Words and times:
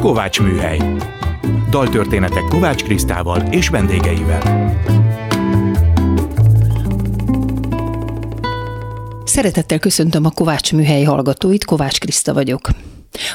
Kovács 0.00 0.40
Műhely. 0.40 0.78
Daltörténetek 1.70 2.44
Kovács 2.48 2.82
Krisztával 2.82 3.40
és 3.40 3.68
vendégeivel. 3.68 4.72
Szeretettel 9.24 9.78
köszöntöm 9.78 10.24
a 10.24 10.30
Kovács 10.30 10.72
Műhely 10.72 11.02
hallgatóit, 11.02 11.64
Kovács 11.64 11.98
Kriszta 11.98 12.34
vagyok. 12.34 12.68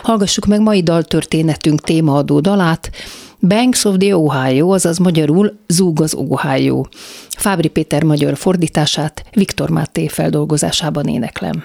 Hallgassuk 0.01 0.45
meg 0.45 0.61
mai 0.61 0.83
daltörténetünk 0.83 1.81
témaadó 1.81 2.39
dalát, 2.39 2.91
Banks 3.39 3.85
of 3.85 3.95
the 3.97 4.17
Ohio, 4.17 4.69
azaz 4.69 4.97
magyarul 4.97 5.59
Zúg 5.67 6.01
az 6.01 6.13
Ohio. 6.13 6.85
Fábri 7.29 7.67
Péter 7.67 8.03
magyar 8.03 8.37
fordítását 8.37 9.23
Viktor 9.33 9.69
Máté 9.69 10.07
feldolgozásában 10.07 11.07
éneklem. 11.07 11.63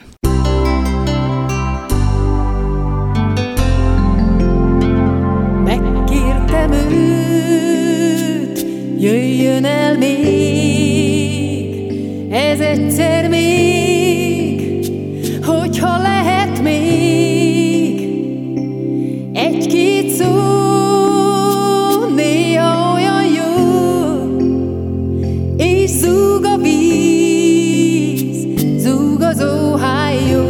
Jöjjön 9.00 9.64
el 9.64 9.98
még, 9.98 10.92
ez 12.30 12.60
egyszer 12.60 13.28
még, 13.28 14.86
hogyha 15.46 16.02
lehet 16.02 16.62
még. 16.62 18.00
Egy-két 19.32 20.10
szó, 20.10 20.34
néha 22.16 22.92
olyan 22.94 23.24
jó, 23.24 23.46
és 25.56 25.90
zúg 25.90 26.44
a 26.44 26.56
víz, 26.56 28.46
zúg 28.76 29.22
az 29.22 29.42
Ohio, 29.42 30.42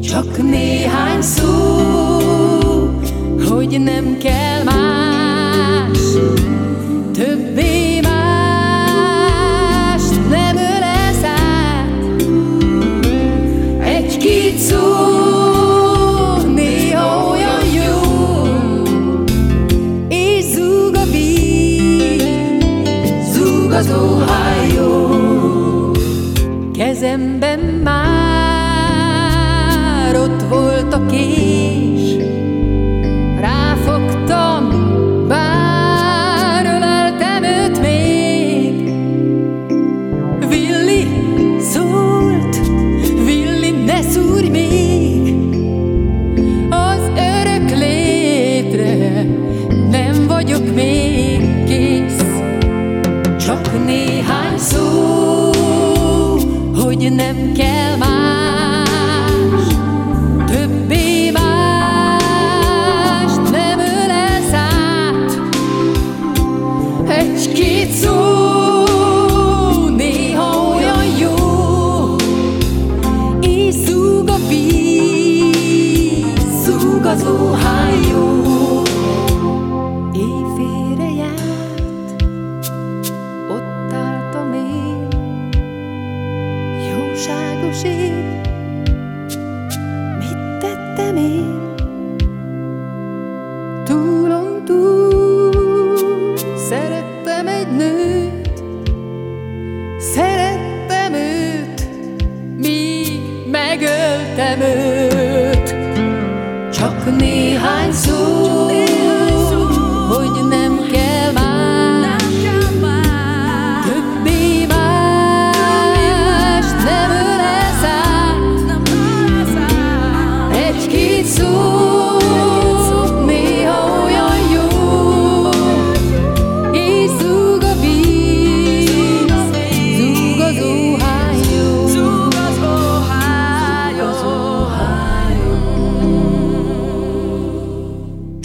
csak 0.00 0.42
néhány 0.50 1.22
szó, 1.22 1.46
hogy 3.48 3.80
nem 3.80 4.18
kell 4.18 4.37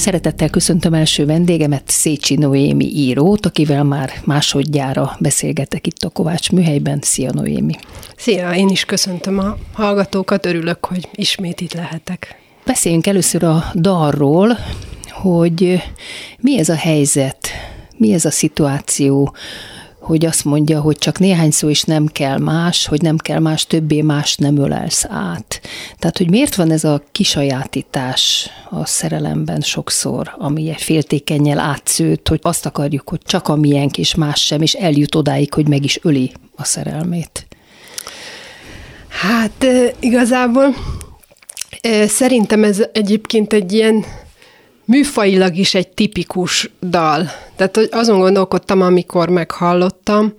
Szeretettel 0.04 0.50
köszöntöm 0.50 0.94
első 0.94 1.26
vendégemet, 1.26 1.84
Szécsi 1.90 2.36
Noémi 2.36 2.86
írót, 2.86 3.46
akivel 3.46 3.84
már 3.84 4.14
másodjára 4.26 5.16
beszélgetek 5.20 5.88
itt 5.88 6.04
a 6.04 6.10
Kovács 6.10 6.52
műhelyben. 6.52 7.00
Szia 7.02 7.32
Noémi! 7.34 7.74
Szia, 8.16 8.52
én 8.52 8.70
is 8.70 8.86
köszöntöm 8.86 9.40
a 9.40 9.58
hallgatókat, 9.74 10.46
örülök, 10.46 10.86
hogy 10.86 11.10
ismét 11.14 11.62
itt 11.62 11.74
lehetek. 11.74 12.36
Beszéljünk 12.66 13.08
először 13.08 13.44
a 13.44 13.64
dalról, 13.76 14.58
hogy 15.10 15.82
mi 16.40 16.60
ez 16.60 16.70
a 16.70 16.76
helyzet, 16.76 17.50
mi 17.98 18.14
ez 18.14 18.26
a 18.26 18.32
szituáció, 18.32 19.36
hogy 20.04 20.26
azt 20.26 20.44
mondja, 20.44 20.82
hogy 20.82 20.98
csak 20.98 21.20
néhány 21.20 21.52
szó 21.52 21.70
is 21.70 21.84
nem 21.84 22.08
kell 22.08 22.38
más, 22.38 22.86
hogy 22.86 23.02
nem 23.02 23.18
kell 23.18 23.40
más, 23.40 23.66
többé 23.66 24.02
más 24.02 24.36
nem 24.36 24.58
ölelsz 24.58 25.06
át. 25.10 25.62
Tehát, 26.00 26.18
hogy 26.18 26.30
miért 26.30 26.56
van 26.56 26.72
ez 26.72 26.84
a 26.84 27.04
kisajátítás 27.12 28.50
a 28.70 28.86
szerelemben 28.86 29.62
sokszor, 29.62 30.36
ami 30.38 30.70
egy 30.70 30.82
féltékennyel 30.82 31.60
átszőtt, 31.60 32.28
hogy 32.28 32.40
azt 32.42 32.66
akarjuk, 32.66 33.10
hogy 33.10 33.22
csak 33.26 33.48
a 33.48 33.56
miénk 33.56 33.98
és 33.98 34.16
más 34.16 34.46
sem, 34.46 34.62
és 34.62 34.74
eljut 34.74 35.16
odáig, 35.16 35.54
hogy 35.54 35.68
meg 35.68 35.84
is 35.84 36.00
öli 36.02 36.32
a 36.56 36.64
szerelmét. 36.64 37.48
Hát 39.08 39.66
igazából 40.00 40.76
szerintem 42.08 42.64
ez 42.64 42.84
egyébként 42.94 43.54
egy 43.54 43.74
ilyen 43.74 44.06
műfajilag 44.86 45.56
is 45.56 45.74
egy 45.74 45.88
tipikus 45.88 46.70
dal. 46.82 47.32
Tehát 47.56 47.78
azon 47.92 48.20
gondolkodtam, 48.20 48.82
amikor 48.82 49.30
meghallottam, 49.30 50.34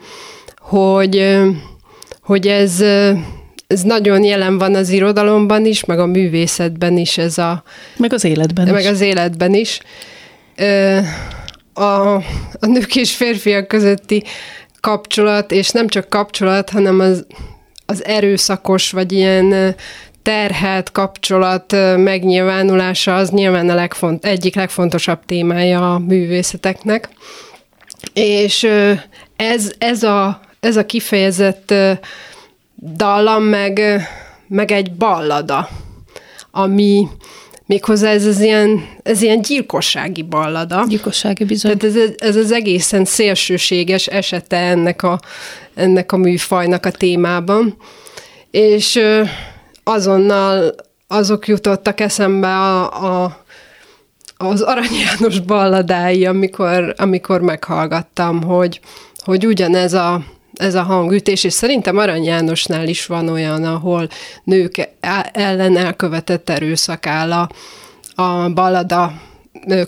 hogy, 0.58 1.38
hogy 2.22 2.46
ez, 2.46 2.80
ez 3.66 3.82
nagyon 3.82 4.22
jelen 4.24 4.58
van 4.58 4.74
az 4.74 4.88
irodalomban 4.88 5.66
is, 5.66 5.84
meg 5.84 5.98
a 5.98 6.06
művészetben 6.06 6.96
is 6.96 7.18
ez 7.18 7.38
a... 7.38 7.62
Meg 7.96 8.12
az 8.12 8.24
életben 8.24 8.68
meg 8.68 8.82
is. 8.82 8.88
az 8.88 9.00
életben 9.00 9.54
is. 9.54 9.80
A, 11.72 12.14
a 12.60 12.66
nők 12.66 12.96
és 12.96 13.14
férfiak 13.14 13.68
közötti 13.68 14.22
kapcsolat, 14.80 15.52
és 15.52 15.70
nem 15.70 15.88
csak 15.88 16.08
kapcsolat, 16.08 16.70
hanem 16.70 17.00
az, 17.00 17.26
az 17.86 18.04
erőszakos, 18.04 18.90
vagy 18.90 19.12
ilyen 19.12 19.74
terhelt 20.24 20.92
kapcsolat 20.92 21.72
megnyilvánulása 21.96 23.16
az 23.16 23.30
nyilván 23.30 23.70
a 23.70 23.74
legfont, 23.74 24.24
egyik 24.24 24.54
legfontosabb 24.54 25.24
témája 25.26 25.94
a 25.94 25.98
művészeteknek. 25.98 27.08
És 28.12 28.68
ez, 29.36 29.72
ez, 29.78 30.02
a, 30.02 30.40
ez 30.60 30.76
a 30.76 30.86
kifejezett 30.86 31.74
dallam 32.96 33.42
meg, 33.42 33.80
meg 34.46 34.70
egy 34.70 34.92
ballada, 34.92 35.68
ami 36.50 37.08
méghozzá 37.66 38.10
ez 38.10 38.26
az 38.26 38.40
ilyen, 38.40 38.88
ez 39.02 39.22
ilyen 39.22 39.42
gyilkossági 39.42 40.22
ballada. 40.22 40.84
Gyilkossági 40.88 41.44
bizony. 41.44 41.76
Tehát 41.76 41.96
ez, 41.96 42.10
ez 42.16 42.36
az 42.36 42.52
egészen 42.52 43.04
szélsőséges 43.04 44.06
esete 44.06 44.56
ennek 44.56 45.02
a, 45.02 45.20
ennek 45.74 46.12
a 46.12 46.16
műfajnak 46.16 46.86
a 46.86 46.90
témában. 46.90 47.76
És 48.50 49.00
azonnal 49.84 50.74
azok 51.08 51.48
jutottak 51.48 52.00
eszembe 52.00 52.48
a, 52.48 53.24
a 53.24 53.42
az 54.36 54.60
Arany 54.60 54.94
János 55.04 55.40
balladái, 55.40 56.26
amikor, 56.26 56.94
amikor 56.96 57.40
meghallgattam, 57.40 58.42
hogy, 58.42 58.80
hogy 59.18 59.46
ugyanez 59.46 59.92
a, 59.92 60.24
ez 60.54 60.74
a 60.74 60.82
hangütés, 60.82 61.44
és 61.44 61.52
szerintem 61.52 61.96
Arany 61.96 62.24
Jánosnál 62.24 62.88
is 62.88 63.06
van 63.06 63.28
olyan, 63.28 63.64
ahol 63.64 64.08
nők 64.44 64.88
ellen 65.32 65.76
elkövetett 65.76 66.50
erőszak 66.50 67.06
áll 67.06 67.32
a, 67.32 67.48
a 68.22 68.48
ballada 68.48 69.12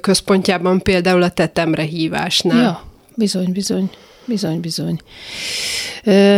központjában, 0.00 0.80
például 0.82 1.22
a 1.22 1.30
tetemre 1.30 1.82
hívásnál. 1.82 2.62
Ja, 2.62 2.82
bizony, 3.14 3.52
bizony. 3.52 3.90
Bizony, 4.26 4.60
bizony. 4.60 5.00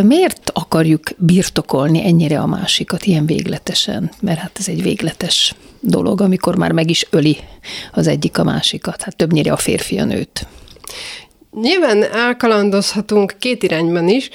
Miért 0.03 0.51
akarjuk 0.53 1.03
birtokolni 1.17 2.07
ennyire 2.07 2.41
a 2.41 2.47
másikat 2.47 3.05
ilyen 3.05 3.27
végletesen? 3.27 4.11
Mert 4.21 4.39
hát 4.39 4.57
ez 4.59 4.69
egy 4.69 4.83
végletes 4.83 5.55
dolog, 5.81 6.21
amikor 6.21 6.57
már 6.57 6.73
meg 6.73 6.91
is 6.91 7.07
öli 7.11 7.37
az 7.93 8.07
egyik 8.07 8.39
a 8.39 8.45
másikat. 8.45 9.03
Hát 9.03 9.17
többnyire 9.17 9.53
a 9.53 9.57
férfi 9.57 9.99
a 9.99 10.05
nőt. 10.05 10.47
Nyilván 11.61 12.03
elkalandozhatunk 12.03 13.35
két 13.39 13.63
irányban 13.63 14.09
is. 14.09 14.31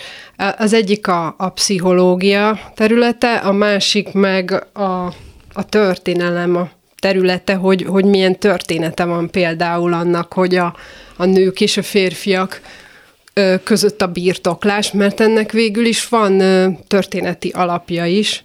Az 0.57 0.73
egyik 0.73 1.07
a, 1.07 1.35
a 1.38 1.49
pszichológia 1.49 2.59
területe, 2.75 3.35
a 3.35 3.51
másik 3.51 4.11
meg 4.11 4.67
a, 4.73 5.06
a 5.53 5.65
történelem 5.69 6.56
a 6.56 6.69
területe, 6.99 7.53
hogy, 7.53 7.83
hogy 7.83 8.06
milyen 8.06 8.39
története 8.39 9.03
van 9.06 9.29
például 9.29 9.94
annak, 9.94 10.33
hogy 10.33 10.56
a, 10.56 10.75
a 11.17 11.25
nők 11.25 11.61
és 11.61 11.77
a 11.77 11.83
férfiak 11.83 12.61
között 13.63 14.01
a 14.01 14.07
birtoklás, 14.07 14.91
mert 14.91 15.19
ennek 15.19 15.51
végül 15.51 15.85
is 15.85 16.07
van 16.07 16.41
történeti 16.88 17.50
alapja 17.50 18.06
is. 18.06 18.44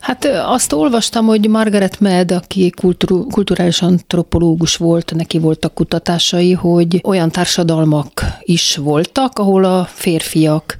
Hát 0.00 0.24
azt 0.24 0.72
olvastam, 0.72 1.26
hogy 1.26 1.48
Margaret 1.48 2.00
Mead, 2.00 2.32
aki 2.32 2.70
kultúr, 2.70 3.26
kulturális 3.30 3.82
antropológus 3.82 4.76
volt, 4.76 5.12
neki 5.14 5.38
voltak 5.38 5.74
kutatásai, 5.74 6.52
hogy 6.52 7.00
olyan 7.04 7.30
társadalmak 7.30 8.24
is 8.40 8.76
voltak, 8.76 9.38
ahol 9.38 9.64
a 9.64 9.84
férfiak 9.84 10.76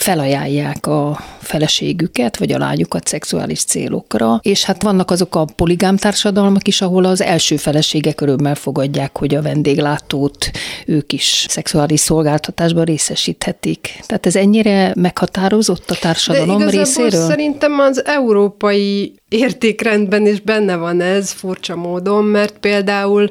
felajánlják 0.00 0.86
a 0.86 1.18
feleségüket, 1.38 2.36
vagy 2.36 2.52
a 2.52 2.58
lányukat 2.58 3.06
szexuális 3.06 3.64
célokra, 3.64 4.40
és 4.42 4.64
hát 4.64 4.82
vannak 4.82 5.10
azok 5.10 5.34
a 5.34 5.44
poligám 5.56 5.96
társadalmak 5.96 6.68
is, 6.68 6.80
ahol 6.80 7.04
az 7.04 7.20
első 7.22 7.56
feleségek 7.56 8.20
örömmel 8.20 8.54
fogadják, 8.54 9.18
hogy 9.18 9.34
a 9.34 9.42
vendéglátót 9.42 10.50
ők 10.86 11.12
is 11.12 11.46
szexuális 11.48 12.00
szolgáltatásban 12.00 12.84
részesíthetik. 12.84 14.00
Tehát 14.06 14.26
ez 14.26 14.36
ennyire 14.36 14.92
meghatározott 14.96 15.90
a 15.90 15.96
társadalom 16.00 16.58
De 16.58 16.70
részéről? 16.70 17.28
szerintem 17.28 17.78
az 17.78 18.04
európai 18.04 19.14
értékrendben 19.28 20.26
is 20.26 20.40
benne 20.40 20.76
van 20.76 21.00
ez 21.00 21.30
furcsa 21.30 21.76
módon, 21.76 22.24
mert 22.24 22.58
például 22.58 23.30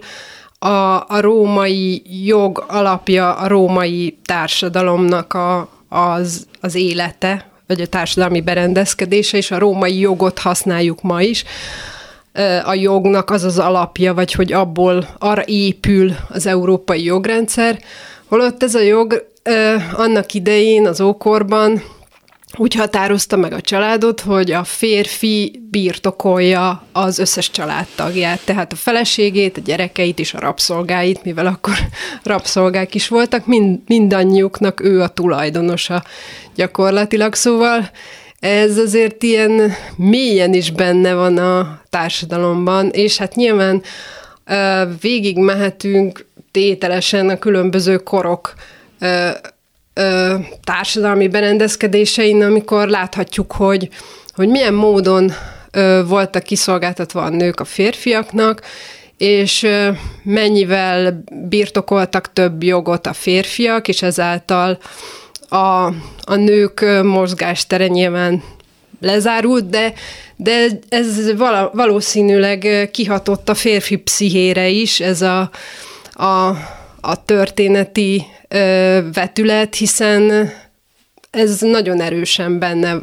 a, 0.60 1.06
a 1.08 1.20
római 1.20 2.02
jog 2.26 2.66
alapja 2.68 3.34
a 3.34 3.48
római 3.48 4.18
társadalomnak 4.26 5.34
a, 5.34 5.79
az, 5.90 6.48
az 6.62 6.76
élete, 6.76 7.52
vagy 7.68 7.82
a 7.82 7.88
társadalmi 7.88 8.42
berendezkedése, 8.42 9.38
és 9.38 9.52
a 9.52 9.60
római 9.60 10.00
jogot 10.00 10.40
használjuk 10.40 11.02
ma 11.02 11.22
is. 11.22 11.44
A 12.66 12.74
jognak 12.74 13.30
az 13.30 13.44
az 13.44 13.60
alapja, 13.60 14.14
vagy 14.14 14.32
hogy 14.32 14.54
abból 14.54 15.08
arra 15.20 15.44
épül 15.46 16.12
az 16.30 16.46
európai 16.46 17.04
jogrendszer, 17.04 17.80
holott 18.28 18.64
ez 18.64 18.76
a 18.76 18.82
jog 18.82 19.28
annak 19.94 20.34
idején, 20.34 20.88
az 20.88 21.02
ókorban 21.02 21.82
úgy 22.58 22.74
határozta 22.74 23.38
meg 23.38 23.54
a 23.54 23.62
családot, 23.62 24.20
hogy 24.20 24.52
a 24.52 24.64
férfi 24.64 25.62
birtokolja 25.70 26.84
az 26.92 27.20
összes 27.20 27.52
családtagját, 27.52 28.40
tehát 28.46 28.72
a 28.72 28.76
feleségét, 28.76 29.58
a 29.58 29.62
gyerekeit 29.62 30.20
és 30.20 30.34
a 30.34 30.40
rabszolgáit, 30.40 31.24
mivel 31.24 31.46
akkor 31.46 31.74
rabszolgák 32.24 32.96
is 32.96 33.08
voltak, 33.08 33.46
mind, 33.46 33.80
mindannyiuknak 33.86 34.84
ő 34.84 35.02
a 35.02 35.08
tulajdonosa 35.08 36.04
gyakorlatilag, 36.56 37.34
szóval 37.34 37.90
ez 38.40 38.78
azért 38.78 39.24
ilyen 39.24 39.72
mélyen 39.96 40.54
is 40.54 40.72
benne 40.72 41.14
van 41.14 41.38
a 41.38 41.82
társadalomban, 41.90 42.90
és 42.90 43.18
hát 43.18 43.36
nyilván 43.36 43.82
végig 45.02 45.38
mehetünk 45.38 46.26
tételesen 46.52 47.30
a 47.30 47.40
különböző 47.40 47.98
korok 47.98 48.54
ö, 50.00 50.36
társadalmi 50.64 51.28
berendezkedésein, 51.28 52.44
amikor 52.44 52.88
láthatjuk, 52.88 53.52
hogy, 53.52 53.90
hogy 54.34 54.48
milyen 54.48 54.74
módon 54.74 55.32
ö, 55.72 56.02
voltak 56.08 56.44
kiszolgáltatva 56.44 57.22
a 57.22 57.30
nők 57.30 57.60
a 57.60 57.66
férfiaknak, 57.66 58.62
és 59.18 59.64
ö, 59.64 59.90
mennyivel 60.24 61.24
birtokoltak 61.50 62.34
több 62.34 62.64
jogot 62.64 63.08
a 63.08 63.14
férfiak, 63.14 63.88
és 63.88 64.02
ezáltal 64.02 64.78
a, 65.50 65.86
a 66.24 66.36
nők 66.36 66.86
mozgástere 67.04 67.88
nyilván 67.88 68.44
lezárult, 69.02 69.70
de, 69.70 69.94
de 70.36 70.68
ez 70.90 71.38
vala, 71.38 71.72
valószínűleg 71.74 72.90
kihatott 72.92 73.50
a 73.50 73.54
férfi 73.54 73.96
pszichére 73.96 74.68
is, 74.68 75.00
ez 75.00 75.22
a, 75.22 75.50
a, 76.14 76.56
a 77.02 77.26
történeti 77.26 78.26
vetület, 79.14 79.76
hiszen 79.76 80.50
ez 81.32 81.62
nagyon 81.62 82.02
erősen 82.02 82.60
benne 82.60 83.02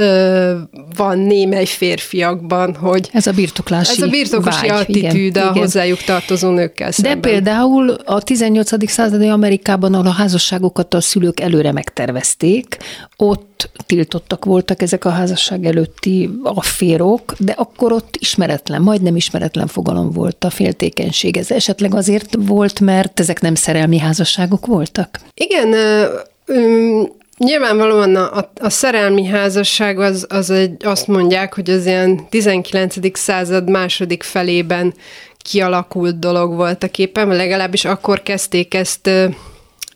ö, 0.00 0.56
van 0.96 1.18
némely 1.18 1.64
férfiakban, 1.64 2.74
hogy 2.74 3.08
ez 3.12 3.26
a 3.26 3.32
birtoklási 3.32 3.92
Ez 3.96 4.02
a 4.02 4.10
birtoklási 4.10 4.68
vágy, 4.68 4.80
attitűd 4.80 5.14
igen, 5.14 5.46
a 5.46 5.50
igen. 5.50 5.52
hozzájuk 5.52 6.02
tartozó 6.02 6.50
nőkkel 6.50 6.86
De 6.88 6.92
szemben. 6.92 7.20
például 7.20 7.90
a 7.90 8.22
18. 8.22 8.90
századi 8.90 9.28
Amerikában, 9.28 9.94
ahol 9.94 10.06
a 10.06 10.10
házasságokat 10.10 10.94
a 10.94 11.00
szülők 11.00 11.40
előre 11.40 11.72
megtervezték, 11.72 12.76
ott 13.16 13.70
tiltottak 13.86 14.44
voltak 14.44 14.82
ezek 14.82 15.04
a 15.04 15.10
házasság 15.10 15.64
előtti 15.64 16.30
afférok, 16.42 17.34
de 17.38 17.52
akkor 17.56 17.92
ott 17.92 18.16
ismeretlen, 18.18 18.82
majdnem 18.82 19.16
ismeretlen 19.16 19.66
fogalom 19.66 20.10
volt 20.10 20.44
a 20.44 20.50
féltékenység. 20.50 21.36
Ez 21.36 21.50
esetleg 21.50 21.94
azért 21.94 22.36
volt, 22.38 22.80
mert 22.80 23.20
ezek 23.20 23.40
nem 23.40 23.54
szerelmi 23.54 23.98
házasságok 23.98 24.66
voltak? 24.66 25.20
Igen, 25.34 25.72
ö, 25.72 26.04
ö, 26.46 27.02
Nyilvánvalóan 27.44 28.16
a, 28.16 28.36
a, 28.36 28.52
a 28.60 28.70
szerelmi 28.70 29.24
házasság 29.26 29.98
az, 29.98 30.26
az 30.28 30.50
egy, 30.50 30.84
azt 30.84 31.06
mondják, 31.06 31.54
hogy 31.54 31.70
az 31.70 31.86
ilyen 31.86 32.28
19. 32.28 33.18
század 33.18 33.70
második 33.70 34.22
felében 34.22 34.94
kialakult 35.36 36.18
dolog 36.18 36.54
volt 36.54 36.82
a 36.82 36.88
képen, 36.88 37.28
legalábbis 37.28 37.84
akkor 37.84 38.22
kezdték 38.22 38.74
ezt 38.74 39.10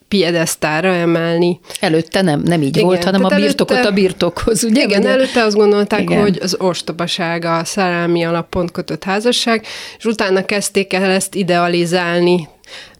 piedesztára 0.08 0.88
emelni. 0.94 1.60
Előtte 1.80 2.22
nem, 2.22 2.40
nem 2.40 2.62
így 2.62 2.76
Igen, 2.76 2.84
volt, 2.88 3.04
hanem 3.04 3.24
a 3.24 3.28
birtokot 3.28 3.70
előtte- 3.70 3.90
a 3.90 3.94
birtokhoz, 3.94 4.64
ugye? 4.64 4.82
Igen, 4.82 5.04
a- 5.06 5.08
előtte 5.08 5.42
azt 5.42 5.56
gondolták. 5.56 6.00
Igen. 6.00 6.20
hogy 6.20 6.38
az 6.42 6.56
ostobaság 6.58 7.44
a 7.44 7.64
szerelmi 7.64 8.24
alapon 8.24 8.66
kötött 8.72 9.04
házasság, 9.04 9.66
és 9.98 10.04
utána 10.04 10.44
kezdték 10.44 10.92
el 10.92 11.10
ezt 11.10 11.34
idealizálni. 11.34 12.48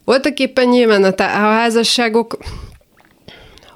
Voltak 0.04 0.38
éppen 0.38 0.68
nyilván 0.68 1.04
a, 1.04 1.10
tá- 1.10 1.34
a 1.34 1.38
házasságok, 1.38 2.36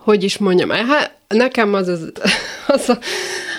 hogy 0.08 0.24
is 0.24 0.38
mondjam, 0.38 0.70
hát 0.70 1.12
nekem 1.28 1.74
az, 1.74 1.88
az, 1.88 2.12
az, 2.76 2.88
a, 2.88 2.98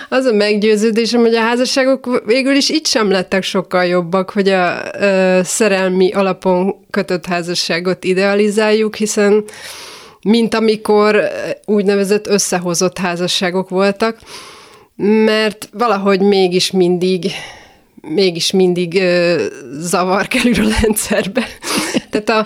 az 0.09 0.25
a 0.25 0.33
meggyőződésem, 0.33 1.21
hogy 1.21 1.35
a 1.35 1.41
házasságok 1.41 2.23
végül 2.25 2.55
is 2.55 2.69
itt 2.69 2.87
sem 2.87 3.11
lettek 3.11 3.43
sokkal 3.43 3.85
jobbak, 3.85 4.29
hogy 4.29 4.49
a 4.49 4.81
ö, 4.99 5.39
szerelmi 5.43 6.11
alapon 6.11 6.75
kötött 6.89 7.25
házasságot 7.25 8.03
idealizáljuk, 8.03 8.95
hiszen 8.95 9.43
mint 10.21 10.53
amikor 10.53 11.21
úgynevezett 11.65 12.27
összehozott 12.27 12.97
házasságok 12.97 13.69
voltak, 13.69 14.17
mert 15.25 15.69
valahogy 15.73 16.21
mégis 16.21 16.71
mindig 16.71 17.31
mégis 18.01 18.51
mindig 18.51 18.95
ö, 18.95 19.45
zavar 19.79 20.27
kerül 20.27 20.65
a 20.65 20.75
rendszerbe. 20.81 21.43
Tehát 22.11 22.29
a, 22.29 22.45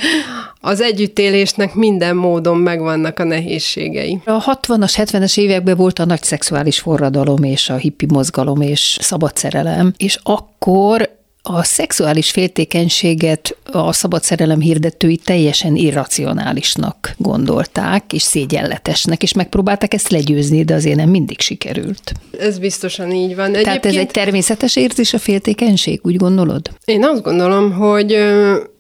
az 0.60 0.82
együttélésnek 0.82 1.74
minden 1.74 2.16
módon 2.16 2.58
megvannak 2.58 3.20
a 3.20 3.24
nehézségei. 3.24 4.20
A 4.26 4.58
60-as, 4.58 4.94
70-es 4.96 5.38
években 5.38 5.76
volt 5.76 6.00
a 6.00 6.06
nagy 6.06 6.24
szexuális 6.24 6.80
forradalom 6.80 7.44
és 7.44 7.70
a 7.70 7.76
hippi 7.76 8.06
mozgalom 8.10 8.62
és 8.62 8.98
szabad 9.02 9.38
szerelem, 9.38 9.94
és 9.98 10.20
akkor 10.24 11.22
a 11.46 11.64
szexuális 11.64 12.32
féltékenységet 12.32 13.58
a 13.72 13.94
szabad 13.94 14.24
szerelem 14.24 14.60
hirdetői 14.60 15.18
teljesen 15.18 15.76
irracionálisnak 15.76 17.14
gondolták, 17.18 18.14
és 18.14 18.22
szégyenletesnek, 18.22 19.24
és 19.24 19.34
megpróbálták 19.34 19.94
ezt 19.94 20.10
legyőzni, 20.10 20.64
de 20.64 20.74
azért 20.74 20.96
nem 20.96 21.10
mindig 21.10 21.40
sikerült. 21.40 22.12
Ez 22.40 22.60
biztosan 22.60 23.12
így 23.12 23.36
van. 23.36 23.52
Tehát 23.52 23.86
ez 23.86 23.96
egy 23.96 24.08
természetes 24.08 24.76
érzés 24.76 25.14
a 25.14 25.18
féltékenység, 25.18 26.00
úgy 26.04 26.16
gondolod? 26.16 26.70
Én 26.86 27.06
azt 27.06 27.22
gondolom, 27.22 27.72
hogy 27.72 28.12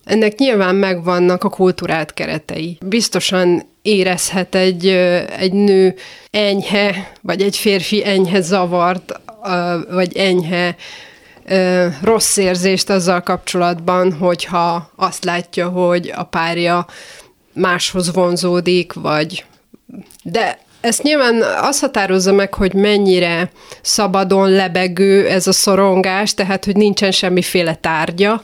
ennek 0.03 0.37
nyilván 0.37 0.75
megvannak 0.75 1.43
a 1.43 1.49
kultúrált 1.49 2.13
keretei. 2.13 2.77
Biztosan 2.85 3.63
érezhet 3.81 4.55
egy, 4.55 4.87
egy 5.39 5.53
nő 5.53 5.95
enyhe, 6.31 7.11
vagy 7.21 7.41
egy 7.41 7.57
férfi 7.57 8.05
enyhe 8.05 8.41
zavart, 8.41 9.19
vagy 9.89 10.17
enyhe 10.17 10.75
ö, 11.45 11.87
rossz 12.01 12.37
érzést 12.37 12.89
azzal 12.89 13.21
kapcsolatban, 13.21 14.13
hogyha 14.13 14.89
azt 14.95 15.23
látja, 15.23 15.69
hogy 15.69 16.11
a 16.15 16.23
párja 16.23 16.85
máshoz 17.53 18.13
vonzódik, 18.13 18.93
vagy 18.93 19.45
de 20.23 20.59
ezt 20.81 21.03
nyilván 21.03 21.41
az 21.61 21.79
határozza 21.79 22.33
meg, 22.33 22.53
hogy 22.53 22.73
mennyire 22.73 23.51
szabadon 23.81 24.49
lebegő 24.49 25.27
ez 25.27 25.47
a 25.47 25.51
szorongás, 25.51 26.33
tehát 26.33 26.65
hogy 26.65 26.75
nincsen 26.75 27.11
semmiféle 27.11 27.75
tárgya, 27.75 28.43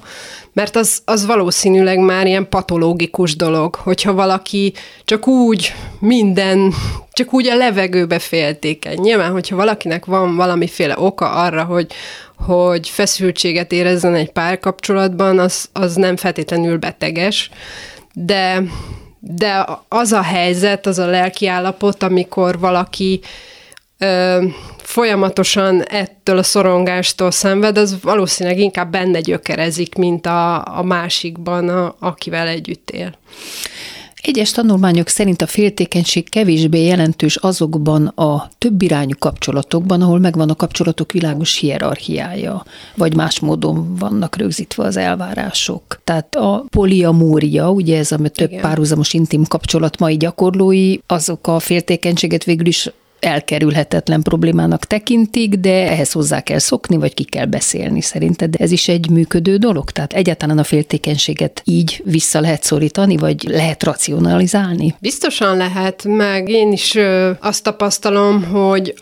mert 0.54 0.76
az, 0.76 1.02
az 1.06 1.26
valószínűleg 1.26 2.00
már 2.00 2.26
ilyen 2.26 2.50
patológikus 2.50 3.36
dolog, 3.36 3.76
hogyha 3.76 4.14
valaki 4.14 4.74
csak 5.06 5.28
úgy 5.28 5.74
minden, 6.00 6.74
csak 7.12 7.34
úgy 7.34 7.48
a 7.48 7.56
levegőbe 7.56 8.20
féltékeny. 8.20 9.00
Nyilván, 9.00 9.32
hogyha 9.32 9.56
valakinek 9.56 10.06
van 10.06 10.36
valamiféle 10.36 10.96
oka 11.00 11.32
arra, 11.32 11.64
hogy, 11.64 11.88
hogy 12.46 12.90
feszültséget 12.90 13.72
érezzen 13.72 14.16
egy 14.16 14.32
párkapcsolatban, 14.32 15.40
az, 15.40 15.70
az 15.74 15.96
nem 15.96 16.16
feltétlenül 16.16 16.78
beteges, 16.78 17.50
de 18.14 18.64
de 19.20 19.66
az 19.88 20.12
a 20.12 20.22
helyzet, 20.22 20.86
az 20.86 21.00
a 21.00 21.06
lelki 21.06 21.48
állapot, 21.48 22.04
amikor 22.04 22.60
valaki 22.60 23.20
ö, 23.98 24.44
folyamatosan 24.78 25.84
ettől 25.84 26.38
a 26.38 26.44
szorongástól 26.44 27.32
szenved, 27.32 27.78
az 27.78 28.02
valószínűleg 28.02 28.60
inkább 28.60 28.92
benne 28.92 29.20
gyökerezik, 29.20 29.96
mint 29.96 30.26
a, 30.26 30.78
a 30.78 30.84
másikban, 30.84 31.70
a, 31.70 31.96
akivel 32.00 32.48
együtt 32.48 32.90
él. 32.90 33.18
Egyes 34.22 34.52
tanulmányok 34.52 35.08
szerint 35.08 35.42
a 35.42 35.48
féltékenység 35.48 36.30
kevésbé 36.30 36.86
jelentős 36.86 37.36
azokban 37.36 38.08
a 38.08 38.50
több 38.58 38.82
irányú 38.82 39.16
kapcsolatokban, 39.20 40.02
ahol 40.02 40.20
megvan 40.20 40.50
a 40.50 40.56
kapcsolatok 40.56 41.12
világos 41.12 41.58
hierarchiája, 41.58 42.66
vagy 42.96 43.16
más 43.16 43.40
módon 43.40 43.96
vannak 43.96 44.36
rögzítve 44.36 44.84
az 44.84 44.98
elvárások. 44.98 46.02
Tehát 46.04 46.36
a 46.36 46.66
poliamória, 46.70 47.72
ugye 47.72 47.98
ez 47.98 48.12
a 48.12 48.18
több 48.18 48.50
Igen. 48.50 48.62
párhuzamos 48.62 49.14
intim 49.14 49.46
kapcsolat 49.46 50.00
mai 50.00 50.18
gyakorlói, 50.18 50.98
azok 51.08 51.48
a 51.48 51.60
féltékenységet 51.60 52.44
végül 52.44 52.66
is 52.66 52.90
elkerülhetetlen 53.20 54.22
problémának 54.22 54.86
tekintik, 54.86 55.56
de 55.56 55.90
ehhez 55.90 56.12
hozzá 56.12 56.42
kell 56.42 56.60
szokni, 56.60 56.98
vagy 56.98 57.14
ki 57.14 57.24
kell 57.24 57.46
beszélni 57.46 58.02
szerinted. 58.02 58.56
Ez 58.58 58.72
is 58.72 58.88
egy 58.88 59.10
működő 59.10 59.58
dolog? 59.58 59.92
Tehát 59.92 60.14
egyáltalán 60.14 60.58
a 60.58 60.64
féltékenységet 60.64 61.62
így 61.66 62.02
vissza 62.06 62.40
lehet 62.40 62.64
szorítani, 62.64 63.18
vagy 63.18 63.44
lehet 63.44 63.84
racionalizálni? 63.84 64.96
Biztosan 65.00 65.58
lehet, 65.58 66.04
meg 66.04 66.50
én 66.50 66.72
is 66.72 66.98
azt 67.40 67.64
tapasztalom, 67.64 68.44
hogy 68.44 68.94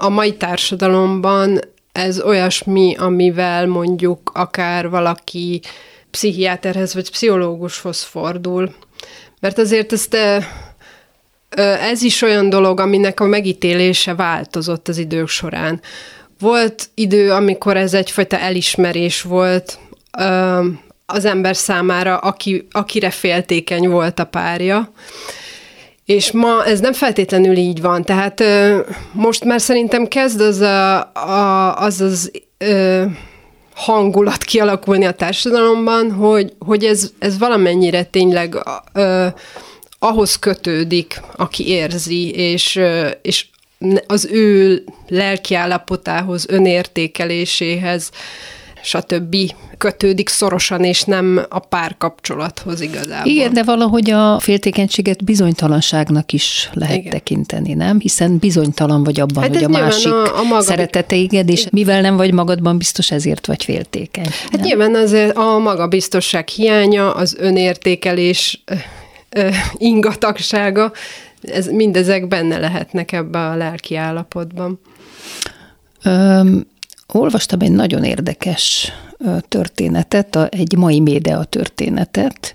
a 0.00 0.08
mai 0.08 0.34
társadalomban 0.36 1.60
ez 1.92 2.20
olyasmi, 2.20 2.94
amivel 2.98 3.66
mondjuk 3.66 4.30
akár 4.34 4.88
valaki 4.88 5.60
pszichiáterhez 6.10 6.94
vagy 6.94 7.10
pszichológushoz 7.10 8.02
fordul. 8.02 8.74
Mert 9.40 9.58
azért 9.58 9.92
ezt 9.92 10.16
ez 11.60 12.02
is 12.02 12.22
olyan 12.22 12.48
dolog, 12.48 12.80
aminek 12.80 13.20
a 13.20 13.24
megítélése 13.24 14.14
változott 14.14 14.88
az 14.88 14.98
idők 14.98 15.28
során. 15.28 15.80
Volt 16.38 16.88
idő, 16.94 17.30
amikor 17.30 17.76
ez 17.76 17.94
egyfajta 17.94 18.38
elismerés 18.38 19.22
volt 19.22 19.78
az 21.06 21.24
ember 21.24 21.56
számára, 21.56 22.16
aki, 22.16 22.66
akire 22.70 23.10
féltékeny 23.10 23.88
volt 23.88 24.18
a 24.18 24.24
párja, 24.24 24.92
és 26.04 26.30
ma 26.30 26.64
ez 26.64 26.80
nem 26.80 26.92
feltétlenül 26.92 27.56
így 27.56 27.80
van. 27.80 28.04
Tehát 28.04 28.42
most 29.12 29.44
már 29.44 29.60
szerintem 29.60 30.06
kezd 30.06 30.40
az 30.40 30.60
a, 30.60 30.98
a, 31.12 31.76
az, 31.76 32.00
az 32.00 32.30
ö, 32.58 33.04
hangulat 33.74 34.44
kialakulni 34.44 35.04
a 35.04 35.12
társadalomban, 35.12 36.12
hogy, 36.12 36.52
hogy 36.58 36.84
ez, 36.84 37.10
ez 37.18 37.38
valamennyire 37.38 38.02
tényleg 38.02 38.56
ö, 38.92 39.26
ahhoz 40.02 40.38
kötődik, 40.38 41.20
aki 41.36 41.68
érzi, 41.68 42.30
és, 42.30 42.80
és 43.22 43.46
az 44.06 44.28
ő 44.32 44.84
lelkiállapotához, 45.08 46.46
önértékeléséhez, 46.48 48.10
stb. 48.82 49.36
kötődik 49.78 50.28
szorosan, 50.28 50.84
és 50.84 51.02
nem 51.02 51.46
a 51.48 51.58
párkapcsolathoz 51.58 52.80
igazából. 52.80 53.32
Igen, 53.32 53.52
de 53.52 53.62
valahogy 53.62 54.10
a 54.10 54.38
féltékenységet 54.40 55.24
bizonytalanságnak 55.24 56.32
is 56.32 56.70
lehet 56.72 56.96
Igen. 56.96 57.10
tekinteni, 57.10 57.72
nem? 57.72 58.00
Hiszen 58.00 58.38
bizonytalan 58.38 59.04
vagy 59.04 59.20
abban, 59.20 59.42
hát 59.42 59.54
hogy 59.54 59.64
a 59.64 59.68
másik 59.68 60.12
a, 60.12 60.38
a 60.38 60.42
maga... 60.42 60.62
szeretete 60.62 61.02
téged, 61.02 61.48
és 61.48 61.66
mivel 61.70 62.00
nem 62.00 62.16
vagy 62.16 62.32
magadban 62.32 62.78
biztos, 62.78 63.10
ezért 63.10 63.46
vagy 63.46 63.64
féltékeny. 63.64 64.24
Hát 64.24 64.50
nem? 64.50 64.60
nyilván 64.60 64.94
azért 64.94 65.36
a 65.36 65.58
magabiztosság 65.58 66.48
hiánya, 66.48 67.14
az 67.14 67.36
önértékelés 67.38 68.62
ingatagsága, 69.76 70.92
ez, 71.42 71.66
mindezek 71.66 72.28
benne 72.28 72.58
lehetnek 72.58 73.12
ebbe 73.12 73.38
a 73.38 73.56
lelki 73.56 73.96
állapotban. 73.96 74.80
Öm, 76.02 76.66
olvastam 77.12 77.60
egy 77.60 77.72
nagyon 77.72 78.04
érdekes 78.04 78.92
történetet, 79.48 80.36
egy 80.36 80.76
mai 80.76 81.00
média 81.00 81.44
történetet. 81.44 82.54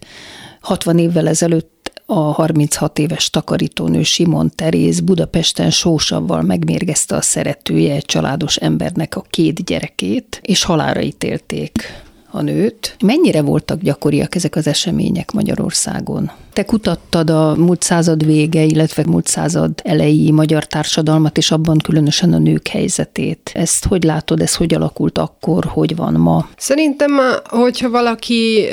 60 0.61 0.97
évvel 0.97 1.27
ezelőtt 1.27 1.91
a 2.05 2.19
36 2.19 2.99
éves 2.99 3.29
takarítónő 3.29 4.03
Simon 4.03 4.51
Teréz 4.55 4.99
Budapesten 4.99 5.71
sósavval 5.71 6.41
megmérgezte 6.41 7.15
a 7.15 7.21
szeretője 7.21 7.93
egy 7.93 8.05
családos 8.05 8.55
embernek 8.55 9.15
a 9.15 9.25
két 9.29 9.65
gyerekét, 9.65 10.39
és 10.43 10.63
halára 10.63 11.01
ítélték 11.01 12.05
a 12.31 12.41
nőt. 12.41 12.95
Mennyire 13.05 13.41
voltak 13.41 13.81
gyakoriak 13.81 14.35
ezek 14.35 14.55
az 14.55 14.67
események 14.67 15.31
Magyarországon? 15.31 16.31
Te 16.53 16.65
kutattad 16.65 17.29
a 17.29 17.55
múlt 17.55 17.81
század 17.81 18.25
vége, 18.25 18.63
illetve 18.63 19.03
múlt 19.05 19.27
század 19.27 19.71
elejé 19.83 20.31
magyar 20.31 20.65
társadalmat, 20.65 21.37
és 21.37 21.51
abban 21.51 21.77
különösen 21.77 22.33
a 22.33 22.37
nők 22.37 22.67
helyzetét. 22.67 23.51
Ezt 23.53 23.85
hogy 23.85 24.03
látod, 24.03 24.41
ez 24.41 24.55
hogy 24.55 24.73
alakult 24.73 25.17
akkor, 25.17 25.65
hogy 25.65 25.95
van 25.95 26.13
ma? 26.13 26.47
Szerintem, 26.57 27.11
hogyha 27.43 27.89
valaki 27.89 28.65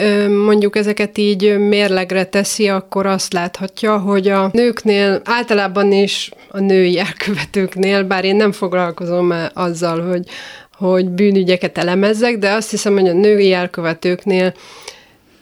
mondjuk 0.45 0.77
ezeket 0.77 1.19
így 1.19 1.59
mérlegre 1.59 2.25
teszi, 2.25 2.69
akkor 2.69 3.07
azt 3.07 3.33
láthatja, 3.33 3.99
hogy 3.99 4.29
a 4.29 4.51
nőknél 4.53 5.21
általában 5.25 5.93
is 5.93 6.31
a 6.49 6.61
női 6.61 6.99
elkövetőknél, 6.99 8.05
bár 8.05 8.25
én 8.25 8.37
nem 8.37 8.53
foglalkozom 8.53 9.33
azzal, 9.55 10.09
hogy 10.09 10.25
hogy 10.77 11.09
bűnügyeket 11.09 11.79
elemezzek, 11.79 12.39
de 12.39 12.51
azt 12.51 12.71
hiszem, 12.71 12.93
hogy 12.93 13.09
a 13.09 13.13
női 13.13 13.53
elkövetőknél 13.53 14.55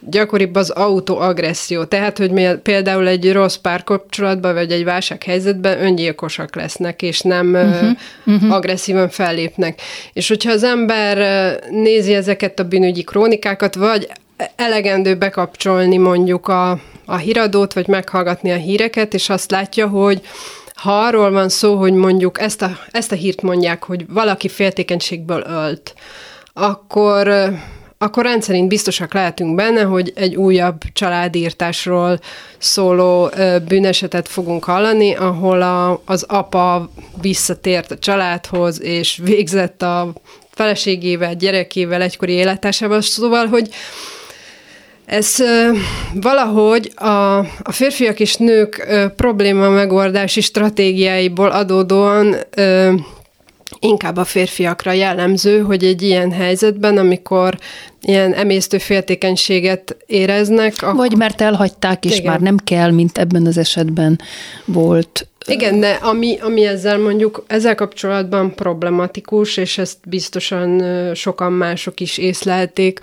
gyakoribb 0.09 0.55
az 0.55 0.69
autoagresszió. 0.69 1.83
Tehát, 1.83 2.17
hogy 2.17 2.57
például 2.63 3.07
egy 3.07 3.31
rossz 3.31 3.55
párkapcsolatban, 3.55 4.53
vagy 4.53 4.71
egy 4.71 4.83
válsághelyzetben 4.83 5.81
öngyilkosak 5.81 6.55
lesznek, 6.55 7.01
és 7.01 7.21
nem 7.21 7.53
uh-huh, 7.53 7.89
uh-huh. 8.25 8.53
agresszívan 8.53 9.09
fellépnek. 9.09 9.81
És 10.13 10.27
hogyha 10.27 10.51
az 10.51 10.63
ember 10.63 11.17
nézi 11.69 12.13
ezeket 12.13 12.59
a 12.59 12.63
bűnügyi 12.63 13.03
krónikákat, 13.03 13.75
vagy 13.75 14.07
elegendő 14.55 15.15
bekapcsolni 15.15 15.97
mondjuk 15.97 16.47
a, 16.47 16.79
a 17.05 17.15
híradót, 17.15 17.73
vagy 17.73 17.87
meghallgatni 17.87 18.51
a 18.51 18.55
híreket, 18.55 19.13
és 19.13 19.29
azt 19.29 19.51
látja, 19.51 19.87
hogy 19.87 20.21
ha 20.75 20.99
arról 20.99 21.31
van 21.31 21.49
szó, 21.49 21.75
hogy 21.75 21.93
mondjuk 21.93 22.41
ezt 22.41 22.61
a, 22.61 22.77
ezt 22.91 23.11
a 23.11 23.15
hírt 23.15 23.41
mondják, 23.41 23.83
hogy 23.83 24.05
valaki 24.09 24.47
féltékenységből 24.47 25.43
ölt, 25.47 25.93
akkor, 26.53 27.33
akkor 27.97 28.23
rendszerint 28.23 28.67
biztosak 28.67 29.13
lehetünk 29.13 29.55
benne, 29.55 29.81
hogy 29.81 30.11
egy 30.15 30.35
újabb 30.35 30.81
családírtásról 30.93 32.19
szóló 32.57 33.29
bűnesetet 33.67 34.27
fogunk 34.27 34.63
hallani, 34.63 35.15
ahol 35.15 35.61
a, 35.61 36.01
az 36.05 36.23
apa 36.27 36.89
visszatért 37.21 37.91
a 37.91 37.97
családhoz, 37.97 38.81
és 38.81 39.19
végzett 39.23 39.81
a 39.81 40.13
feleségével, 40.51 41.35
gyerekével, 41.35 42.01
egykori 42.01 42.31
élettársával, 42.31 43.01
szóval, 43.01 43.45
hogy 43.45 43.69
ez 45.05 45.35
valahogy 46.13 46.91
a, 46.95 47.37
a 47.39 47.71
férfiak 47.71 48.19
és 48.19 48.35
nők 48.35 48.87
probléma 49.15 49.69
megoldási 49.69 50.41
stratégiáiból 50.41 51.49
adódóan 51.49 52.35
inkább 53.79 54.17
a 54.17 54.23
férfiakra 54.23 54.91
jellemző, 54.91 55.61
hogy 55.61 55.83
egy 55.83 56.01
ilyen 56.01 56.31
helyzetben, 56.31 56.97
amikor 56.97 57.57
ilyen 58.01 58.33
emésztő 58.33 58.77
féltékenységet 58.77 59.97
éreznek. 60.05 60.73
Akkor... 60.77 60.95
Vagy 60.95 61.17
mert 61.17 61.41
elhagyták, 61.41 62.05
és 62.05 62.17
Igen. 62.17 62.31
már 62.31 62.39
nem 62.39 62.57
kell, 62.57 62.91
mint 62.91 63.17
ebben 63.17 63.45
az 63.45 63.57
esetben 63.57 64.19
volt. 64.65 65.27
Igen, 65.45 65.79
de 65.79 65.91
ami, 66.01 66.37
ami 66.41 66.65
ezzel 66.65 66.97
mondjuk, 66.97 67.43
ezzel 67.47 67.75
kapcsolatban 67.75 68.55
problematikus, 68.55 69.57
és 69.57 69.77
ezt 69.77 69.97
biztosan 70.07 70.83
sokan 71.13 71.51
mások 71.51 71.99
is 71.99 72.17
észlelték, 72.17 72.99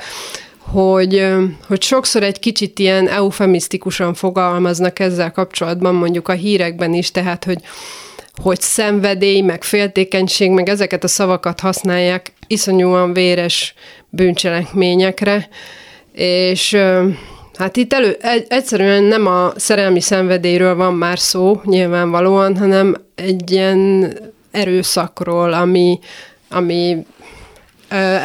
hogy, 0.60 1.26
hogy 1.66 1.82
sokszor 1.82 2.22
egy 2.22 2.38
kicsit 2.38 2.78
ilyen 2.78 3.08
eufemisztikusan 3.08 4.14
fogalmaznak 4.14 4.98
ezzel 4.98 5.32
kapcsolatban, 5.32 5.94
mondjuk 5.94 6.28
a 6.28 6.32
hírekben 6.32 6.94
is, 6.94 7.10
tehát, 7.10 7.44
hogy, 7.44 7.60
hogy 8.42 8.60
szenvedély, 8.60 9.40
meg 9.40 9.64
féltékenység, 9.64 10.50
meg 10.50 10.68
ezeket 10.68 11.04
a 11.04 11.08
szavakat 11.08 11.60
használják 11.60 12.32
iszonyúan 12.46 13.12
véres 13.12 13.74
bűncselekményekre, 14.08 15.48
és 16.12 16.76
hát 17.54 17.76
itt 17.76 17.92
elő, 17.92 18.16
egy, 18.20 18.46
egyszerűen 18.48 19.02
nem 19.02 19.26
a 19.26 19.52
szerelmi 19.56 20.00
szenvedélyről 20.00 20.74
van 20.74 20.94
már 20.94 21.18
szó 21.18 21.60
nyilvánvalóan, 21.64 22.56
hanem 22.56 22.96
egy 23.14 23.50
ilyen 23.50 24.12
erőszakról, 24.50 25.52
ami, 25.52 25.98
ami 26.50 27.06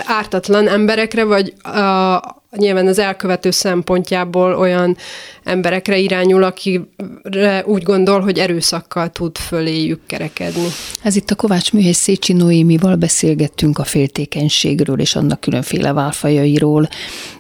ártatlan 0.06 0.68
emberekre, 0.68 1.24
vagy 1.24 1.54
a, 1.64 2.20
nyilván 2.58 2.88
az 2.88 3.00
elkövető 3.00 3.52
szempontjából 3.52 4.56
olyan 4.56 4.98
emberekre 5.46 5.98
irányul, 5.98 6.44
akire 6.44 7.64
úgy 7.66 7.84
gondol, 7.84 8.20
hogy 8.20 8.38
erőszakkal 8.38 9.10
tud 9.10 9.38
föléjük 9.38 10.00
kerekedni. 10.06 10.68
Ez 11.04 11.16
itt 11.16 11.30
a 11.30 11.36
Kovács 11.36 11.74
Műhely 11.74 11.92
Szécsi 11.92 12.34
Noémival 12.34 12.96
beszélgettünk 12.96 13.78
a 13.78 13.84
féltékenységről 13.84 15.00
és 15.00 15.16
annak 15.16 15.40
különféle 15.40 15.94
válfajairól, 15.94 16.90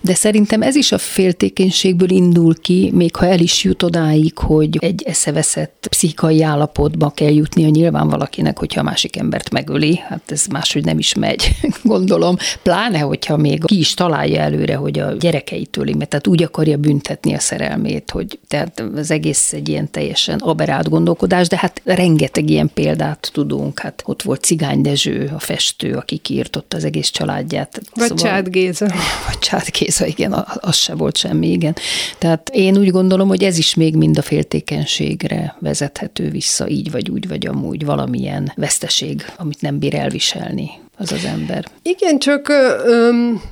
de 0.01 0.13
szerintem 0.13 0.61
ez 0.61 0.75
is 0.75 0.91
a 0.91 0.97
féltékenységből 0.97 2.09
indul 2.09 2.55
ki, 2.61 2.91
még 2.93 3.15
ha 3.15 3.25
el 3.25 3.39
is 3.39 3.63
jut 3.63 3.83
odáig, 3.83 4.37
hogy 4.37 4.77
egy 4.79 5.03
eszeveszett 5.05 5.87
pszichai 5.89 6.43
állapotba 6.43 7.09
kell 7.09 7.33
jutnia 7.33 7.67
nyilván 7.67 8.09
valakinek, 8.09 8.59
hogyha 8.59 8.79
a 8.79 8.83
másik 8.83 9.17
embert 9.17 9.51
megöli, 9.51 9.95
hát 10.07 10.21
ez 10.31 10.45
máshogy 10.45 10.85
nem 10.85 10.97
is 10.97 11.13
megy, 11.13 11.49
gondolom, 11.83 12.35
pláne, 12.63 12.99
hogyha 12.99 13.37
még 13.37 13.63
ki 13.65 13.77
is 13.77 13.93
találja 13.93 14.41
előre, 14.41 14.75
hogy 14.75 14.99
a 14.99 15.11
gyerekeitől, 15.11 15.85
mert 15.97 16.09
tehát 16.09 16.27
úgy 16.27 16.43
akarja 16.43 16.77
büntetni 16.77 17.33
a 17.33 17.39
szerelmét, 17.39 17.94
hogy 18.09 18.39
tehát 18.47 18.83
az 18.95 19.11
egész 19.11 19.53
egy 19.53 19.69
ilyen 19.69 19.91
teljesen 19.91 20.39
aberált 20.39 20.89
gondolkodás, 20.89 21.47
de 21.47 21.57
hát 21.57 21.81
rengeteg 21.83 22.49
ilyen 22.49 22.71
példát 22.73 23.29
tudunk. 23.33 23.79
Hát 23.79 24.01
ott 24.05 24.21
volt 24.21 24.43
Cigány 24.43 24.81
Dezső, 24.81 25.31
a 25.35 25.39
festő, 25.39 25.93
aki 25.93 26.17
kiirtotta 26.17 26.77
az 26.77 26.83
egész 26.83 27.09
családját. 27.09 27.81
Vagy 27.93 28.07
szóval, 28.07 28.25
Csád 28.25 28.49
Géza. 28.49 28.85
Vagy 29.27 29.39
Csád 29.39 29.69
Géza, 29.79 30.05
igen, 30.05 30.45
az 30.59 30.75
se 30.75 30.95
volt 30.95 31.17
semmi, 31.17 31.51
igen. 31.51 31.75
Tehát 32.17 32.49
én 32.53 32.77
úgy 32.77 32.91
gondolom, 32.91 33.27
hogy 33.27 33.43
ez 33.43 33.57
is 33.57 33.73
még 33.73 33.95
mind 33.95 34.17
a 34.17 34.21
féltékenységre 34.21 35.55
vezethető 35.59 36.29
vissza, 36.29 36.67
így 36.67 36.91
vagy 36.91 37.09
úgy, 37.09 37.27
vagy 37.27 37.47
amúgy 37.47 37.85
valamilyen 37.85 38.51
veszteség, 38.55 39.25
amit 39.37 39.61
nem 39.61 39.79
bír 39.79 39.95
elviselni 39.95 40.69
az 40.97 41.11
az 41.11 41.25
ember. 41.25 41.65
Igen, 41.81 42.19
csak 42.19 42.51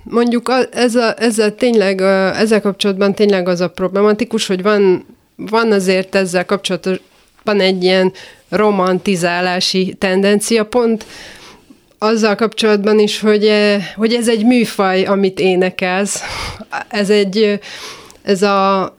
mondjuk 0.04 0.52
ezzel, 0.72 1.14
ezzel 1.14 1.56
tényleg, 1.56 2.02
ezzel 2.36 2.62
kapcsolatban 2.62 3.14
tényleg 3.14 3.48
az 3.48 3.62
a 3.62 3.70
problematikus, 3.70 4.48
hogy 4.48 4.62
van, 4.62 5.06
van 5.36 5.72
azért 5.72 6.16
ezzel 6.16 6.46
kapcsolatban 6.46 7.60
egy 7.60 7.84
ilyen 7.84 8.12
romantizálási 8.50 9.96
tendencia, 10.00 10.66
pont 10.66 11.06
azzal 11.98 12.36
kapcsolatban 12.36 13.00
is, 13.00 13.20
hogy, 13.20 13.52
hogy 13.96 14.14
ez 14.14 14.28
egy 14.28 14.46
műfaj, 14.46 15.04
amit 15.04 15.40
énekelsz. 15.40 16.22
Ez 16.88 17.10
egy, 17.10 17.60
ez 18.24 18.42
a 18.42 18.98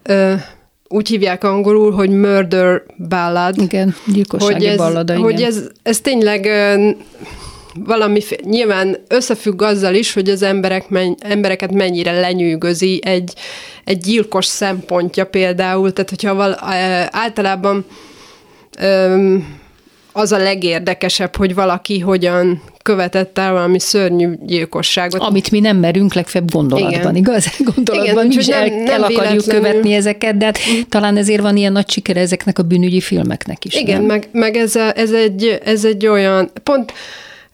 úgy 0.87 1.07
hívják 1.07 1.43
angolul, 1.43 1.91
hogy 1.91 2.09
murder 2.09 2.81
ballad. 3.09 3.57
Igen, 3.57 3.95
gyilkossági 4.05 4.53
hogy 4.53 4.63
ez, 4.65 4.77
ballada, 4.77 5.13
igen. 5.13 5.25
Hogy 5.25 5.41
ez, 5.41 5.61
ez 5.83 5.99
tényleg 5.99 6.49
valami, 7.79 8.21
nyilván 8.43 8.97
összefügg 9.07 9.61
azzal 9.61 9.93
is, 9.95 10.13
hogy 10.13 10.29
az 10.29 10.41
emberek 10.41 10.89
men, 10.89 11.15
embereket 11.19 11.71
mennyire 11.71 12.19
lenyűgözi 12.19 12.99
egy, 13.03 13.33
egy 13.83 13.97
gyilkos 13.97 14.45
szempontja 14.45 15.25
például, 15.25 15.93
tehát 15.93 16.09
hogyha 16.09 16.33
val, 16.33 16.57
általában 17.11 17.85
öm, 18.79 19.57
az 20.17 20.31
a 20.31 20.37
legérdekesebb, 20.37 21.35
hogy 21.35 21.55
valaki 21.55 21.99
hogyan 21.99 22.61
követett 22.81 23.37
el 23.37 23.51
valami 23.51 23.79
szörnyű 23.79 24.33
gyilkosságot. 24.45 25.21
Amit 25.21 25.51
mi 25.51 25.59
nem 25.59 25.77
merünk 25.77 26.13
legfeljebb 26.13 26.51
gondolatban, 26.51 26.99
Igen. 26.99 27.15
igaz? 27.15 27.47
Gondolatban 27.75 28.05
Igen, 28.05 28.27
mi 28.27 28.35
is 28.35 28.47
el, 28.47 28.65
nem, 28.65 28.83
nem 28.83 28.93
el 28.93 29.03
akarjuk 29.03 29.45
véletlenül. 29.45 29.61
követni 29.61 29.93
ezeket, 29.93 30.37
de 30.37 30.45
hát 30.45 30.59
mm. 30.69 30.79
talán 30.89 31.17
ezért 31.17 31.41
van 31.41 31.57
ilyen 31.57 31.71
nagy 31.71 31.89
sikere 31.89 32.19
ezeknek 32.19 32.59
a 32.59 32.63
bűnügyi 32.63 33.01
filmeknek 33.01 33.65
is. 33.65 33.75
Igen, 33.75 33.97
nem? 33.97 34.05
meg, 34.05 34.27
meg 34.31 34.55
ez, 34.55 34.75
a, 34.75 34.97
ez, 34.97 35.11
egy, 35.11 35.59
ez 35.63 35.85
egy 35.85 36.07
olyan, 36.07 36.51
pont 36.63 36.93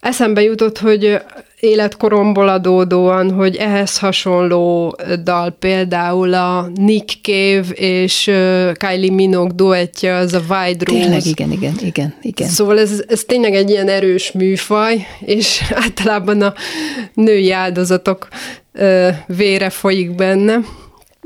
Eszembe 0.01 0.41
jutott, 0.41 0.77
hogy 0.77 1.21
életkoromból 1.59 2.49
adódóan, 2.49 3.31
hogy 3.31 3.55
ehhez 3.55 3.97
hasonló 3.97 4.95
dal 5.23 5.49
például 5.49 6.33
a 6.33 6.69
Nick 6.75 7.09
Cave 7.21 7.67
és 7.73 8.31
Kylie 8.73 9.11
Minogue 9.11 9.53
duettje, 9.55 10.15
az 10.15 10.33
a 10.33 10.39
Wide 10.49 10.85
Rose. 10.85 10.99
Tényleg, 10.99 11.25
igen, 11.25 11.51
igen, 11.51 11.73
igen, 11.81 12.13
igen. 12.21 12.47
Szóval 12.47 12.79
ez, 12.79 13.03
ez 13.07 13.23
tényleg 13.23 13.55
egy 13.55 13.69
ilyen 13.69 13.87
erős 13.87 14.31
műfaj, 14.31 15.07
és 15.19 15.61
általában 15.83 16.41
a 16.41 16.53
női 17.13 17.51
áldozatok 17.51 18.27
vére 19.27 19.69
folyik 19.69 20.15
benne. 20.15 20.59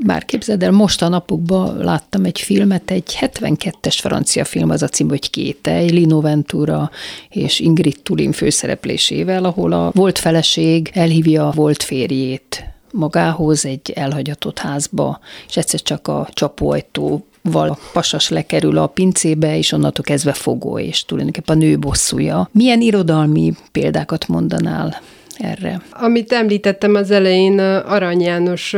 Bár 0.04 0.24
képzeld 0.24 0.62
el, 0.62 0.70
most 0.70 1.02
a 1.02 1.08
napokban 1.08 1.76
láttam 1.76 2.24
egy 2.24 2.40
filmet, 2.40 2.90
egy 2.90 3.16
72-es 3.20 3.96
francia 4.00 4.44
film, 4.44 4.70
az 4.70 4.82
a 4.82 4.88
cím, 4.88 5.08
hogy 5.08 5.30
Kétej, 5.30 5.90
Lino 5.90 6.20
Ventura 6.20 6.90
és 7.28 7.60
Ingrid 7.60 8.00
Tulin 8.02 8.32
főszereplésével, 8.32 9.44
ahol 9.44 9.72
a 9.72 9.90
volt 9.94 10.18
feleség 10.18 10.90
elhívja 10.94 11.48
a 11.48 11.50
volt 11.50 11.82
férjét 11.82 12.64
magához 12.90 13.66
egy 13.66 13.92
elhagyatott 13.94 14.58
házba, 14.58 15.20
és 15.48 15.56
egyszer 15.56 15.82
csak 15.82 16.08
a 16.08 16.28
csapóajtó 16.32 17.26
val 17.42 17.78
pasas 17.92 18.28
lekerül 18.28 18.78
a 18.78 18.86
pincébe, 18.86 19.56
és 19.56 19.72
onnantól 19.72 20.04
kezdve 20.04 20.32
fogó, 20.32 20.78
és 20.78 21.04
tulajdonképpen 21.04 21.56
a 21.56 21.58
nő 21.58 21.78
bosszúja. 21.78 22.48
Milyen 22.52 22.80
irodalmi 22.80 23.52
példákat 23.72 24.28
mondanál 24.28 25.00
erre? 25.38 25.82
Amit 25.90 26.32
említettem 26.32 26.94
az 26.94 27.10
elején, 27.10 27.58
Arany 27.58 28.20
János 28.20 28.74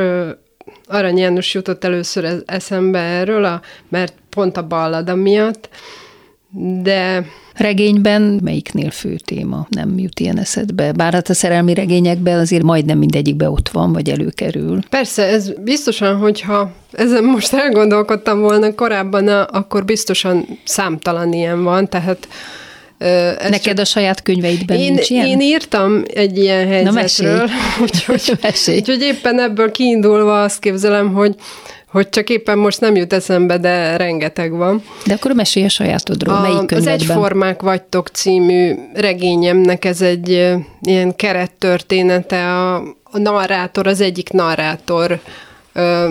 Arany 0.88 1.18
János 1.18 1.55
jutott 1.55 1.85
először 1.85 2.42
eszembe 2.46 2.98
erről, 2.98 3.44
a, 3.44 3.61
mert 3.88 4.14
pont 4.31 4.57
a 4.57 4.66
ballada 4.66 5.14
miatt, 5.14 5.68
de... 6.83 7.27
Regényben 7.55 8.40
melyiknél 8.42 8.90
fő 8.90 9.16
téma? 9.16 9.66
Nem 9.70 9.98
jut 9.98 10.20
ilyen 10.20 10.38
eszedbe? 10.38 10.92
Bár 10.92 11.12
hát 11.12 11.29
a 11.29 11.35
szerelmi 11.35 11.74
regényekben 11.74 12.38
azért 12.38 12.62
majdnem 12.62 12.98
mindegyikbe 12.98 13.51
ott 13.51 13.68
van, 13.68 13.92
vagy 13.92 14.11
előkerül. 14.11 14.79
Persze, 14.90 15.22
ez 15.24 15.53
biztosan, 15.64 16.16
hogyha 16.16 16.72
ezen 16.92 17.24
most 17.24 17.53
elgondolkodtam 17.53 18.40
volna 18.40 18.74
korábban, 18.74 19.29
akkor 19.29 19.85
biztosan 19.85 20.46
számtalan 20.64 21.33
ilyen 21.33 21.62
van, 21.62 21.88
tehát 21.88 22.29
ez 22.98 23.50
Neked 23.50 23.62
csak... 23.62 23.78
a 23.78 23.84
saját 23.84 24.22
könyveidben 24.22 24.78
én, 24.78 24.92
nincs 24.92 25.11
ilyen? 25.11 25.26
Én 25.26 25.40
írtam 25.40 26.04
egy 26.14 26.38
ilyen 26.38 26.66
helyzetről, 26.66 27.44
Na, 27.44 27.52
úgyhogy, 27.82 28.38
úgyhogy 28.66 29.00
éppen 29.00 29.40
ebből 29.40 29.70
kiindulva 29.70 30.42
azt 30.42 30.58
képzelem, 30.58 31.12
hogy 31.12 31.34
hogy 31.90 32.08
csak 32.08 32.30
éppen 32.30 32.58
most 32.58 32.80
nem 32.80 32.96
jut 32.96 33.12
eszembe, 33.12 33.58
de 33.58 33.96
rengeteg 33.96 34.52
van. 34.52 34.82
De 35.06 35.14
akkor 35.14 35.32
mesélj 35.32 35.66
a 35.66 35.68
sajátodról, 35.68 36.34
a, 36.34 36.40
melyik 36.40 36.66
könyvedben? 36.66 36.94
Az 36.94 37.00
Egyformák 37.00 37.62
vagytok 37.62 38.08
című 38.08 38.74
regényemnek 38.94 39.84
ez 39.84 40.00
egy 40.00 40.28
ilyen 40.82 41.16
kerettörténete, 41.16 42.54
a, 42.54 42.76
a 43.02 43.18
narrátor, 43.18 43.87
az 43.87 44.00
egyik 44.00 44.30
narrátor 44.30 45.20
ö, 45.72 46.11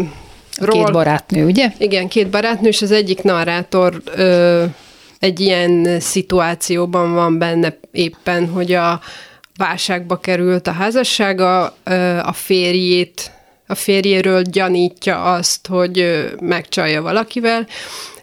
Ról, 0.59 0.83
két 0.83 0.91
barátnő, 0.91 1.45
ugye? 1.45 1.71
Igen, 1.77 2.07
két 2.07 2.29
barátnő, 2.29 2.67
és 2.67 2.81
az 2.81 2.91
egyik 2.91 3.21
narrátor 3.21 4.01
ö, 4.15 4.63
egy 5.19 5.39
ilyen 5.39 5.99
szituációban 5.99 7.13
van 7.13 7.37
benne 7.37 7.77
éppen, 7.91 8.47
hogy 8.49 8.73
a 8.73 9.01
válságba 9.57 10.19
került 10.19 10.67
a 10.67 10.71
házassága, 10.71 11.75
a 12.23 12.33
férjét, 12.33 13.31
a 13.67 13.75
férjéről 13.75 14.41
gyanítja 14.41 15.23
azt, 15.23 15.67
hogy 15.67 16.25
megcsalja 16.41 17.01
valakivel, 17.01 17.67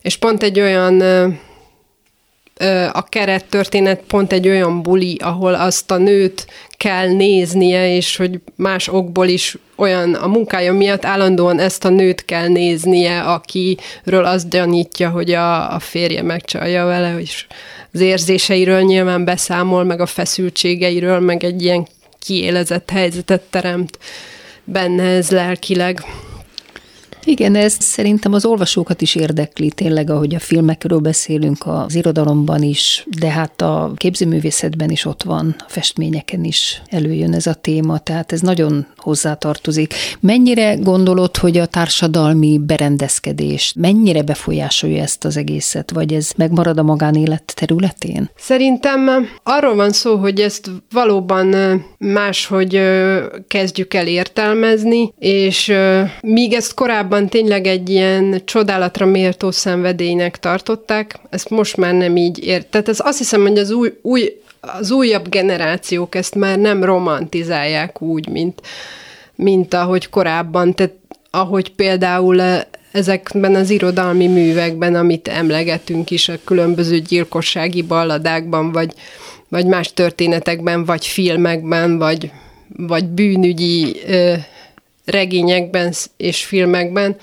és 0.03 0.17
pont 0.17 0.43
egy 0.43 0.61
olyan 0.61 1.03
a 2.93 3.05
keret 3.09 3.45
történet 3.45 4.01
pont 4.07 4.33
egy 4.33 4.49
olyan 4.49 4.83
buli, 4.83 5.17
ahol 5.21 5.55
azt 5.55 5.91
a 5.91 5.97
nőt 5.97 6.47
kell 6.77 7.09
néznie, 7.09 7.95
és 7.95 8.17
hogy 8.17 8.41
más 8.57 8.89
okból 8.89 9.27
is 9.27 9.57
olyan 9.77 10.15
a 10.15 10.27
munkája 10.27 10.73
miatt 10.73 11.05
állandóan 11.05 11.59
ezt 11.59 11.85
a 11.85 11.89
nőt 11.89 12.25
kell 12.25 12.49
néznie, 12.49 13.21
akiről 13.21 14.25
azt 14.25 14.51
gyanítja, 14.51 15.11
hogy 15.11 15.33
a, 15.33 15.75
a 15.75 15.79
férje 15.79 16.23
megcsalja 16.23 16.85
vele, 16.85 17.21
és 17.21 17.47
az 17.93 18.01
érzéseiről 18.01 18.81
nyilván 18.81 19.25
beszámol, 19.25 19.85
meg 19.85 20.01
a 20.01 20.07
feszültségeiről, 20.07 21.21
meg 21.21 21.45
egy 21.45 21.63
ilyen 21.63 21.87
kiélezett 22.19 22.91
helyzetet 22.91 23.43
teremt 23.51 23.99
benne 24.65 25.03
ez 25.03 25.31
lelkileg. 25.31 26.05
Igen, 27.25 27.55
ez 27.55 27.77
szerintem 27.79 28.33
az 28.33 28.45
olvasókat 28.45 29.03
is 29.03 29.15
érdekli, 29.15 29.71
tényleg, 29.71 30.11
ahogy 30.11 30.35
a 30.35 30.39
filmekről 30.39 30.99
beszélünk, 30.99 31.67
az 31.67 31.95
irodalomban 31.95 32.63
is, 32.63 33.07
de 33.19 33.31
hát 33.31 33.63
a 33.63 33.93
képzőművészetben 33.97 34.91
is 34.91 35.05
ott 35.05 35.23
van, 35.23 35.55
a 35.59 35.65
festményeken 35.69 36.45
is 36.45 36.83
előjön 36.87 37.35
ez 37.35 37.47
a 37.47 37.55
téma, 37.55 37.99
tehát 37.99 38.33
ez 38.33 38.41
nagyon 38.41 38.87
hozzátartozik. 38.97 39.95
Mennyire 40.21 40.75
gondolod, 40.75 41.37
hogy 41.37 41.59
a 41.59 41.67
társadalmi 41.67 42.59
berendezkedés 42.59 43.73
mennyire 43.77 44.23
befolyásolja 44.23 45.03
ezt 45.03 45.25
az 45.25 45.37
egészet, 45.37 45.91
vagy 45.91 46.13
ez 46.13 46.31
megmarad 46.37 46.79
a 46.79 46.83
magánélet 46.83 47.53
területén? 47.57 48.31
Szerintem 48.37 49.29
arról 49.43 49.75
van 49.75 49.91
szó, 49.91 50.17
hogy 50.17 50.41
ezt 50.41 50.71
valóban 50.91 51.55
máshogy 51.99 52.81
kezdjük 53.49 53.95
el 53.95 54.07
értelmezni, 54.07 55.13
és 55.19 55.73
míg 56.21 56.53
ezt 56.53 56.75
korábban 56.75 57.14
tényleg 57.29 57.67
egy 57.67 57.89
ilyen 57.91 58.43
csodálatra 58.45 59.07
méltó 59.07 59.51
szenvedélynek 59.51 60.39
tartották, 60.39 61.19
ezt 61.31 61.51
most 61.51 61.77
már 61.77 61.95
nem 61.95 62.17
így 62.17 62.47
ért. 62.47 62.67
Tehát 62.67 62.89
ez 62.89 63.01
azt 63.03 63.19
hiszem, 63.19 63.43
hogy 63.43 63.59
az 63.59 63.71
új, 63.71 63.93
új 64.03 64.43
az 64.61 64.91
újabb 64.91 65.29
generációk 65.29 66.15
ezt 66.15 66.35
már 66.35 66.59
nem 66.59 66.85
romantizálják 66.85 68.03
úgy, 68.03 68.29
mint, 68.29 68.61
mint 69.35 69.75
ahogy 69.75 70.09
korábban. 70.09 70.75
Tehát 70.75 70.93
ahogy 71.31 71.75
például 71.75 72.41
eh, 72.41 72.63
ezekben 72.93 73.55
az 73.55 73.71
irodalmi 73.71 74.27
művekben, 74.27 74.95
amit 74.95 75.29
emlegetünk 75.29 76.11
is, 76.11 76.29
a 76.29 76.35
különböző 76.45 76.99
gyilkossági 76.99 77.83
balladákban, 77.83 78.73
vagy, 78.73 78.93
vagy 79.49 79.67
más 79.67 79.93
történetekben, 79.93 80.85
vagy 80.85 81.07
filmekben, 81.07 81.99
vagy, 81.99 82.31
vagy 82.77 83.05
bűnügyi 83.05 83.97
ö, 84.07 84.35
regényekben 85.05 85.93
és 86.17 86.45
filmekben, 86.45 87.17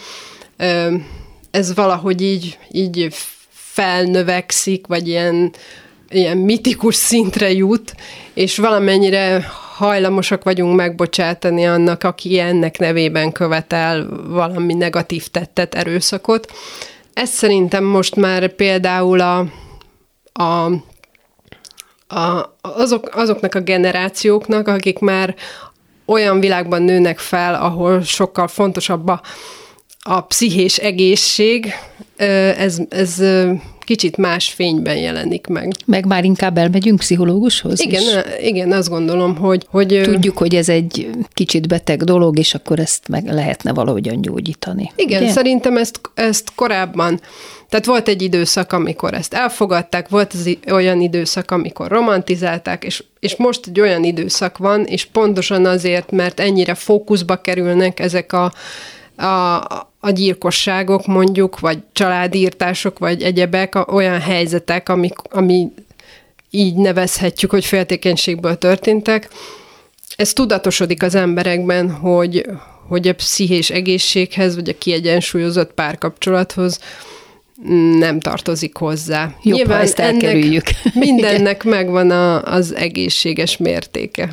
ez 1.51 1.75
valahogy 1.75 2.21
így, 2.21 2.57
így 2.71 3.07
felnövekszik, 3.51 4.87
vagy 4.87 5.07
ilyen, 5.07 5.53
ilyen 6.09 6.37
mitikus 6.37 6.95
szintre 6.95 7.51
jut, 7.51 7.95
és 8.33 8.57
valamennyire 8.57 9.45
hajlamosak 9.75 10.43
vagyunk 10.43 10.75
megbocsátani 10.75 11.67
annak, 11.67 12.03
aki 12.03 12.39
ennek 12.39 12.77
nevében 12.77 13.31
követel 13.31 14.07
valami 14.27 14.73
negatív 14.73 15.27
tettet, 15.27 15.75
erőszakot. 15.75 16.51
Ez 17.13 17.29
szerintem 17.29 17.83
most 17.83 18.15
már 18.15 18.47
például 18.55 19.19
a, 19.19 19.45
a, 20.33 20.71
a, 22.15 22.57
azok, 22.61 23.09
azoknak 23.15 23.55
a 23.55 23.61
generációknak, 23.61 24.67
akik 24.67 24.99
már 24.99 25.35
olyan 26.05 26.39
világban 26.39 26.81
nőnek 26.81 27.19
fel, 27.19 27.55
ahol 27.55 28.01
sokkal 28.01 28.47
fontosabb 28.47 29.07
a, 29.07 29.21
a 29.99 30.21
pszichés 30.21 30.77
egészség, 30.77 31.73
ez, 32.57 32.77
ez 32.89 33.23
kicsit 33.91 34.17
más 34.17 34.49
fényben 34.49 34.97
jelenik 34.97 35.47
meg. 35.47 35.71
Meg 35.85 36.05
már 36.05 36.23
inkább 36.23 36.57
elmegyünk 36.57 36.99
pszichológushoz? 36.99 37.81
Igen, 37.81 38.01
és 38.01 38.47
igen, 38.47 38.71
azt 38.71 38.89
gondolom, 38.89 39.35
hogy... 39.35 39.65
hogy 39.69 40.01
Tudjuk, 40.03 40.37
hogy 40.37 40.55
ez 40.55 40.69
egy 40.69 41.09
kicsit 41.33 41.67
beteg 41.67 42.03
dolog, 42.03 42.39
és 42.39 42.53
akkor 42.53 42.79
ezt 42.79 43.07
meg 43.07 43.25
lehetne 43.25 43.73
valahogyan 43.73 44.21
gyógyítani. 44.21 44.91
Igen, 44.95 45.23
ugye? 45.23 45.31
szerintem 45.31 45.77
ezt, 45.77 45.99
ezt 46.13 46.51
korábban, 46.55 47.19
tehát 47.69 47.85
volt 47.85 48.07
egy 48.07 48.21
időszak, 48.21 48.73
amikor 48.73 49.13
ezt 49.13 49.33
elfogadták, 49.33 50.09
volt 50.09 50.33
az 50.33 50.57
olyan 50.71 51.01
időszak, 51.01 51.51
amikor 51.51 51.87
romantizálták, 51.87 52.83
és, 52.83 53.03
és 53.19 53.35
most 53.35 53.67
egy 53.67 53.79
olyan 53.79 54.03
időszak 54.03 54.57
van, 54.57 54.85
és 54.85 55.05
pontosan 55.05 55.65
azért, 55.65 56.11
mert 56.11 56.39
ennyire 56.39 56.73
fókuszba 56.73 57.35
kerülnek 57.35 57.99
ezek 57.99 58.33
a, 58.33 58.51
a, 59.21 59.61
a 59.99 60.09
gyilkosságok 60.09 61.05
mondjuk, 61.05 61.59
vagy 61.59 61.79
családírtások, 61.91 62.99
vagy 62.99 63.21
egyebek, 63.21 63.93
olyan 63.93 64.19
helyzetek, 64.19 64.89
amik, 64.89 65.15
ami 65.29 65.67
így 66.49 66.75
nevezhetjük, 66.75 67.51
hogy 67.51 67.65
féltékenységből 67.65 68.57
történtek, 68.57 69.29
ez 70.15 70.33
tudatosodik 70.33 71.03
az 71.03 71.15
emberekben, 71.15 71.91
hogy, 71.91 72.45
hogy 72.87 73.07
a 73.07 73.15
pszichés 73.15 73.69
egészséghez, 73.69 74.55
vagy 74.55 74.69
a 74.69 74.77
kiegyensúlyozott 74.77 75.73
párkapcsolathoz 75.73 76.79
nem 77.99 78.19
tartozik 78.19 78.75
hozzá. 78.75 79.31
Jobb, 79.43 79.67
ha 79.67 79.79
ezt 79.79 79.99
elkerüljük. 79.99 80.63
mindennek 80.93 81.63
megvan 81.63 82.09
a, 82.09 82.43
az 82.43 82.75
egészséges 82.75 83.57
mértéke. 83.57 84.29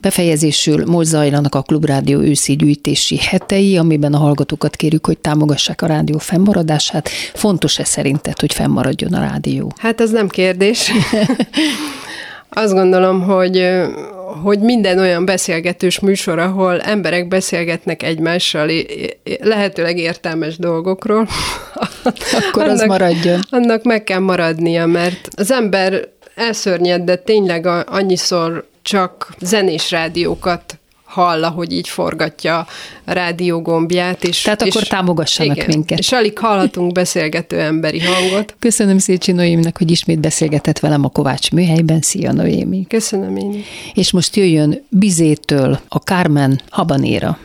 Befejezésül 0.00 0.84
most 0.86 1.08
zajlanak 1.08 1.54
a 1.54 1.62
Klubrádió 1.62 2.20
őszi 2.20 2.56
gyűjtési 2.56 3.16
hetei, 3.16 3.76
amiben 3.76 4.14
a 4.14 4.18
hallgatókat 4.18 4.76
kérjük, 4.76 5.06
hogy 5.06 5.18
támogassák 5.18 5.82
a 5.82 5.86
rádió 5.86 6.18
fennmaradását. 6.18 7.08
Fontos-e 7.34 7.84
szerinted, 7.84 8.40
hogy 8.40 8.52
fennmaradjon 8.52 9.12
a 9.12 9.20
rádió? 9.20 9.72
Hát 9.78 10.00
ez 10.00 10.10
nem 10.10 10.28
kérdés. 10.28 10.90
Azt 12.56 12.72
gondolom, 12.72 13.22
hogy 13.22 13.56
hogy 14.42 14.58
minden 14.58 14.98
olyan 14.98 15.24
beszélgetős 15.24 15.98
műsor, 15.98 16.38
ahol 16.38 16.80
emberek 16.80 17.28
beszélgetnek 17.28 18.02
egymással 18.02 18.70
lehetőleg 19.40 19.98
értelmes 19.98 20.58
dolgokról, 20.58 21.28
Akkor 22.48 22.62
az 22.62 22.84
maradjon. 22.86 23.40
Annak 23.50 23.82
meg 23.82 24.04
kell 24.04 24.18
maradnia, 24.18 24.86
mert 24.86 25.28
az 25.36 25.52
ember 25.52 26.08
elszörnyed, 26.34 27.02
de 27.02 27.16
tényleg 27.16 27.66
annyiszor 27.86 28.66
csak 28.82 29.34
zenés 29.40 29.90
rádiókat 29.90 30.78
hall, 31.14 31.42
hogy 31.42 31.72
így 31.72 31.88
forgatja 31.88 32.66
a 33.04 33.12
rádió 33.12 33.62
gombját. 33.62 34.24
És, 34.24 34.42
Tehát 34.42 34.62
akkor 34.62 34.82
és, 34.82 34.88
támogassanak 34.88 35.56
igen, 35.56 35.68
minket. 35.68 35.98
És 35.98 36.12
alig 36.12 36.38
hallhatunk 36.38 36.92
beszélgető 36.92 37.60
emberi 37.60 38.00
hangot. 38.00 38.54
Köszönöm 38.58 38.98
Szécsi 38.98 39.32
Noéminek, 39.32 39.78
hogy 39.78 39.90
ismét 39.90 40.20
beszélgetett 40.20 40.78
velem 40.78 41.04
a 41.04 41.08
Kovács 41.08 41.50
műhelyben. 41.50 42.00
Szia 42.00 42.32
Noémi! 42.32 42.86
Köszönöm 42.88 43.36
én. 43.36 43.64
És 43.94 44.12
most 44.12 44.36
jöjjön 44.36 44.84
Bizétől 44.88 45.78
a 45.88 45.96
Carmen 45.96 46.60
Habanéra. 46.70 47.38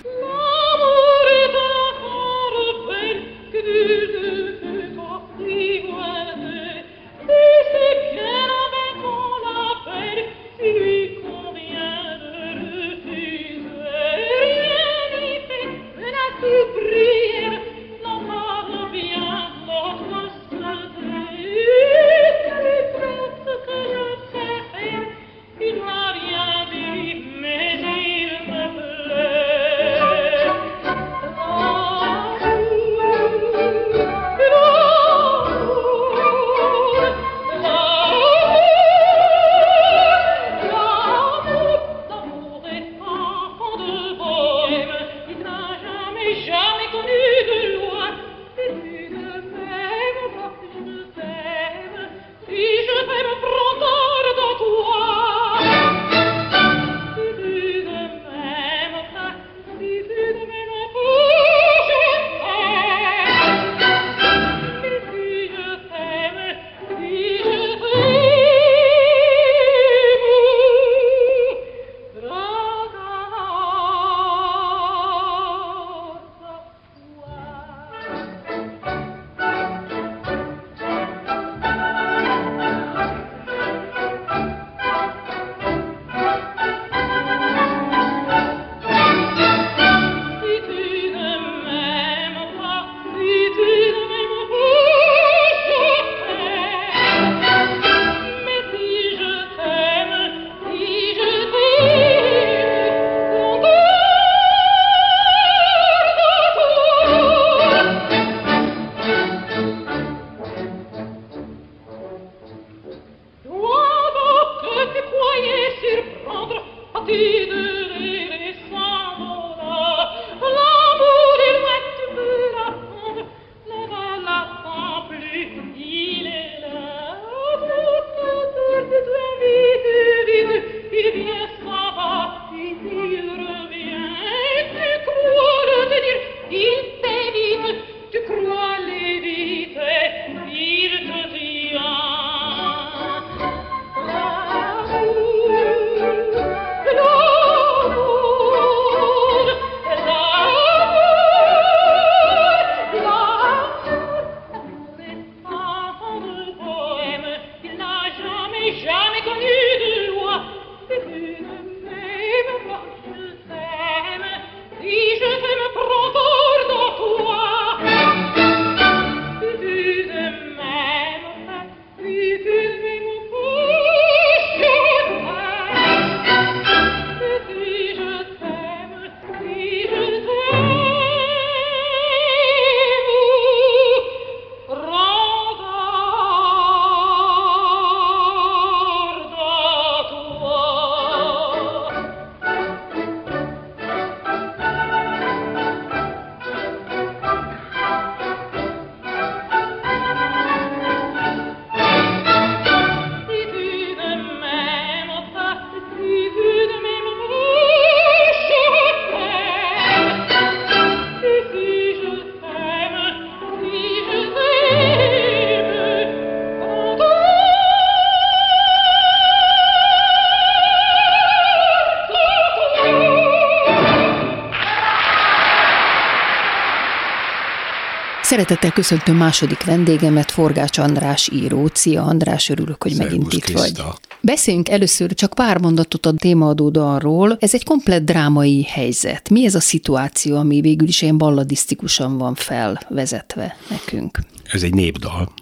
Szeretettel 228.30 228.72
köszöntöm 228.72 229.15
második 229.15 229.63
vendégemet, 229.63 230.32
Forgács 230.32 230.78
András 230.78 231.30
író. 231.34 231.70
Szia 231.74 232.04
András, 232.04 232.50
örülök, 232.50 232.84
hogy 232.84 232.92
Szervusz, 232.92 233.12
megint 233.12 233.34
itt 233.34 233.42
Kriszta. 233.42 233.84
vagy. 233.84 233.94
Beszéljünk 234.22 234.70
először 234.70 235.13
csak 235.13 235.34
pár 235.34 235.62
mondatot 235.62 236.06
a 236.06 236.13
témaadó 236.13 236.70
dalról. 236.70 237.38
Ez 237.39 237.54
egy 237.54 237.63
komplett 237.63 238.06
drámai 238.06 238.63
helyzet. 238.63 239.30
Mi 239.30 239.46
ez 239.46 239.56
a 239.56 239.60
szituáció, 239.60 240.36
ami 240.36 240.62
végül 240.62 240.88
is 240.88 241.02
ilyen 241.02 241.18
balladisztikusan 241.18 242.18
van 242.18 242.36
felvezetve 242.36 243.56
nekünk? 243.70 244.20
Ez 244.44 244.63
egy 244.63 244.74
népdal, 244.74 245.34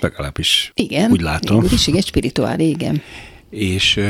legalábbis 0.00 0.72
Igen, 0.74 1.10
úgy 1.10 1.20
látom. 1.20 1.64
is 1.72 1.86
egy 1.86 2.06
spirituális, 2.06 2.68
igen. 2.68 3.02
És 3.50 4.00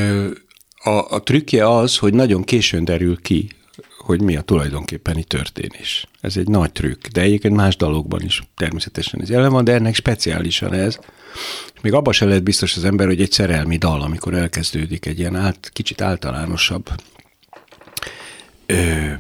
a, 0.77 1.15
a 1.15 1.23
trükkje 1.23 1.69
az, 1.69 1.97
hogy 1.97 2.15
nagyon 2.15 2.45
későn 2.45 2.85
derül 2.85 3.23
ki, 3.23 3.49
hogy 4.03 4.21
mi 4.21 4.37
a 4.37 4.41
tulajdonképpeni 4.41 5.25
történés. 5.25 6.07
Ez 6.21 6.37
egy 6.37 6.49
nagy 6.49 6.73
trükk, 6.73 7.07
de 7.07 7.21
egyébként 7.21 7.55
más 7.55 7.77
dalokban 7.77 8.23
is 8.23 8.43
természetesen 8.57 9.21
ez 9.21 9.31
jelen 9.31 9.51
van, 9.51 9.65
de 9.65 9.73
ennek 9.73 9.95
speciálisan 9.95 10.73
ez. 10.73 10.99
És 11.75 11.81
még 11.81 11.93
abban 11.93 12.13
se 12.13 12.25
lehet 12.25 12.43
biztos 12.43 12.77
az 12.77 12.85
ember, 12.85 13.07
hogy 13.07 13.21
egy 13.21 13.33
szerelmi 13.33 13.77
dal, 13.77 14.03
amikor 14.03 14.35
elkezdődik 14.35 15.07
egy 15.07 15.19
ilyen 15.19 15.37
át, 15.37 15.71
kicsit 15.73 16.01
általánosabb 16.01 16.89
ö, 18.67 19.11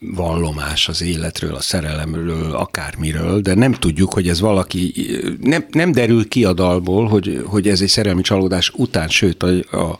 vallomás 0.00 0.88
az 0.88 1.02
életről, 1.02 1.54
a 1.54 1.60
szerelemről, 1.60 2.52
akármiről, 2.52 3.40
de 3.40 3.54
nem 3.54 3.72
tudjuk, 3.72 4.12
hogy 4.12 4.28
ez 4.28 4.40
valaki, 4.40 4.94
nem, 5.40 5.66
nem 5.70 5.92
derül 5.92 6.28
ki 6.28 6.44
a 6.44 6.52
dalból, 6.52 7.08
hogy, 7.08 7.42
hogy 7.46 7.68
ez 7.68 7.80
egy 7.80 7.88
szerelmi 7.88 8.22
csalódás 8.22 8.72
után, 8.76 9.08
sőt 9.08 9.42
a, 9.42 9.76
a, 9.76 9.98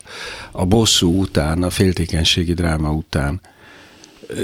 a 0.52 0.64
bosszú 0.64 1.20
után, 1.20 1.62
a 1.62 1.70
féltékenységi 1.70 2.54
dráma 2.54 2.90
után 2.90 3.40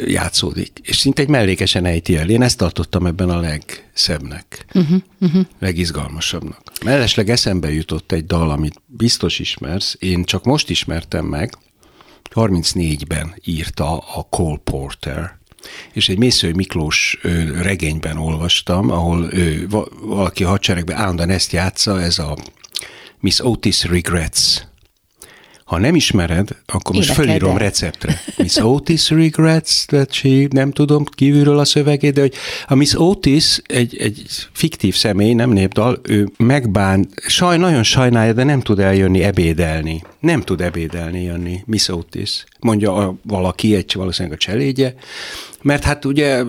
játszódik. 0.07 0.81
És 0.83 0.97
szinte 0.97 1.23
egy 1.23 1.29
mellékesen 1.29 1.85
ejti 1.85 2.17
el. 2.17 2.29
Én 2.29 2.43
ezt 2.43 2.59
tartottam 2.59 3.07
ebben 3.07 3.31
a 3.31 3.41
legszebbnek, 3.41 4.65
uh-huh, 4.75 5.01
uh-huh. 5.21 5.45
legizgalmasabbnak. 5.59 6.63
Mellesleg 6.85 7.31
eszembe 7.31 7.73
jutott 7.73 8.13
egy 8.13 8.27
dal, 8.27 8.51
amit 8.51 8.83
biztos 8.87 9.39
ismersz, 9.39 9.97
én 9.99 10.25
csak 10.25 10.45
most 10.45 10.71
ismertem 10.71 11.25
meg, 11.25 11.59
34-ben 12.35 13.35
írta 13.45 13.99
a 13.99 14.27
Cole 14.31 14.61
Porter, 14.65 15.39
és 15.93 16.09
egy 16.09 16.19
Mészői 16.19 16.53
Miklós 16.53 17.19
regényben 17.63 18.17
olvastam, 18.17 18.91
ahol 18.91 19.31
va- 19.69 19.93
valaki 20.01 20.45
a 20.45 20.49
hadseregben 20.49 20.97
állandóan 20.97 21.31
ezt 21.31 21.53
játsza, 21.53 22.01
ez 22.01 22.19
a 22.19 22.37
Miss 23.21 23.41
Otis 23.41 23.85
Regrets. 23.85 24.67
Ha 25.65 25.79
nem 25.79 25.95
ismered, 25.95 26.49
akkor 26.67 26.95
most 26.95 27.09
Énekeld 27.09 27.29
fölírom 27.29 27.57
receptre. 27.57 28.21
Miss 28.37 28.57
Otis 28.57 29.11
regrets 29.11 29.85
that 29.87 30.13
she, 30.13 30.47
nem 30.51 30.71
tudom 30.71 31.05
kívülről 31.05 31.59
a 31.59 31.65
szövegét, 31.65 32.15
de 32.15 32.21
hogy 32.21 32.35
a 32.67 32.75
Miss 32.75 32.95
Otis 32.95 33.61
egy, 33.67 33.97
egy 33.97 34.23
fiktív 34.53 34.95
személy, 34.95 35.33
nem 35.33 35.51
népdal, 35.51 36.01
ő 36.03 36.29
megbán, 36.37 37.09
saj, 37.27 37.57
nagyon 37.57 37.83
sajnálja, 37.83 38.33
de 38.33 38.45
nem 38.45 38.61
tud 38.61 38.79
eljönni 38.79 39.23
ebédelni. 39.23 40.03
Nem 40.21 40.41
tud 40.41 40.61
ebédelni 40.61 41.23
jönni, 41.23 41.63
Miss 41.67 41.89
Otis. 41.89 42.45
Mondja 42.61 42.95
a, 42.97 43.15
valaki, 43.23 43.75
egy 43.75 43.93
valószínűleg 43.95 44.39
a 44.39 44.41
cselédje, 44.41 44.95
mert 45.65 45.85
hát 45.85 46.05
ugye 46.05 46.43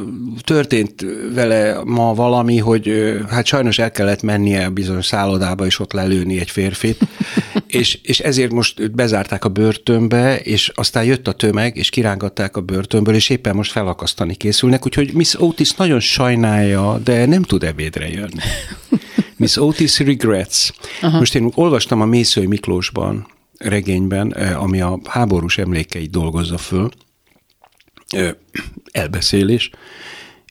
történt 0.43 1.05
vele 1.33 1.81
ma 1.83 2.13
valami, 2.13 2.57
hogy 2.57 3.15
hát 3.29 3.45
sajnos 3.45 3.79
el 3.79 3.91
kellett 3.91 4.21
mennie 4.21 4.65
a 4.65 4.69
bizonyos 4.69 5.05
szállodába, 5.05 5.65
és 5.65 5.79
ott 5.79 5.93
lelőni 5.93 6.39
egy 6.39 6.49
férfit, 6.49 6.97
és, 7.67 7.99
és 8.03 8.19
ezért 8.19 8.51
most 8.51 8.79
őt 8.79 8.95
bezárták 8.95 9.45
a 9.45 9.49
börtönbe, 9.49 10.37
és 10.37 10.71
aztán 10.73 11.03
jött 11.03 11.27
a 11.27 11.31
tömeg, 11.31 11.77
és 11.77 11.89
kirángatták 11.89 12.57
a 12.57 12.61
börtönből, 12.61 13.15
és 13.15 13.29
éppen 13.29 13.55
most 13.55 13.71
felakasztani 13.71 14.35
készülnek, 14.35 14.85
úgyhogy 14.85 15.13
Miss 15.13 15.35
Otis 15.37 15.71
nagyon 15.71 15.99
sajnálja, 15.99 16.97
de 17.03 17.25
nem 17.25 17.43
tud 17.43 17.63
ebédre 17.63 18.07
jönni. 18.07 18.41
Miss 19.37 19.57
Otis 19.57 19.99
regrets. 19.99 20.71
Aha. 21.01 21.17
Most 21.17 21.35
én 21.35 21.51
olvastam 21.53 22.01
a 22.01 22.05
Mészői 22.05 22.45
Miklósban, 22.45 23.27
regényben, 23.57 24.35
eh, 24.35 24.63
ami 24.63 24.81
a 24.81 24.99
háborús 25.03 25.57
emlékeit 25.57 26.09
dolgozza 26.09 26.57
föl, 26.57 26.89
elbeszélés, 28.91 29.69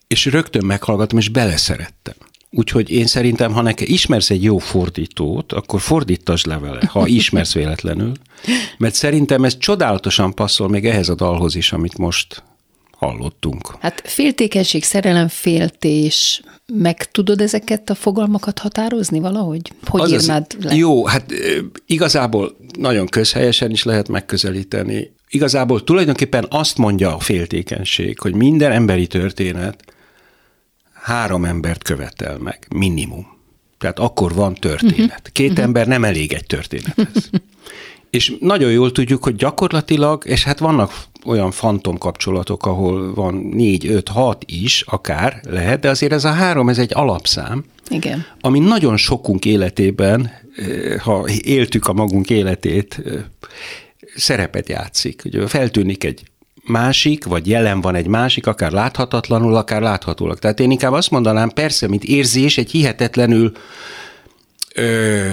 és 0.06 0.24
rögtön 0.24 0.64
meghallgattam, 0.64 1.18
és 1.18 1.28
beleszerettem. 1.28 2.14
Úgyhogy 2.50 2.90
én 2.90 3.06
szerintem, 3.06 3.52
ha 3.52 3.62
neked 3.62 3.88
ismersz 3.88 4.30
egy 4.30 4.42
jó 4.42 4.58
fordítót, 4.58 5.52
akkor 5.52 5.80
fordítasd 5.80 6.46
le 6.46 6.58
vele, 6.58 6.80
ha 6.86 7.06
ismersz 7.06 7.52
véletlenül, 7.52 8.12
mert 8.78 8.94
szerintem 8.94 9.44
ez 9.44 9.58
csodálatosan 9.58 10.34
passzol 10.34 10.68
még 10.68 10.86
ehhez 10.86 11.08
a 11.08 11.14
dalhoz 11.14 11.54
is, 11.54 11.72
amit 11.72 11.98
most 11.98 12.42
hallottunk. 12.90 13.76
Hát 13.80 14.02
féltékenység, 14.04 14.84
szerelemféltés, 14.84 16.42
meg 16.72 17.10
tudod 17.10 17.40
ezeket 17.40 17.90
a 17.90 17.94
fogalmakat 17.94 18.58
határozni 18.58 19.18
valahogy? 19.20 19.72
Hogy 19.86 20.00
Az 20.00 20.12
az- 20.12 20.22
írnád 20.22 20.46
le? 20.60 20.74
Jó, 20.74 21.06
hát 21.06 21.32
igazából 21.86 22.56
nagyon 22.78 23.06
közhelyesen 23.06 23.70
is 23.70 23.82
lehet 23.82 24.08
megközelíteni. 24.08 25.13
Igazából 25.28 25.84
tulajdonképpen 25.84 26.46
azt 26.50 26.78
mondja 26.78 27.14
a 27.14 27.18
féltékenység, 27.18 28.18
hogy 28.18 28.34
minden 28.34 28.72
emberi 28.72 29.06
történet 29.06 29.84
három 30.92 31.44
embert 31.44 31.82
követel 31.82 32.38
meg, 32.38 32.66
minimum. 32.74 33.26
Tehát 33.78 33.98
akkor 33.98 34.34
van 34.34 34.54
történet. 34.54 35.30
Két 35.32 35.58
ember 35.58 35.86
nem 35.86 36.04
elég 36.04 36.32
egy 36.32 36.46
történethez. 36.46 37.30
És 38.10 38.36
nagyon 38.40 38.70
jól 38.70 38.92
tudjuk, 38.92 39.22
hogy 39.24 39.34
gyakorlatilag, 39.34 40.22
és 40.26 40.44
hát 40.44 40.58
vannak 40.58 40.92
olyan 41.24 41.50
fantom 41.50 41.98
kapcsolatok, 41.98 42.66
ahol 42.66 43.14
van 43.14 43.34
négy, 43.34 43.86
öt, 43.86 44.08
hat 44.08 44.44
is, 44.46 44.84
akár 44.86 45.40
lehet, 45.48 45.80
de 45.80 45.88
azért 45.88 46.12
ez 46.12 46.24
a 46.24 46.30
három, 46.30 46.68
ez 46.68 46.78
egy 46.78 46.90
alapszám, 46.94 47.64
Igen. 47.88 48.26
ami 48.40 48.58
nagyon 48.58 48.96
sokunk 48.96 49.44
életében, 49.44 50.30
eh, 50.56 50.98
ha 50.98 51.24
éltük 51.42 51.86
a 51.86 51.92
magunk 51.92 52.30
életét, 52.30 53.02
eh, 53.04 53.12
szerepet 54.16 54.68
játszik. 54.68 55.22
Ugye 55.24 55.46
feltűnik 55.46 56.04
egy 56.04 56.22
másik, 56.66 57.24
vagy 57.24 57.48
jelen 57.48 57.80
van 57.80 57.94
egy 57.94 58.06
másik, 58.06 58.46
akár 58.46 58.72
láthatatlanul, 58.72 59.54
akár 59.54 59.82
láthatólag. 59.82 60.38
Tehát 60.38 60.60
én 60.60 60.70
inkább 60.70 60.92
azt 60.92 61.10
mondanám, 61.10 61.48
persze, 61.48 61.88
mint 61.88 62.04
érzés, 62.04 62.58
egy 62.58 62.70
hihetetlenül 62.70 63.52
ö, 64.74 65.26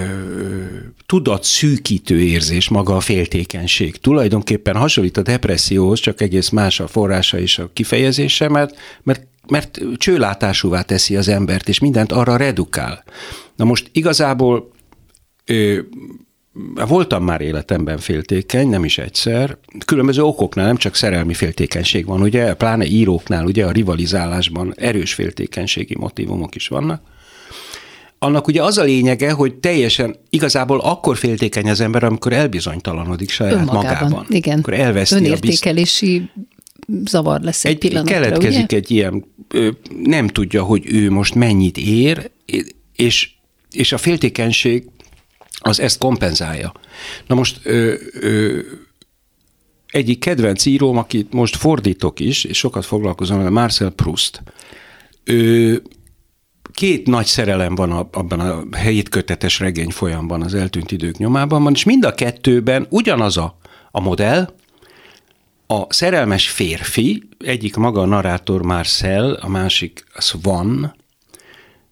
tudatszűkítő 1.06 2.20
érzés 2.20 2.68
maga 2.68 2.96
a 2.96 3.00
féltékenység. 3.00 3.96
Tulajdonképpen 3.96 4.76
hasonlít 4.76 5.16
a 5.16 5.22
depresszióhoz, 5.22 6.00
csak 6.00 6.20
egész 6.20 6.48
más 6.48 6.80
a 6.80 6.86
forrása 6.86 7.38
és 7.38 7.58
a 7.58 7.70
kifejezése, 7.72 8.48
mert, 8.48 8.76
mert, 9.02 9.26
mert 9.48 9.80
csőlátásúvá 9.96 10.82
teszi 10.82 11.16
az 11.16 11.28
embert, 11.28 11.68
és 11.68 11.78
mindent 11.78 12.12
arra 12.12 12.36
redukál. 12.36 13.04
Na 13.56 13.64
most 13.64 13.90
igazából 13.92 14.72
ö, 15.44 15.78
voltam 16.88 17.24
már 17.24 17.40
életemben 17.40 17.98
féltékeny, 17.98 18.68
nem 18.68 18.84
is 18.84 18.98
egyszer. 18.98 19.58
Különböző 19.84 20.22
okoknál, 20.22 20.66
nem 20.66 20.76
csak 20.76 20.94
szerelmi 20.94 21.34
féltékenység 21.34 22.06
van, 22.06 22.22
ugye, 22.22 22.54
pláne 22.54 22.84
íróknál, 22.84 23.44
ugye 23.44 23.64
a 23.66 23.70
rivalizálásban 23.70 24.74
erős 24.76 25.14
féltékenységi 25.14 25.96
motivumok 25.98 26.54
is 26.54 26.68
vannak. 26.68 27.02
Annak 28.18 28.46
ugye 28.46 28.62
az 28.62 28.78
a 28.78 28.82
lényege, 28.82 29.32
hogy 29.32 29.54
teljesen 29.54 30.16
igazából 30.30 30.80
akkor 30.80 31.16
féltékeny 31.16 31.70
az 31.70 31.80
ember, 31.80 32.04
amikor 32.04 32.32
elbizonytalanodik 32.32 33.30
saját 33.30 33.52
Önmagában. 33.52 33.82
magában. 33.82 34.26
Igen. 34.28 34.58
Akkor 34.58 34.74
elveszti 34.74 35.14
a 35.14 35.18
bizt- 35.18 35.32
Önértékelési 35.44 36.30
zavar 37.04 37.40
lesz 37.40 37.64
egy, 37.64 37.70
egy 37.72 37.78
pillanatra, 37.78 38.14
keletkezik 38.14 38.64
ugye? 38.64 38.76
egy 38.76 38.90
ilyen, 38.90 39.24
nem 40.02 40.28
tudja, 40.28 40.62
hogy 40.62 40.82
ő 40.86 41.10
most 41.10 41.34
mennyit 41.34 41.78
ér, 41.78 42.30
és, 42.96 43.30
és 43.70 43.92
a 43.92 43.98
féltékenység 43.98 44.84
az 45.60 45.80
ezt 45.80 45.98
kompenzálja. 45.98 46.72
Na 47.26 47.34
most 47.34 47.60
ö, 47.62 47.94
ö, 48.12 48.58
egyik 49.86 50.18
kedvenc 50.18 50.64
íróm, 50.64 50.96
akit 50.96 51.32
most 51.32 51.56
fordítok 51.56 52.20
is, 52.20 52.44
és 52.44 52.58
sokat 52.58 52.84
foglalkozom 52.84 53.36
vele, 53.38 53.50
Marcel 53.50 53.90
Proust. 53.90 54.42
Ő, 55.24 55.82
két 56.72 57.06
nagy 57.06 57.26
szerelem 57.26 57.74
van 57.74 57.92
a- 57.92 58.08
abban 58.12 58.40
a 58.40 58.76
hétkötetes 58.76 59.58
regény 59.58 59.90
folyamban, 59.90 60.42
az 60.42 60.54
eltűnt 60.54 60.90
idők 60.92 61.18
nyomában 61.18 61.62
van, 61.62 61.72
és 61.72 61.84
mind 61.84 62.04
a 62.04 62.14
kettőben 62.14 62.86
ugyanaz 62.90 63.36
a, 63.36 63.58
a 63.90 64.00
modell, 64.00 64.54
a 65.66 65.92
szerelmes 65.92 66.48
férfi, 66.48 67.22
egyik 67.38 67.76
maga 67.76 68.00
a 68.00 68.06
narrátor 68.06 68.62
Marcel, 68.62 69.32
a 69.32 69.48
másik 69.48 70.06
az 70.14 70.34
van, 70.42 70.94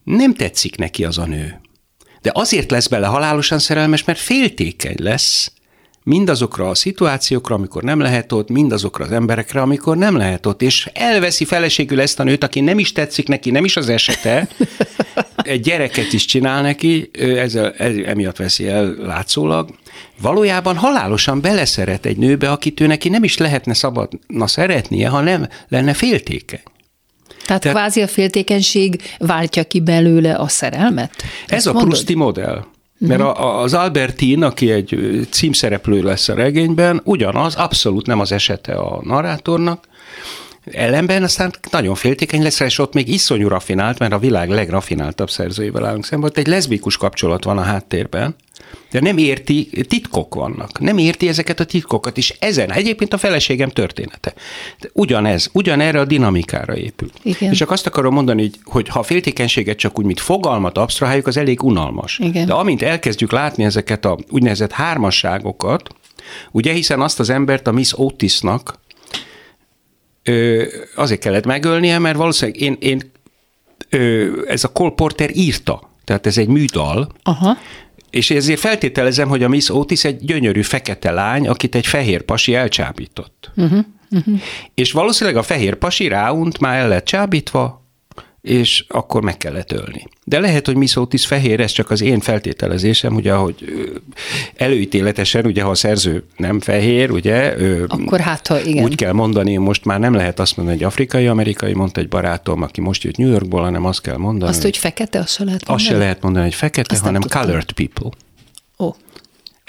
nem 0.04 0.34
tetszik 0.34 0.76
neki 0.76 1.04
az 1.04 1.18
a 1.18 1.26
nő. 1.26 1.59
De 2.22 2.30
azért 2.34 2.70
lesz 2.70 2.86
bele 2.86 3.06
halálosan 3.06 3.58
szerelmes, 3.58 4.04
mert 4.04 4.18
féltékeny 4.18 4.96
lesz 4.98 5.52
mindazokra 6.02 6.68
a 6.68 6.74
szituációkra, 6.74 7.54
amikor 7.54 7.82
nem 7.82 8.00
lehet 8.00 8.32
ott, 8.32 8.48
mindazokra 8.48 9.04
az 9.04 9.12
emberekre, 9.12 9.60
amikor 9.60 9.96
nem 9.96 10.16
lehet 10.16 10.46
ott, 10.46 10.62
és 10.62 10.90
elveszi 10.92 11.44
feleségül 11.44 12.00
ezt 12.00 12.20
a 12.20 12.22
nőt, 12.22 12.44
aki 12.44 12.60
nem 12.60 12.78
is 12.78 12.92
tetszik 12.92 13.28
neki, 13.28 13.50
nem 13.50 13.64
is 13.64 13.76
az 13.76 13.88
esete, 13.88 14.48
egy 15.36 15.60
gyereket 15.60 16.12
is 16.12 16.24
csinál 16.24 16.62
neki, 16.62 17.10
ezzel, 17.18 17.72
ez, 17.72 17.96
emiatt 17.96 18.36
veszi 18.36 18.68
el 18.68 18.94
látszólag. 18.98 19.70
Valójában 20.20 20.76
halálosan 20.76 21.40
beleszeret 21.40 22.06
egy 22.06 22.16
nőbe, 22.16 22.50
akit 22.50 22.80
ő 22.80 22.86
neki 22.86 23.08
nem 23.08 23.24
is 23.24 23.36
lehetne 23.36 23.74
szabadna 23.74 24.46
szeretnie, 24.46 25.08
ha 25.08 25.20
nem 25.20 25.48
lenne 25.68 25.94
féltékeny. 25.94 26.62
Tehát, 27.50 27.62
Tehát 27.62 27.78
kvázi 27.78 28.02
a 28.02 28.06
féltékenység 28.06 29.02
váltja 29.18 29.64
ki 29.64 29.80
belőle 29.80 30.34
a 30.34 30.48
szerelmet? 30.48 31.10
Ez 31.46 31.66
a 31.66 31.72
mondod? 31.72 31.90
Pruszti 31.90 32.14
modell. 32.14 32.64
Mert 32.98 33.20
a, 33.20 33.60
az 33.60 33.74
Albertin, 33.74 34.42
aki 34.42 34.70
egy 34.70 35.20
címszereplő 35.30 36.02
lesz 36.02 36.28
a 36.28 36.34
regényben, 36.34 37.00
ugyanaz, 37.04 37.54
abszolút 37.54 38.06
nem 38.06 38.20
az 38.20 38.32
esete 38.32 38.72
a 38.72 39.00
narrátornak, 39.02 39.84
ellenben 40.72 41.22
aztán 41.22 41.52
nagyon 41.70 41.94
féltékeny 41.94 42.42
lesz, 42.42 42.60
és 42.60 42.78
ott 42.78 42.94
még 42.94 43.08
iszonyú 43.08 43.48
rafinált, 43.48 43.98
mert 43.98 44.12
a 44.12 44.18
világ 44.18 44.48
legrafináltabb 44.50 45.30
szerzőivel 45.30 45.84
állunk 45.84 46.04
szemben. 46.04 46.28
Ott 46.28 46.36
egy 46.38 46.46
leszbikus 46.46 46.96
kapcsolat 46.96 47.44
van 47.44 47.58
a 47.58 47.62
háttérben, 47.62 48.34
de 48.90 49.00
nem 49.00 49.18
érti, 49.18 49.68
titkok 49.88 50.34
vannak. 50.34 50.80
Nem 50.80 50.98
érti 50.98 51.28
ezeket 51.28 51.60
a 51.60 51.64
titkokat, 51.64 52.16
és 52.16 52.34
ezen 52.38 52.72
egyébként 52.72 53.12
a 53.12 53.18
feleségem 53.18 53.68
története. 53.68 54.34
De 54.80 54.88
Ugyanez, 54.92 55.48
ugyanerre 55.52 56.00
a 56.00 56.04
dinamikára 56.04 56.76
épül. 56.76 57.10
Igen. 57.22 57.50
És 57.50 57.58
csak 57.58 57.70
azt 57.70 57.86
akarom 57.86 58.14
mondani, 58.14 58.40
hogy- 58.42 58.58
hogy 58.64 58.88
ha 58.88 58.98
a 58.98 59.02
féltékenységet 59.02 59.76
csak 59.78 59.98
úgy, 59.98 60.04
mint 60.04 60.20
fogalmat 60.20 60.78
absztraháljuk, 60.78 61.26
az 61.26 61.36
elég 61.36 61.62
unalmas. 61.62 62.18
Igen. 62.18 62.46
De 62.46 62.52
amint 62.52 62.82
elkezdjük 62.82 63.32
látni 63.32 63.64
ezeket 63.64 64.04
a 64.04 64.18
úgynevezett 64.30 64.72
hármasságokat, 64.72 65.88
ugye 66.50 66.72
hiszen 66.72 67.00
azt 67.00 67.20
az 67.20 67.30
embert 67.30 67.66
a 67.66 67.72
Miss 67.72 67.92
Otisnak 67.96 68.74
ö, 70.30 70.64
azért 70.94 71.20
kellett 71.20 71.44
megölnie, 71.44 71.98
mert 71.98 72.16
valószínűleg 72.16 72.60
én, 72.60 72.76
én 72.80 73.10
ö, 73.88 74.28
ez 74.46 74.64
a 74.64 74.68
Cole 74.68 74.90
Porter 74.90 75.30
írta, 75.36 75.90
tehát 76.04 76.26
ez 76.26 76.38
egy 76.38 76.48
műdal, 76.48 77.12
Aha. 77.22 77.58
és 78.10 78.30
ezért 78.30 78.60
feltételezem, 78.60 79.28
hogy 79.28 79.42
a 79.42 79.48
Miss 79.48 79.68
Otis 79.68 80.04
egy 80.04 80.24
gyönyörű 80.24 80.62
fekete 80.62 81.10
lány, 81.10 81.48
akit 81.48 81.74
egy 81.74 81.86
fehér 81.86 82.22
pasi 82.22 82.54
elcsábított. 82.54 83.50
Uh-huh, 83.56 83.84
uh-huh. 84.10 84.40
És 84.74 84.92
valószínűleg 84.92 85.38
a 85.38 85.42
fehér 85.42 85.74
pasi 85.74 86.08
ráunt, 86.08 86.58
már 86.58 86.78
el 86.78 86.88
lett 86.88 87.04
csábítva, 87.04 87.79
és 88.42 88.84
akkor 88.88 89.22
meg 89.22 89.36
kellett 89.36 89.72
ölni. 89.72 90.08
De 90.24 90.40
lehet, 90.40 90.66
hogy 90.66 90.76
Miss 90.76 90.96
Otis 90.96 91.26
fehér, 91.26 91.60
ez 91.60 91.70
csak 91.70 91.90
az 91.90 92.00
én 92.00 92.20
feltételezésem, 92.20 93.14
ugye, 93.14 93.32
hogy 93.32 93.64
előítéletesen, 94.56 95.46
ugye, 95.46 95.62
ha 95.62 95.70
a 95.70 95.74
szerző 95.74 96.24
nem 96.36 96.60
fehér, 96.60 97.10
ugye, 97.10 97.54
Akkor 97.88 98.20
hát, 98.20 98.46
ha 98.46 98.60
igen. 98.60 98.84
úgy 98.84 98.94
kell 98.94 99.12
mondani, 99.12 99.56
most 99.56 99.84
már 99.84 100.00
nem 100.00 100.14
lehet 100.14 100.40
azt 100.40 100.56
mondani, 100.56 100.76
hogy 100.78 100.86
afrikai-amerikai, 100.86 101.72
mondta 101.74 102.00
egy 102.00 102.08
barátom, 102.08 102.62
aki 102.62 102.80
most 102.80 103.02
jött 103.02 103.16
New 103.16 103.30
Yorkból, 103.30 103.62
hanem 103.62 103.84
azt 103.84 104.00
kell 104.00 104.16
mondani, 104.16 104.50
Azt, 104.50 104.62
hogy 104.62 104.76
fekete, 104.76 105.18
azt 105.18 105.34
se 105.34 105.44
lehet 105.44 105.62
azt 105.62 105.78
se 105.78 105.90
mondani? 105.90 105.98
lehet 105.98 106.22
mondani, 106.22 106.44
hogy 106.44 106.54
fekete, 106.54 106.94
Azt 106.94 107.04
nem 107.04 107.14
hanem 107.14 107.28
colored 107.28 107.72
people. 107.72 108.10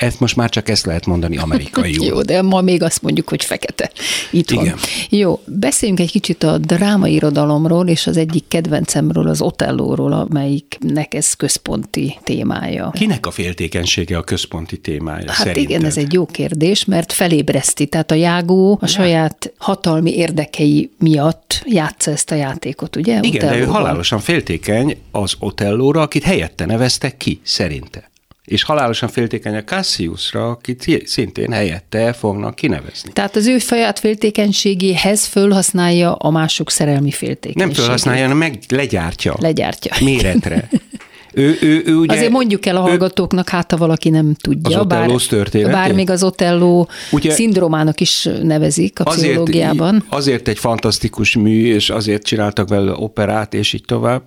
Ezt 0.01 0.19
most 0.19 0.35
már 0.35 0.49
csak 0.49 0.69
ezt 0.69 0.85
lehet 0.85 1.05
mondani 1.05 1.37
amerikai 1.37 1.97
jó, 2.07 2.21
de 2.21 2.41
ma 2.41 2.61
még 2.61 2.83
azt 2.83 3.01
mondjuk, 3.01 3.29
hogy 3.29 3.43
fekete. 3.43 3.91
Itt 4.31 4.49
van. 4.51 4.63
Igen. 4.63 4.77
Jó, 5.09 5.41
beszéljünk 5.45 5.99
egy 5.99 6.11
kicsit 6.11 6.43
a 6.43 6.57
drámairodalomról, 6.57 7.87
és 7.87 8.07
az 8.07 8.17
egyik 8.17 8.43
kedvencemről, 8.47 9.27
az 9.27 9.41
Otellóról, 9.41 10.13
amelyiknek 10.13 11.13
ez 11.13 11.33
központi 11.33 12.17
témája. 12.23 12.91
Kinek 12.93 13.25
a 13.25 13.31
féltékenysége 13.31 14.17
a 14.17 14.23
központi 14.23 14.77
témája 14.77 15.27
Hát 15.27 15.35
szerinted? 15.35 15.69
igen, 15.69 15.85
ez 15.85 15.97
egy 15.97 16.13
jó 16.13 16.25
kérdés, 16.25 16.85
mert 16.85 17.13
felébreszti. 17.13 17.85
Tehát 17.85 18.11
a 18.11 18.15
jágó 18.15 18.77
a 18.81 18.87
saját 18.87 19.53
hatalmi 19.57 20.15
érdekei 20.15 20.91
miatt 20.99 21.63
játsza 21.65 22.11
ezt 22.11 22.31
a 22.31 22.35
játékot, 22.35 22.95
ugye? 22.95 23.19
Igen, 23.21 23.49
de 23.49 23.57
ő 23.57 23.65
halálosan 23.65 24.19
féltékeny 24.19 24.97
az 25.11 25.33
Otellóra, 25.39 26.01
akit 26.01 26.23
helyette 26.23 26.65
neveztek 26.65 27.17
ki, 27.17 27.39
szerinte. 27.43 28.10
És 28.51 28.63
halálosan 28.63 29.09
féltékeny 29.09 29.55
a 29.55 29.63
Cassiusra, 29.63 30.49
akit 30.49 30.81
szi- 30.81 31.03
szintén 31.05 31.51
helyette 31.51 32.13
fognak 32.13 32.55
kinevezni. 32.55 33.11
Tehát 33.13 33.35
az 33.35 33.47
ő 33.47 33.57
saját 33.57 33.99
féltékenységéhez 33.99 35.25
fölhasználja 35.25 36.13
a 36.13 36.29
mások 36.29 36.71
szerelmi 36.71 36.99
Nem 37.01 37.09
féltékenységét. 37.09 37.75
felhasználja, 37.77 38.21
hanem 38.21 38.37
meg 38.37 38.59
legyártja. 38.69 39.35
Legyártja. 39.39 39.93
Méretre. 39.99 40.69
Ő, 41.33 41.57
ő, 41.61 41.81
ő 41.85 41.95
ugye, 41.95 42.13
Azért 42.15 42.31
mondjuk 42.31 42.65
el 42.65 42.75
a 42.75 42.79
ő- 42.79 42.81
hallgatóknak, 42.81 43.49
hát 43.49 43.71
ha 43.71 43.77
valaki 43.77 44.09
nem 44.09 44.33
tudja. 44.33 44.79
Az 44.81 45.25
történetét? 45.25 45.73
Bár 45.73 45.93
még 45.93 46.09
az 46.09 46.23
Otelló 46.23 46.89
Ugye- 47.11 47.31
szindrómának 47.33 47.99
is 47.99 48.27
nevezik 48.43 48.99
a 48.99 49.03
pszichológiában. 49.03 50.05
Azért 50.09 50.47
egy 50.47 50.59
fantasztikus 50.59 51.35
mű, 51.35 51.73
és 51.73 51.89
azért 51.89 52.23
csináltak 52.23 52.67
belőle 52.67 52.93
operát, 52.95 53.53
és 53.53 53.73
így 53.73 53.83
tovább, 53.85 54.21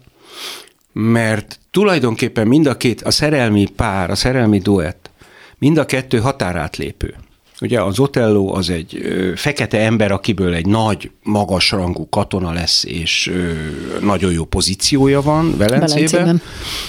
mert 0.97 1.59
tulajdonképpen 1.71 2.47
mind 2.47 2.67
a 2.67 2.77
két, 2.77 3.03
a 3.03 3.11
szerelmi 3.11 3.67
pár, 3.77 4.11
a 4.11 4.15
szerelmi 4.15 4.59
duett, 4.59 5.11
mind 5.59 5.77
a 5.79 5.87
kettő 5.87 6.19
határátlépő. 6.21 7.15
Ugye 7.61 7.83
az 7.83 7.99
Otello 7.99 8.55
az 8.55 8.71
egy 8.71 9.01
ö, 9.03 9.33
fekete 9.37 9.79
ember, 9.79 10.13
akiből 10.13 10.55
egy 10.55 10.67
nagy, 10.67 11.11
magasrangú 11.23 12.09
katona 12.09 12.53
lesz, 12.53 12.85
és 12.85 13.27
ö, 13.27 13.53
nagyon 14.01 14.33
jó 14.33 14.45
pozíciója 14.45 15.23
van 15.23 15.57
Velencében. 15.57 16.11
Velencében. 16.11 16.41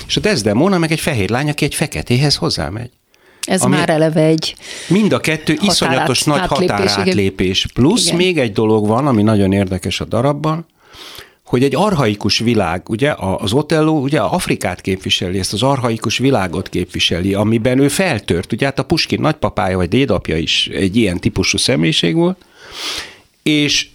És 0.08 0.18
a 0.18 0.20
Desdemona 0.20 0.78
meg 0.78 0.91
egy 0.91 1.00
fehér 1.00 1.30
lány, 1.30 1.50
aki 1.50 1.65
egy 1.65 1.76
feketéhez 1.76 2.36
hozzámegy. 2.36 2.89
Ez 3.41 3.62
ami- 3.62 3.76
már 3.76 3.89
eleve 3.89 4.22
egy 4.22 4.56
Mind 4.88 5.14
a 5.14 5.20
kettő 5.20 5.53
Határát- 5.53 5.72
iszonyatos 5.74 6.24
nagy 6.24 6.39
határátlépés. 6.39 7.66
Plusz 7.74 8.06
Igen. 8.06 8.16
még 8.18 8.38
egy 8.39 8.51
dolog 8.51 8.88
van, 8.88 9.08
ami 9.08 9.24
nagyon 9.24 9.51
érdekes 9.51 9.99
a 9.99 10.06
darabban, 10.06 10.66
hogy 11.46 11.64
egy 11.64 11.76
arhaikus 11.76 12.39
világ, 12.39 12.89
ugye 12.89 13.14
az 13.18 13.54
Otello 13.54 13.91
ugye 13.91 14.20
Afrikát 14.20 14.82
képviseli, 14.82 15.39
ezt 15.39 15.54
az 15.54 15.64
arhaikus 15.64 16.18
világot 16.18 16.70
képviseli, 16.70 17.34
amiben 17.34 17.80
ő 17.80 17.88
feltört. 17.88 18.54
Ugye 18.54 18.66
hát 18.66 18.80
a 18.80 18.84
Puskin 18.84 19.22
nagypapája 19.22 19.78
vagy 19.78 19.89
dédapja 19.89 20.38
is 20.38 20.68
egy 20.68 20.96
ilyen 20.96 21.20
típusú 21.20 21.58
személyiség 21.58 22.16
volt, 22.16 22.46
és, 23.43 23.88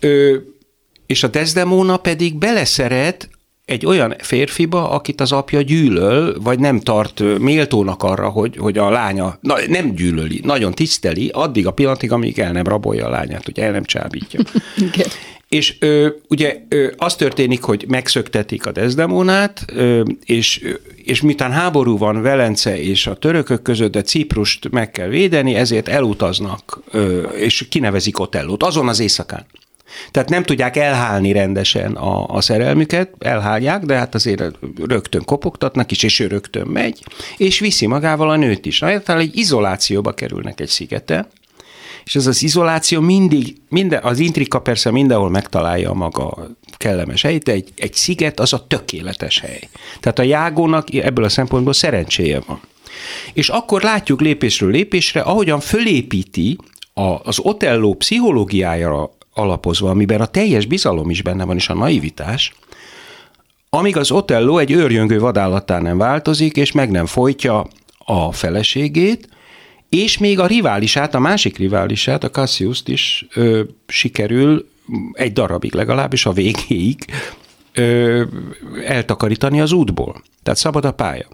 és 1.07 1.23
a 1.23 1.29
Desdemona 1.29 1.97
pedig 1.97 2.35
beleszeret 2.35 3.29
egy 3.65 3.87
olyan 3.87 4.15
férfiba, 4.19 4.91
akit 4.91 5.21
az 5.21 5.33
apja 5.33 5.61
gyűlöl, 5.61 6.41
vagy 6.41 6.59
nem 6.59 6.81
tart 6.81 7.39
méltónak 7.39 8.03
arra, 8.03 8.29
hogy, 8.29 8.57
hogy 8.57 8.79
a 8.79 8.91
lánya 8.91 9.39
na, 9.41 9.55
nem 9.69 9.95
gyűlöli, 9.95 10.41
nagyon 10.45 10.73
tiszteli, 10.73 11.29
addig 11.29 11.67
a 11.67 11.71
pillanatig, 11.71 12.13
amíg 12.13 12.39
el 12.39 12.53
nem 12.53 12.65
rabolja 12.65 13.07
a 13.07 13.11
lányát, 13.11 13.49
ugye 13.49 13.65
el 13.65 13.71
nem 13.71 13.85
csábítja. 13.85 14.41
És 15.51 15.77
ö, 15.79 16.09
ugye 16.29 16.57
ö, 16.69 16.91
az 16.97 17.15
történik, 17.15 17.63
hogy 17.63 17.85
megszöktetik 17.89 18.67
a 18.67 18.73
Desdemonát, 18.73 19.65
ö, 19.73 20.03
és, 20.25 20.65
és 21.05 21.21
miután 21.21 21.53
háború 21.53 21.99
van 21.99 22.23
Velence 22.23 22.83
és 22.83 23.07
a 23.07 23.15
törökök 23.15 23.63
között, 23.63 23.93
de 23.93 24.03
Ciprust 24.03 24.71
meg 24.71 24.91
kell 24.91 25.09
védeni, 25.09 25.55
ezért 25.55 25.89
elutaznak, 25.89 26.81
ö, 26.91 27.23
és 27.23 27.67
kinevezik 27.71 28.19
Otellót 28.19 28.63
azon 28.63 28.89
az 28.89 29.01
éjszakán. 29.01 29.47
Tehát 30.11 30.29
nem 30.29 30.43
tudják 30.43 30.77
elhálni 30.77 31.33
rendesen 31.33 31.93
a, 31.93 32.27
a 32.27 32.41
szerelmüket, 32.41 33.11
elhálják, 33.19 33.85
de 33.85 33.95
hát 33.95 34.15
azért 34.15 34.43
rögtön 34.87 35.25
kopogtatnak 35.25 35.91
is, 35.91 36.03
és 36.03 36.21
ő 36.21 36.27
rögtön 36.27 36.67
megy, 36.67 37.05
és 37.37 37.59
viszi 37.59 37.87
magával 37.87 38.31
a 38.31 38.37
nőt 38.37 38.67
is. 38.67 38.79
Na, 38.79 38.87
hát 38.87 39.09
egy 39.09 39.37
izolációba 39.37 40.13
kerülnek 40.13 40.61
egy 40.61 40.69
szigeten, 40.69 41.27
és 42.05 42.15
ez 42.15 42.27
az 42.27 42.43
izoláció 42.43 43.01
mindig, 43.01 43.57
minden, 43.69 44.03
az 44.03 44.19
intrika 44.19 44.61
persze 44.61 44.91
mindenhol 44.91 45.31
megtalálja 45.31 45.91
a 45.91 45.95
maga 45.95 46.49
kellemes 46.77 47.23
helyét, 47.23 47.43
de 47.43 47.53
egy, 47.53 47.73
egy 47.77 47.95
sziget 47.95 48.41
az 48.41 48.53
a 48.53 48.67
tökéletes 48.67 49.41
hely. 49.41 49.69
Tehát 50.01 50.19
a 50.19 50.23
jágónak 50.23 50.95
ebből 50.95 51.25
a 51.25 51.29
szempontból 51.29 51.73
szerencséje 51.73 52.41
van. 52.47 52.61
És 53.33 53.49
akkor 53.49 53.83
látjuk 53.83 54.21
lépésről 54.21 54.71
lépésre, 54.71 55.21
ahogyan 55.21 55.61
fölépíti 55.61 56.57
a, 56.95 57.03
az 57.03 57.39
Otello 57.39 57.95
pszichológiájára 57.95 59.11
alapozva, 59.35 59.91
amiben 59.91 60.21
a 60.21 60.27
teljes 60.27 60.67
bizalom 60.67 61.11
is 61.11 61.23
benne 61.23 61.45
van, 61.45 61.57
és 61.57 61.69
a 61.69 61.75
naivitás, 61.75 62.53
amíg 63.71 63.97
az 63.97 64.11
Otello 64.11 64.59
egy 64.59 64.71
őrjöngő 64.71 65.19
vadállattá 65.19 65.79
nem 65.79 65.99
változik, 65.99 66.57
és 66.57 66.73
meg 66.73 66.91
nem 66.91 67.07
folytja 67.07 67.67
a 67.99 68.33
feleségét, 68.33 69.29
és 69.91 70.18
még 70.18 70.38
a 70.38 70.47
riválisát, 70.47 71.14
a 71.14 71.18
másik 71.18 71.57
riválisát, 71.57 72.24
a 72.24 72.30
Cassius-t 72.30 72.88
is 72.88 73.26
ö, 73.34 73.62
sikerül 73.86 74.68
egy 75.12 75.32
darabig 75.32 75.74
legalábbis 75.74 76.26
a 76.26 76.32
végéig 76.32 77.05
ö, 77.72 78.24
eltakarítani 78.84 79.61
az 79.61 79.72
útból. 79.72 80.22
Tehát 80.43 80.59
szabad 80.59 80.84
a 80.84 80.93
pálya. 80.93 81.28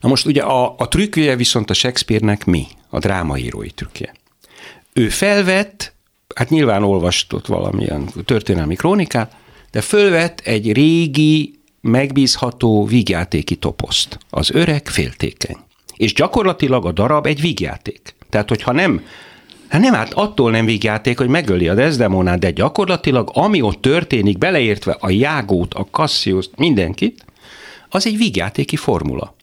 Na 0.00 0.08
most 0.08 0.26
ugye 0.26 0.42
a, 0.42 0.74
a 0.78 0.88
trükkje 0.88 1.36
viszont 1.36 1.70
a 1.70 1.74
Shakespeare-nek 1.74 2.44
mi? 2.44 2.66
A 2.88 2.98
drámaírói 2.98 3.70
trükkje. 3.70 4.14
Ő 4.92 5.08
felvett, 5.08 5.92
hát 6.34 6.50
nyilván 6.50 6.82
olvastott 6.82 7.46
valamilyen 7.46 8.08
történelmi 8.24 8.74
krónikát, 8.74 9.36
de 9.70 9.80
fölvett 9.80 10.40
egy 10.40 10.72
régi, 10.72 11.58
megbízható 11.80 12.84
vígjátéki 12.84 13.56
toposzt. 13.56 14.18
Az 14.30 14.50
öreg 14.50 14.88
féltékeny. 14.88 15.56
És 15.98 16.14
gyakorlatilag 16.14 16.86
a 16.86 16.92
darab 16.92 17.26
egy 17.26 17.40
vígjáték. 17.40 18.14
Tehát, 18.30 18.48
hogyha 18.48 18.72
nem 18.72 19.02
Hát 19.68 19.80
nem, 19.80 19.92
hát 19.92 20.12
attól 20.12 20.50
nem 20.50 20.64
vígjáték, 20.64 21.18
hogy 21.18 21.28
megöli 21.28 21.68
a 21.68 21.74
Desdemonát, 21.74 22.38
de 22.38 22.50
gyakorlatilag 22.50 23.30
ami 23.32 23.60
ott 23.60 23.80
történik, 23.80 24.38
beleértve 24.38 24.96
a 25.00 25.10
Jágót, 25.10 25.74
a 25.74 25.86
Cassius, 25.90 26.50
mindenkit, 26.56 27.24
az 27.88 28.06
egy 28.06 28.16
vígjátéki 28.16 28.76
formula. 28.76 29.34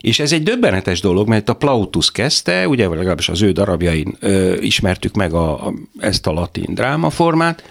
És 0.00 0.18
ez 0.18 0.32
egy 0.32 0.42
döbbenetes 0.42 1.00
dolog, 1.00 1.28
mert 1.28 1.48
a 1.48 1.54
Plautus 1.54 2.12
kezdte, 2.12 2.68
ugye 2.68 2.88
legalábbis 2.88 3.28
az 3.28 3.42
ő 3.42 3.52
darabjain 3.52 4.16
ö, 4.20 4.54
ismertük 4.54 5.14
meg 5.14 5.32
a, 5.32 5.66
a, 5.66 5.72
ezt 5.98 6.26
a 6.26 6.32
latin 6.32 6.74
drámaformát, 6.74 7.62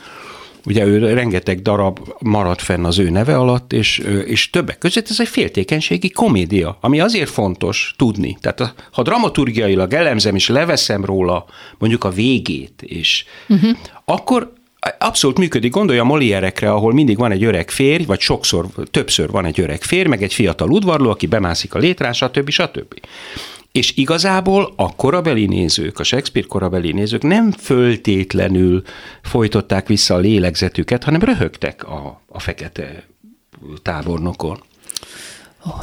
Ugye 0.65 0.85
ő 0.85 1.13
rengeteg 1.13 1.61
darab 1.61 1.99
maradt 2.19 2.61
fenn 2.61 2.85
az 2.85 2.99
ő 2.99 3.09
neve 3.09 3.37
alatt, 3.37 3.73
és, 3.73 3.97
és 4.25 4.49
többek 4.49 4.77
között 4.77 5.09
ez 5.09 5.19
egy 5.19 5.27
féltékenységi 5.27 6.09
komédia, 6.09 6.77
ami 6.81 6.99
azért 6.99 7.29
fontos 7.29 7.93
tudni. 7.97 8.37
Tehát 8.41 8.73
ha 8.91 9.01
dramaturgiailag 9.01 9.93
elemzem 9.93 10.35
és 10.35 10.47
leveszem 10.47 11.05
róla 11.05 11.45
mondjuk 11.77 12.03
a 12.03 12.09
végét, 12.09 12.81
és 12.81 13.25
uh-huh. 13.47 13.77
akkor 14.05 14.53
abszolút 14.99 15.37
működik. 15.37 15.71
Gondolja 15.71 16.01
a 16.01 16.05
Molière-ekre, 16.05 16.71
ahol 16.71 16.93
mindig 16.93 17.17
van 17.17 17.31
egy 17.31 17.43
öreg 17.43 17.69
férj, 17.69 18.03
vagy 18.03 18.19
sokszor, 18.19 18.67
többször 18.91 19.29
van 19.29 19.45
egy 19.45 19.59
öreg 19.59 19.83
férj, 19.83 20.07
meg 20.07 20.23
egy 20.23 20.33
fiatal 20.33 20.71
udvarló, 20.71 21.09
aki 21.09 21.27
bemászik 21.27 21.73
a 21.73 21.79
létrán, 21.79 22.13
stb. 22.13 22.49
stb. 22.49 22.93
És 23.75 23.93
igazából 23.95 24.73
a 24.75 24.95
korabeli 24.95 25.45
nézők, 25.45 25.99
a 25.99 26.03
Shakespeare 26.03 26.47
korabeli 26.47 26.91
nézők 26.91 27.21
nem 27.21 27.51
föltétlenül 27.51 28.83
folytották 29.21 29.87
vissza 29.87 30.13
a 30.13 30.17
lélegzetüket, 30.17 31.03
hanem 31.03 31.21
röhögtek 31.21 31.87
a, 31.87 32.21
a 32.27 32.39
fekete 32.39 33.03
tábornokon. 33.81 34.63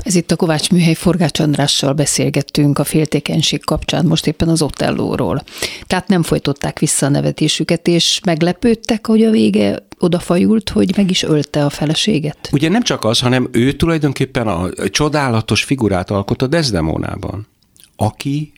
Ez 0.03 0.15
itt 0.15 0.31
a 0.31 0.37
Kovács 0.37 0.71
Műhely 0.71 0.95
Forgács 0.95 1.41
Andrással 1.41 1.93
beszélgettünk 1.93 2.79
a 2.79 2.85
féltékenység 2.85 3.65
kapcsán, 3.65 4.07
most 4.07 4.27
éppen 4.27 4.49
az 4.49 4.63
Otellóról. 4.63 5.43
Tehát 5.87 6.09
nem 6.09 6.23
folytották 6.23 6.79
vissza 6.79 7.07
a 7.07 7.09
nevetésüket, 7.09 7.89
és 7.89 8.21
meglepődtek, 8.25 9.07
hogy 9.07 9.23
a 9.23 9.31
vége 9.31 9.87
odafajult, 9.99 10.69
hogy 10.71 10.93
meg 10.97 11.11
is 11.11 11.23
ölte 11.23 11.65
a 11.65 11.71
feleséget. 11.71 12.49
Ugye 12.53 12.69
nem 12.69 12.83
csak 12.83 13.05
az, 13.05 13.21
hanem 13.21 13.49
ő 13.51 13.73
tulajdonképpen 13.73 14.47
a 14.47 14.89
csodálatos 14.89 15.65
figurát 15.65 16.11
alkot 16.11 16.43
a 16.43 16.47
Desdemonában, 16.47 17.51
aki 17.97 18.53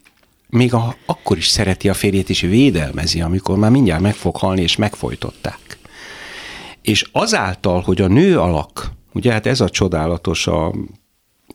még 0.48 0.74
a, 0.74 0.96
akkor 1.06 1.36
is 1.36 1.46
szereti 1.46 1.88
a 1.88 1.94
férjét, 1.94 2.30
és 2.30 2.40
védelmezi, 2.40 3.20
amikor 3.20 3.58
már 3.58 3.70
mindjárt 3.70 4.02
meg 4.02 4.14
fog 4.14 4.36
halni, 4.36 4.62
és 4.62 4.76
megfojtották. 4.76 5.78
És 6.82 7.08
azáltal, 7.12 7.80
hogy 7.80 8.00
a 8.00 8.06
nő 8.06 8.40
alak, 8.40 8.90
ugye 9.12 9.32
hát 9.32 9.46
ez 9.46 9.60
a 9.60 9.68
csodálatos, 9.68 10.46
a, 10.46 10.74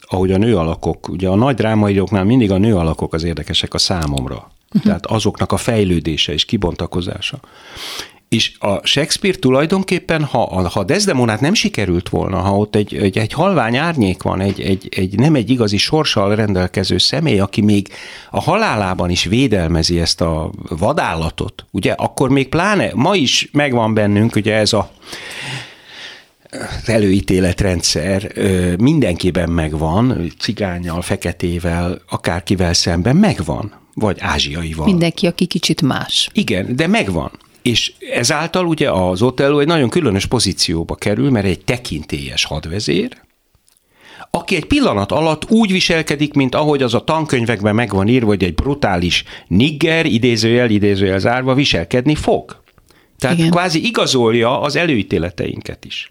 ahogy 0.02 0.32
a 0.32 0.38
nő 0.38 0.58
alakok, 0.58 1.10
ugye 1.10 1.28
a 1.28 1.36
nagy 1.36 1.56
drámaíróknál 1.56 2.24
mindig 2.24 2.52
a 2.52 2.58
nő 2.58 2.76
alakok 2.76 3.14
az 3.14 3.24
érdekesek 3.24 3.74
a 3.74 3.78
számomra. 3.78 4.36
Uh-huh. 4.36 4.82
Tehát 4.84 5.06
azoknak 5.06 5.52
a 5.52 5.58
fejlődése 5.58 6.34
és 6.34 6.46
kibontakozása. 6.46 7.40
És 8.30 8.52
a 8.60 8.86
Shakespeare 8.86 9.38
tulajdonképpen, 9.38 10.24
ha, 10.24 10.70
ha 10.70 10.84
Desdemonát 10.84 11.42
nem 11.42 11.54
sikerült 11.54 12.10
volna, 12.10 12.38
ha 12.38 12.58
ott 12.58 12.76
egy, 12.76 12.96
egy, 12.96 13.18
egy 13.18 13.34
halvány 13.34 13.76
árnyék 13.76 14.22
van, 14.22 14.42
egy, 14.42 14.62
egy, 14.62 14.88
egy, 14.92 15.20
nem 15.20 15.36
egy 15.36 15.50
igazi 15.50 15.78
sorssal 15.78 16.36
rendelkező 16.36 16.98
személy, 16.98 17.40
aki 17.40 17.62
még 17.62 17.88
a 18.32 18.42
halálában 18.42 19.10
is 19.10 19.24
védelmezi 19.24 20.00
ezt 20.00 20.22
a 20.22 20.52
vadállatot, 20.70 21.66
ugye, 21.72 21.92
akkor 21.92 22.30
még 22.30 22.50
pláne 22.50 22.92
ma 22.94 23.16
is 23.16 23.50
megvan 23.52 23.94
bennünk, 23.94 24.36
ugye 24.36 24.54
ez 24.54 24.74
a 24.74 24.92
előítéletrendszer 26.86 28.32
mindenkiben 28.78 29.50
megvan, 29.50 30.32
cigányjal, 30.40 31.02
feketével, 31.02 32.02
akárkivel 32.10 32.74
szemben 32.74 33.16
megvan, 33.16 33.74
vagy 33.94 34.18
ázsiaival. 34.20 34.86
Mindenki, 34.86 35.28
aki 35.28 35.46
kicsit 35.46 35.82
más. 35.82 36.30
Igen, 36.34 36.76
de 36.76 36.88
megvan. 36.88 37.32
És 37.62 37.94
ezáltal 38.12 38.66
ugye 38.66 38.92
az 38.92 39.22
Otello 39.22 39.60
egy 39.60 39.68
nagyon 39.68 39.90
különös 39.90 40.26
pozícióba 40.26 40.96
kerül, 40.96 41.30
mert 41.30 41.46
egy 41.46 41.64
tekintélyes 41.64 42.44
hadvezér, 42.44 43.18
aki 44.32 44.56
egy 44.56 44.66
pillanat 44.66 45.12
alatt 45.12 45.52
úgy 45.52 45.72
viselkedik, 45.72 46.34
mint 46.34 46.56
ahogy 46.56 46.84
az 46.84 46.94
a 46.94 47.04
tankönyvekben 47.04 47.76
meg 47.76 47.94
van 47.94 48.08
írva, 48.08 48.28
hogy 48.28 48.44
egy 48.44 48.54
brutális 48.54 49.24
nigger, 49.48 50.06
idézőjel, 50.06 50.70
idézőjel 50.70 51.20
zárva 51.20 51.54
viselkedni 51.54 52.16
fog. 52.16 52.62
Tehát 53.18 53.36
Igen. 53.36 53.48
Igen. 53.48 53.60
kvázi 53.60 53.86
igazolja 53.86 54.62
az 54.62 54.76
előítéleteinket 54.76 55.86
is. 55.86 56.10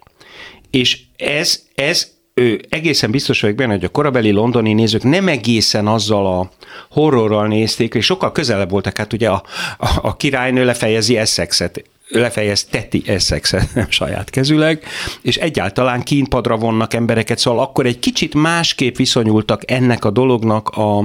És 0.69 0.99
ez, 1.17 1.63
ez 1.75 2.11
ő, 2.39 2.61
egészen 2.69 3.11
biztos 3.11 3.41
vagyok 3.41 3.55
benne, 3.55 3.73
hogy 3.73 3.83
a 3.83 3.89
korabeli 3.89 4.31
londoni 4.31 4.73
nézők 4.73 5.03
nem 5.03 5.27
egészen 5.27 5.87
azzal 5.87 6.39
a 6.39 6.49
horrorral 6.89 7.47
nézték, 7.47 7.93
és 7.93 8.05
sokkal 8.05 8.31
közelebb 8.31 8.69
voltak, 8.69 8.97
hát 8.97 9.13
ugye 9.13 9.29
a, 9.29 9.43
a, 9.77 9.89
a 10.01 10.15
királynő 10.15 10.65
lefejezi 10.65 11.17
Essexet, 11.17 11.83
lefejezteti 12.07 13.03
Essexet 13.05 13.73
nem 13.75 13.89
saját 13.89 14.29
kezüleg, 14.29 14.83
és 15.21 15.37
egyáltalán 15.37 16.03
kínpadra 16.03 16.57
vonnak 16.57 16.93
embereket, 16.93 17.37
szóval 17.37 17.63
akkor 17.63 17.85
egy 17.85 17.99
kicsit 17.99 18.33
másképp 18.33 18.95
viszonyultak 18.95 19.71
ennek 19.71 20.05
a 20.05 20.09
dolognak 20.09 20.69
a, 20.69 20.97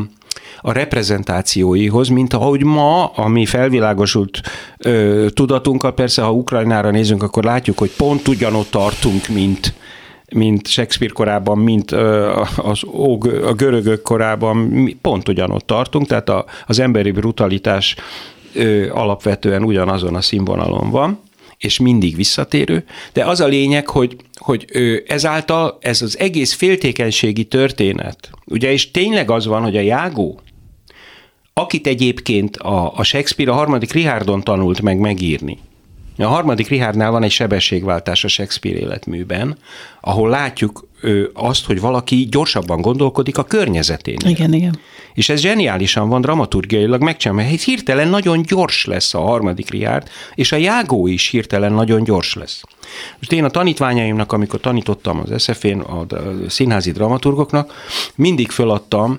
a 0.60 0.72
reprezentációihoz, 0.72 2.08
mint 2.08 2.32
ahogy 2.32 2.64
ma, 2.64 3.06
ami 3.06 3.46
felvilágosult 3.46 4.40
ö, 4.78 5.26
tudatunkkal, 5.32 5.94
persze 5.94 6.22
ha 6.22 6.32
Ukrajnára 6.32 6.90
nézünk, 6.90 7.22
akkor 7.22 7.44
látjuk, 7.44 7.78
hogy 7.78 7.90
pont 7.90 8.28
ugyanott 8.28 8.70
tartunk, 8.70 9.28
mint, 9.28 9.74
mint 10.34 10.66
Shakespeare 10.66 11.12
korában, 11.12 11.58
mint 11.58 11.90
az, 11.90 12.82
a 13.44 13.52
görögök 13.52 14.02
korában, 14.02 14.88
pont 15.00 15.28
ugyanott 15.28 15.66
tartunk, 15.66 16.06
tehát 16.06 16.28
a, 16.28 16.44
az 16.66 16.78
emberi 16.78 17.10
brutalitás 17.10 17.96
alapvetően 18.90 19.62
ugyanazon 19.64 20.14
a 20.14 20.20
színvonalon 20.20 20.90
van 20.90 21.18
és 21.58 21.78
mindig 21.78 22.16
visszatérő, 22.16 22.84
de 23.12 23.24
az 23.24 23.40
a 23.40 23.46
lényeg, 23.46 23.88
hogy, 23.88 24.16
hogy 24.34 24.66
ezáltal 25.06 25.78
ez 25.80 26.02
az 26.02 26.18
egész 26.18 26.52
féltékenységi 26.52 27.44
történet, 27.44 28.30
ugye, 28.46 28.72
és 28.72 28.90
tényleg 28.90 29.30
az 29.30 29.46
van, 29.46 29.62
hogy 29.62 29.76
a 29.76 29.80
Jágó, 29.80 30.40
akit 31.52 31.86
egyébként 31.86 32.56
a, 32.56 32.92
a 32.96 33.02
Shakespeare 33.02 33.52
a 33.52 33.54
harmadik 33.54 33.92
Richardon 33.92 34.40
tanult 34.40 34.82
meg 34.82 34.98
megírni, 34.98 35.58
a 36.22 36.26
harmadik 36.26 36.68
Richardnál 36.68 37.10
van 37.10 37.22
egy 37.22 37.30
sebességváltás 37.30 38.24
a 38.24 38.28
Shakespeare 38.28 38.78
életműben, 38.78 39.58
ahol 40.00 40.28
látjuk 40.28 40.88
ö, 41.00 41.24
azt, 41.34 41.64
hogy 41.64 41.80
valaki 41.80 42.26
gyorsabban 42.30 42.80
gondolkodik 42.80 43.38
a 43.38 43.44
környezetén. 43.44 44.18
Igen, 44.26 44.52
igen. 44.52 44.78
És 45.14 45.28
ez 45.28 45.40
zseniálisan 45.40 46.08
van 46.08 46.20
dramaturgiailag 46.20 47.02
megcsinálva, 47.02 47.42
mert 47.42 47.62
hirtelen 47.62 48.08
nagyon 48.08 48.42
gyors 48.42 48.84
lesz 48.84 49.14
a 49.14 49.20
harmadik 49.20 49.70
Richard, 49.70 50.08
és 50.34 50.52
a 50.52 50.56
Jágó 50.56 51.06
is 51.06 51.28
hirtelen 51.28 51.72
nagyon 51.72 52.04
gyors 52.04 52.34
lesz. 52.34 52.62
Most 53.18 53.32
én 53.32 53.44
a 53.44 53.50
tanítványaimnak, 53.50 54.32
amikor 54.32 54.60
tanítottam 54.60 55.22
az 55.26 55.42
SF-én, 55.42 55.80
a 55.80 56.06
színházi 56.48 56.92
dramaturgoknak, 56.92 57.72
mindig 58.14 58.50
föladtam, 58.50 59.18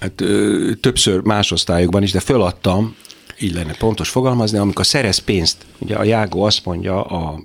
hát 0.00 0.20
ö, 0.20 0.70
többször 0.80 1.20
más 1.20 1.50
osztályokban 1.50 2.02
is, 2.02 2.12
de 2.12 2.20
föladtam, 2.20 2.94
így 3.40 3.54
lenne 3.54 3.74
pontos 3.74 4.08
fogalmazni, 4.08 4.58
amikor 4.58 4.86
szerez 4.86 5.18
pénzt, 5.18 5.66
ugye 5.78 5.96
a 5.96 6.04
Jágó 6.04 6.42
azt 6.42 6.64
mondja 6.64 7.04
a, 7.04 7.40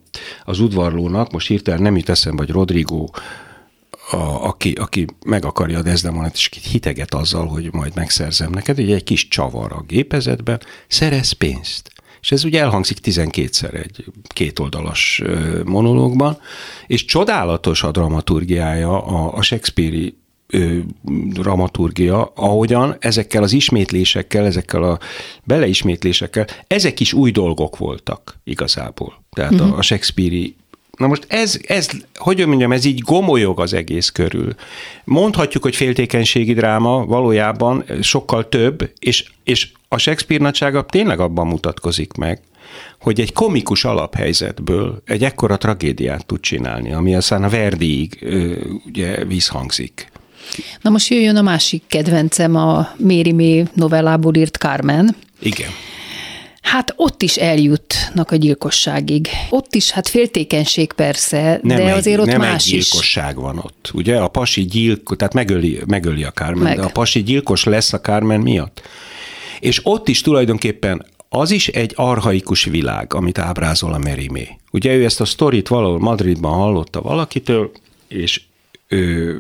az 0.45 0.59
udvarlónak, 0.59 1.31
most 1.31 1.47
hirtelen 1.47 1.81
nem 1.81 1.97
jut 1.97 2.09
eszembe, 2.09 2.43
vagy 2.43 2.51
Rodrigo, 2.51 3.05
a, 4.11 4.47
aki, 4.47 4.71
aki 4.71 5.05
meg 5.25 5.45
akarja 5.45 5.77
a 5.77 5.81
Desdemonát, 5.81 6.33
és 6.33 6.49
hiteget 6.71 7.13
azzal, 7.13 7.47
hogy 7.47 7.73
majd 7.73 7.95
megszerzem 7.95 8.51
neked, 8.51 8.79
ugye 8.79 8.95
egy 8.95 9.03
kis 9.03 9.27
csavar 9.27 9.71
a 9.71 9.83
gépezetben, 9.87 10.61
szerez 10.87 11.31
pénzt. 11.31 11.91
És 12.21 12.31
ez 12.31 12.43
ugye 12.43 12.59
elhangzik 12.59 12.97
12-szer 13.03 13.73
egy 13.73 14.05
kétoldalas 14.27 15.21
monológban, 15.65 16.37
és 16.87 17.05
csodálatos 17.05 17.83
a 17.83 17.91
dramaturgiája 17.91 19.03
a, 19.03 19.37
a 19.37 19.41
Shakespeare-i 19.41 20.20
ö, 20.52 20.78
dramaturgia, 21.30 22.32
ahogyan 22.36 22.95
ezekkel 22.99 23.43
az 23.43 23.54
ismétlésekkel, 23.54 24.45
ezekkel 24.45 24.84
a 24.84 24.99
beleismétlésekkel, 25.43 26.47
ezek 26.68 26.99
is 26.99 27.14
új 27.14 27.32
dolgok 27.32 27.78
voltak 27.78 28.39
igazából. 28.43 29.24
Tehát 29.30 29.54
uh-huh. 29.54 29.74
a, 29.74 29.78
a 29.78 29.82
Shakespeare-i 29.82 30.56
Na 30.97 31.08
most 31.08 31.26
ez, 31.28 31.60
ez, 31.68 31.89
hogy 32.16 32.47
mondjam, 32.47 32.72
ez 32.72 32.86
így 32.86 32.99
gomolyog 32.99 33.60
az 33.60 33.74
egész 33.74 34.10
körül. 34.10 34.56
Mondhatjuk, 35.04 35.64
hogy 35.64 35.76
féltékenységi 35.76 36.54
dráma 36.54 37.06
valójában 37.06 37.84
sokkal 38.02 38.49
több, 38.49 38.91
és, 38.99 39.32
és 39.43 39.72
a 39.88 39.97
Shakespeare 39.97 40.43
nagysága 40.43 40.86
tényleg 40.86 41.20
abban 41.20 41.47
mutatkozik 41.47 42.14
meg, 42.14 42.41
hogy 42.99 43.20
egy 43.20 43.34
komikus 43.34 43.86
alaphelyzetből 43.86 45.02
egy 45.06 45.24
ekkora 45.24 45.58
tragédiát 45.58 46.26
tud 46.26 46.39
csinálni, 46.39 46.93
ami 46.93 47.16
aztán 47.16 47.43
a 47.43 47.49
Verdiig 47.49 48.28
ugye 48.86 49.26
visszhangzik. 49.26 50.11
Na 50.81 50.89
most 50.89 51.09
jöjjön 51.09 51.35
a 51.35 51.41
másik 51.41 51.83
kedvencem, 51.87 52.55
a 52.55 52.89
Méri 52.97 53.31
Mé 53.31 53.63
novellából 53.73 54.35
írt 54.35 54.55
Carmen. 54.55 55.15
Igen. 55.39 55.69
Hát 56.61 56.93
ott 56.95 57.21
is 57.21 57.37
eljutnak 57.37 58.31
a 58.31 58.35
gyilkosságig. 58.35 59.27
Ott 59.49 59.75
is, 59.75 59.91
hát 59.91 60.07
féltékenység 60.07 60.93
persze, 60.93 61.59
Nem 61.63 61.77
de 61.77 61.91
egy, 61.91 61.97
azért 61.97 62.19
ott 62.19 62.25
nem 62.25 62.39
más 62.39 62.65
egy 62.65 62.73
is. 62.73 62.89
gyilkosság 62.89 63.35
van 63.35 63.57
ott. 63.57 63.89
Ugye 63.93 64.17
a 64.17 64.27
pasi 64.27 64.65
gyilkos, 64.65 65.17
tehát 65.17 65.33
megöli, 65.33 65.79
megöli 65.87 66.23
a 66.23 66.31
Carmen, 66.31 66.63
Meg. 66.63 66.75
de 66.77 66.83
a 66.83 66.89
pasi 66.89 67.23
gyilkos 67.23 67.63
lesz 67.63 67.93
a 67.93 67.99
Carmen 67.99 68.39
miatt. 68.39 68.81
És 69.59 69.79
ott 69.83 70.07
is 70.07 70.21
tulajdonképpen 70.21 71.05
az 71.29 71.51
is 71.51 71.67
egy 71.67 71.93
arhaikus 71.95 72.63
világ, 72.63 73.13
amit 73.13 73.37
ábrázol 73.37 73.93
a 73.93 73.97
Merimé. 73.97 74.47
Ugye 74.71 74.95
ő 74.95 75.03
ezt 75.03 75.21
a 75.21 75.25
sztorit 75.25 75.67
valahol 75.67 75.99
Madridban 75.99 76.53
hallotta 76.53 77.01
valakitől, 77.01 77.71
és 78.07 78.41
ő 78.87 79.39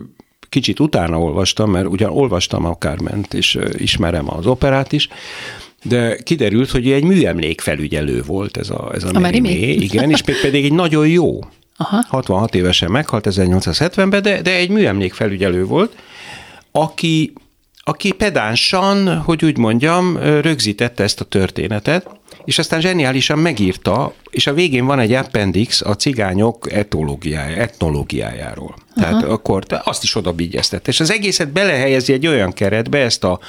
kicsit 0.51 0.79
utána 0.79 1.19
olvastam, 1.19 1.71
mert 1.71 1.87
ugyan 1.87 2.09
olvastam 2.09 2.65
a 2.65 2.77
Carment, 2.77 3.33
és 3.33 3.57
ismerem 3.73 4.33
az 4.33 4.45
operát 4.45 4.91
is, 4.91 5.07
de 5.83 6.17
kiderült, 6.17 6.69
hogy 6.69 6.91
egy 6.91 7.03
műemlék 7.03 7.61
felügyelő 7.61 8.23
volt 8.25 8.57
ez 8.57 8.69
a, 8.69 8.91
ez 8.93 9.03
a, 9.03 9.09
A? 9.13 9.19
May, 9.19 9.83
igen, 9.83 10.09
és 10.09 10.23
még 10.23 10.41
pedig 10.41 10.65
egy 10.65 10.73
nagyon 10.73 11.07
jó. 11.07 11.39
Aha. 11.77 12.03
66 12.07 12.55
évesen 12.55 12.91
meghalt 12.91 13.27
1870-ben, 13.29 14.21
de, 14.21 14.41
de 14.41 14.55
egy 14.55 14.69
műemlék 14.69 15.13
felügyelő 15.13 15.65
volt, 15.65 15.95
aki, 16.71 17.33
aki 17.83 18.11
pedánsan, 18.11 19.17
hogy 19.17 19.45
úgy 19.45 19.57
mondjam, 19.57 20.17
rögzítette 20.17 21.03
ezt 21.03 21.21
a 21.21 21.25
történetet, 21.25 22.09
és 22.45 22.59
aztán 22.59 22.81
zseniálisan 22.81 23.39
megírta, 23.39 24.13
és 24.29 24.47
a 24.47 24.53
végén 24.53 24.85
van 24.85 24.99
egy 24.99 25.11
appendix 25.11 25.81
a 25.81 25.95
cigányok 25.95 26.71
etológiája, 26.71 27.55
etnológiájáról. 27.55 28.75
Tehát 28.95 29.23
akkor 29.23 29.63
azt 29.83 30.03
is 30.03 30.15
oda 30.15 30.31
és 30.87 30.99
az 30.99 31.11
egészet 31.11 31.51
belehelyezi 31.51 32.13
egy 32.13 32.27
olyan 32.27 32.53
keretbe, 32.53 32.97
ezt 32.97 33.23
a 33.23 33.39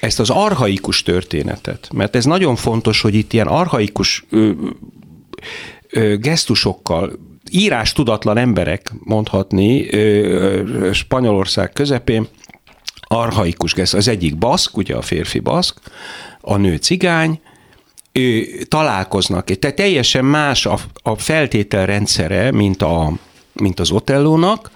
ezt 0.00 0.20
az 0.20 0.30
arhaikus 0.30 1.02
történetet, 1.02 1.88
mert 1.92 2.16
ez 2.16 2.24
nagyon 2.24 2.56
fontos, 2.56 3.00
hogy 3.00 3.14
itt 3.14 3.32
ilyen 3.32 3.46
arhaikus 3.46 4.24
ö, 4.30 4.50
ö, 5.90 6.16
gesztusokkal 6.16 7.12
írás 7.50 7.92
tudatlan 7.92 8.36
emberek 8.36 8.92
mondhatni 8.98 9.90
ö, 9.90 10.90
Spanyolország 10.92 11.72
közepén, 11.72 12.28
arhaikus 13.00 13.74
gesztus. 13.74 13.98
Az 13.98 14.08
egyik 14.08 14.36
baszk, 14.38 14.76
ugye 14.76 14.94
a 14.94 15.02
férfi 15.02 15.38
baszk, 15.38 15.80
a 16.40 16.56
nő 16.56 16.76
cigány, 16.76 17.40
ő, 18.12 18.46
találkoznak, 18.68 19.44
tehát 19.44 19.76
teljesen 19.76 20.24
más 20.24 20.66
a, 20.66 20.78
a 21.02 21.16
feltételrendszere, 21.16 22.50
mint, 22.50 22.82
a, 22.82 23.12
mint 23.52 23.80
az 23.80 23.90
Otellónak, 23.90 24.70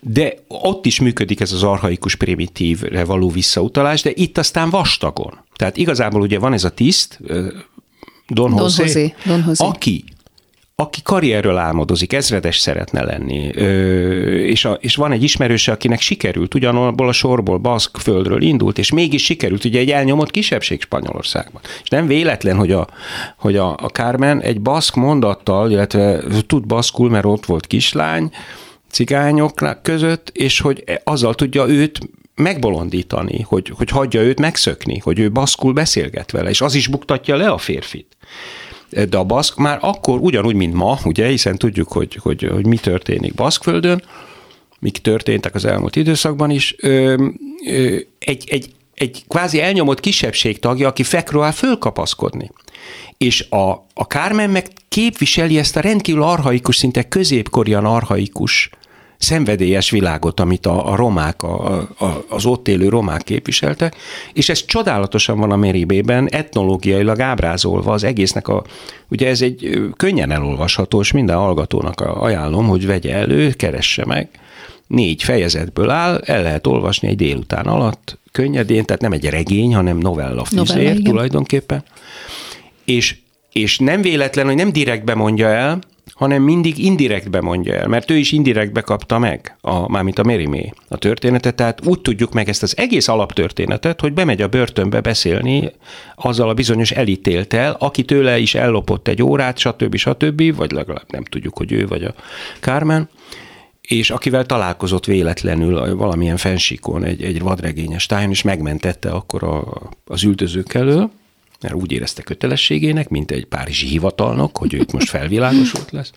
de 0.00 0.34
ott 0.48 0.86
is 0.86 1.00
működik 1.00 1.40
ez 1.40 1.52
az 1.52 1.62
arhaikus 1.62 2.14
primitívre 2.14 3.04
való 3.04 3.30
visszautalás, 3.30 4.02
de 4.02 4.10
itt 4.14 4.38
aztán 4.38 4.70
vastagon. 4.70 5.38
Tehát 5.56 5.76
igazából 5.76 6.20
ugye 6.20 6.38
van 6.38 6.52
ez 6.52 6.64
a 6.64 6.70
tiszt, 6.70 7.18
Don, 8.28 8.50
Don 8.50 8.60
José, 8.60 8.82
José, 8.82 9.14
Don 9.24 9.44
José. 9.46 9.64
aki 9.64 10.04
aki 10.82 11.02
karrierről 11.02 11.56
álmodozik, 11.56 12.12
ezredes 12.12 12.58
szeretne 12.58 13.02
lenni, 13.02 13.50
ö, 13.54 14.34
és, 14.34 14.64
a, 14.64 14.78
és 14.80 14.96
van 14.96 15.12
egy 15.12 15.22
ismerőse, 15.22 15.72
akinek 15.72 16.00
sikerült, 16.00 16.54
ugyanabból 16.54 17.08
a 17.08 17.12
sorból, 17.12 17.58
baszk 17.58 17.96
földről 17.96 18.42
indult, 18.42 18.78
és 18.78 18.92
mégis 18.92 19.24
sikerült, 19.24 19.64
ugye 19.64 19.78
egy 19.78 19.90
elnyomott 19.90 20.30
kisebbség 20.30 20.80
Spanyolországban. 20.80 21.60
És 21.82 21.88
nem 21.88 22.06
véletlen, 22.06 22.56
hogy 22.56 22.72
a, 22.72 22.86
hogy 23.36 23.56
a, 23.56 23.70
a 23.70 23.88
Carmen 23.92 24.40
egy 24.40 24.60
baszk 24.60 24.94
mondattal, 24.94 25.70
illetve 25.70 26.22
tud 26.46 26.66
baszkul, 26.66 27.10
mert 27.10 27.24
ott 27.24 27.46
volt 27.46 27.66
kislány, 27.66 28.30
cigányok 28.90 29.80
között, 29.82 30.30
és 30.34 30.60
hogy 30.60 30.84
azzal 31.04 31.34
tudja 31.34 31.66
őt 31.66 31.98
megbolondítani, 32.34 33.42
hogy, 33.42 33.72
hogy 33.76 33.90
hagyja 33.90 34.20
őt 34.20 34.40
megszökni, 34.40 34.98
hogy 34.98 35.18
ő 35.18 35.30
baszkul 35.30 35.72
beszélget 35.72 36.30
vele, 36.30 36.48
és 36.48 36.60
az 36.60 36.74
is 36.74 36.86
buktatja 36.86 37.36
le 37.36 37.48
a 37.48 37.58
férfit. 37.58 38.16
De 38.90 39.16
a 39.16 39.24
baszk 39.24 39.56
már 39.56 39.78
akkor 39.80 40.18
ugyanúgy, 40.20 40.54
mint 40.54 40.74
ma, 40.74 40.98
ugye, 41.04 41.26
hiszen 41.26 41.56
tudjuk, 41.56 41.92
hogy, 41.92 42.18
hogy, 42.22 42.48
hogy 42.52 42.66
mi 42.66 42.76
történik 42.76 43.34
Baszkföldön, 43.34 44.02
mik 44.78 44.98
történtek 44.98 45.54
az 45.54 45.64
elmúlt 45.64 45.96
időszakban 45.96 46.50
is, 46.50 46.74
ö, 46.78 47.26
ö, 47.66 47.96
egy, 48.18 48.44
egy, 48.48 48.70
egy 48.94 49.24
kvázi 49.28 49.60
elnyomott 49.60 50.00
kisebbség 50.00 50.58
tagja, 50.58 50.88
aki 50.88 51.02
fekről 51.02 51.52
fölkapaszkodni. 51.52 52.50
És 53.18 53.46
a, 53.50 53.70
a 53.94 54.06
Kármen 54.06 54.50
meg 54.50 54.66
képviseli 54.88 55.58
ezt 55.58 55.76
a 55.76 55.80
rendkívül 55.80 56.22
arhaikus, 56.22 56.76
szinte 56.76 57.02
középkorian 57.02 57.84
arhaikus 57.84 58.70
szenvedélyes 59.18 59.90
világot, 59.90 60.40
amit 60.40 60.66
a, 60.66 60.92
a 60.92 60.96
romák, 60.96 61.42
a, 61.42 61.76
a, 61.98 62.24
az 62.28 62.46
ott 62.46 62.68
élő 62.68 62.88
romák 62.88 63.22
képviseltek, 63.22 63.96
és 64.32 64.48
ez 64.48 64.64
csodálatosan 64.64 65.38
van 65.38 65.50
a 65.50 65.56
Meribében, 65.56 66.28
etnológiailag 66.28 67.20
ábrázolva 67.20 67.92
az 67.92 68.04
egésznek 68.04 68.48
a, 68.48 68.64
ugye 69.08 69.28
ez 69.28 69.42
egy 69.42 69.80
könnyen 69.96 70.30
elolvasható, 70.30 71.00
és 71.00 71.12
minden 71.12 71.36
hallgatónak 71.36 72.00
ajánlom, 72.00 72.66
hogy 72.66 72.86
vegye 72.86 73.14
elő, 73.14 73.50
keresse 73.50 74.04
meg, 74.04 74.28
négy 74.86 75.22
fejezetből 75.22 75.90
áll, 75.90 76.20
el 76.24 76.42
lehet 76.42 76.66
olvasni 76.66 77.08
egy 77.08 77.16
délután 77.16 77.66
alatt, 77.66 78.18
könnyedén, 78.32 78.84
tehát 78.84 79.02
nem 79.02 79.12
egy 79.12 79.24
regény, 79.24 79.74
hanem 79.74 79.98
novella 79.98 80.44
igen. 80.90 81.02
tulajdonképpen, 81.02 81.84
és, 82.84 83.16
és 83.52 83.78
nem 83.78 84.00
véletlen, 84.00 84.46
hogy 84.46 84.54
nem 84.54 84.72
direktbe 84.72 85.14
mondja 85.14 85.48
el, 85.48 85.78
hanem 86.18 86.42
mindig 86.42 86.78
indirektbe 86.78 87.40
mondja 87.40 87.74
el, 87.74 87.88
mert 87.88 88.10
ő 88.10 88.16
is 88.16 88.32
indirektbe 88.32 88.80
kapta 88.80 89.18
meg, 89.18 89.56
a, 89.60 89.90
mármint 89.90 90.18
a 90.18 90.22
Mérimé 90.22 90.72
a 90.88 90.96
történetet, 90.96 91.54
tehát 91.54 91.86
úgy 91.86 92.00
tudjuk 92.00 92.32
meg 92.32 92.48
ezt 92.48 92.62
az 92.62 92.76
egész 92.76 93.08
alaptörténetet, 93.08 94.00
hogy 94.00 94.12
bemegy 94.12 94.42
a 94.42 94.48
börtönbe 94.48 95.00
beszélni 95.00 95.72
azzal 96.14 96.48
a 96.48 96.54
bizonyos 96.54 96.90
elítéltel, 96.90 97.76
aki 97.78 98.04
tőle 98.04 98.38
is 98.38 98.54
ellopott 98.54 99.08
egy 99.08 99.22
órát, 99.22 99.58
stb. 99.58 99.96
stb., 99.96 100.56
vagy 100.56 100.70
legalább 100.70 101.06
nem 101.12 101.24
tudjuk, 101.24 101.56
hogy 101.56 101.72
ő 101.72 101.86
vagy 101.86 102.04
a 102.04 102.14
Kármen, 102.60 103.08
és 103.80 104.10
akivel 104.10 104.46
találkozott 104.46 105.04
véletlenül 105.04 105.96
valamilyen 105.96 106.36
fensíkon 106.36 107.04
egy, 107.04 107.22
egy 107.22 107.40
vadregényes 107.40 108.06
tájon, 108.06 108.30
és 108.30 108.42
megmentette 108.42 109.10
akkor 109.10 109.42
a, 109.42 109.64
az 110.04 110.24
üldözők 110.24 110.74
elől, 110.74 111.10
mert 111.60 111.74
úgy 111.74 111.92
érezte 111.92 112.22
kötelességének, 112.22 113.08
mint 113.08 113.30
egy 113.30 113.44
párizsi 113.44 113.86
hivatalnok, 113.86 114.56
hogy 114.56 114.74
őt 114.74 114.92
most 114.92 115.08
felvilágosult 115.08 115.90
lesz. 115.90 116.12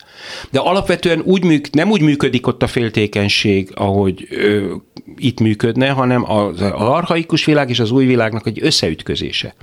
De 0.51 0.59
alapvetően 0.59 1.21
úgy 1.25 1.43
műk, 1.43 1.69
nem 1.71 1.91
úgy 1.91 2.01
működik 2.01 2.47
ott 2.47 2.63
a 2.63 2.67
féltékenység, 2.67 3.71
ahogy 3.75 4.27
ö, 4.29 4.75
itt 5.15 5.39
működne, 5.39 5.89
hanem 5.89 6.31
az, 6.31 6.61
arhaikus 6.61 7.45
világ 7.45 7.69
és 7.69 7.79
az 7.79 7.91
új 7.91 8.05
világnak 8.05 8.47
egy 8.47 8.59
összeütközése. 8.61 9.55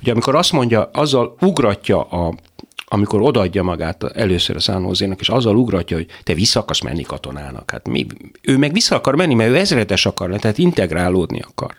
Ugye 0.00 0.12
amikor 0.12 0.34
azt 0.34 0.52
mondja, 0.52 0.90
azzal 0.92 1.36
ugratja 1.40 2.02
a 2.02 2.34
amikor 2.92 3.22
odaadja 3.22 3.62
magát 3.62 4.04
először 4.04 4.56
a 4.56 4.60
Szánhozénak, 4.60 5.20
és 5.20 5.28
azzal 5.28 5.56
ugratja, 5.56 5.96
hogy 5.96 6.06
te 6.22 6.34
vissza 6.34 6.60
akarsz 6.60 6.80
menni 6.80 7.02
katonának. 7.02 7.70
Hát 7.70 7.88
mi, 7.88 8.06
ő 8.42 8.56
meg 8.56 8.72
vissza 8.72 8.96
akar 8.96 9.16
menni, 9.16 9.34
mert 9.34 9.50
ő 9.50 9.56
ezredes 9.56 10.06
akar 10.06 10.28
lenni, 10.28 10.40
tehát 10.40 10.58
integrálódni 10.58 11.40
akar. 11.40 11.76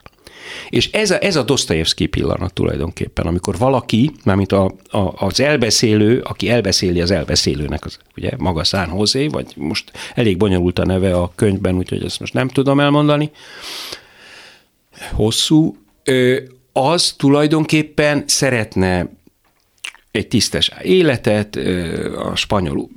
És 0.70 0.92
ez 0.92 1.12
a, 1.12 1.24
ez 1.24 1.36
a 1.36 1.44
Dostoyevsky 1.44 2.06
pillanat 2.06 2.54
tulajdonképpen, 2.54 3.26
amikor 3.26 3.58
valaki, 3.58 4.12
mármint 4.24 4.52
a, 4.52 4.66
a, 4.90 5.26
az 5.26 5.40
elbeszélő, 5.40 6.20
aki 6.20 6.50
elbeszéli 6.50 7.02
az 7.02 7.12
elbeszélőnek, 7.12 7.86
az 7.86 7.98
ugye 8.18 8.32
maga 8.38 8.64
San 8.64 8.94
Jose, 8.96 9.30
vagy 9.30 9.54
most 9.56 9.92
elég 10.16 10.38
bonyolult 10.38 10.80
a 10.80 10.86
neve 10.86 11.16
a 11.16 11.32
könyvben, 11.36 11.76
úgyhogy 11.76 12.04
ezt 12.04 12.20
most 12.20 12.34
nem 12.34 12.48
tudom 12.48 12.80
elmondani, 12.80 13.32
hosszú, 15.12 15.76
az 16.74 17.14
tulajdonképpen 17.18 18.24
szeretne 18.28 19.10
egy 20.12 20.28
tisztes 20.28 20.72
életet, 20.82 21.56
a 22.16 22.36
spanyol, 22.36 22.90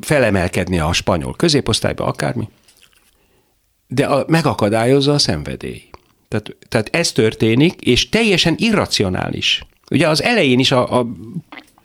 felemelkedni 0.00 0.78
a 0.78 0.92
spanyol 0.92 1.34
középosztályba, 1.36 2.04
akármi, 2.04 2.48
de 3.86 4.06
a, 4.06 4.24
megakadályozza 4.28 5.12
a 5.12 5.18
szenvedély. 5.18 5.89
Tehát, 6.30 6.56
tehát 6.68 6.88
ez 6.92 7.12
történik, 7.12 7.80
és 7.80 8.08
teljesen 8.08 8.54
irracionális. 8.58 9.62
Ugye 9.90 10.08
az 10.08 10.22
elején 10.22 10.58
is, 10.58 10.72
a, 10.72 10.98
a, 10.98 11.06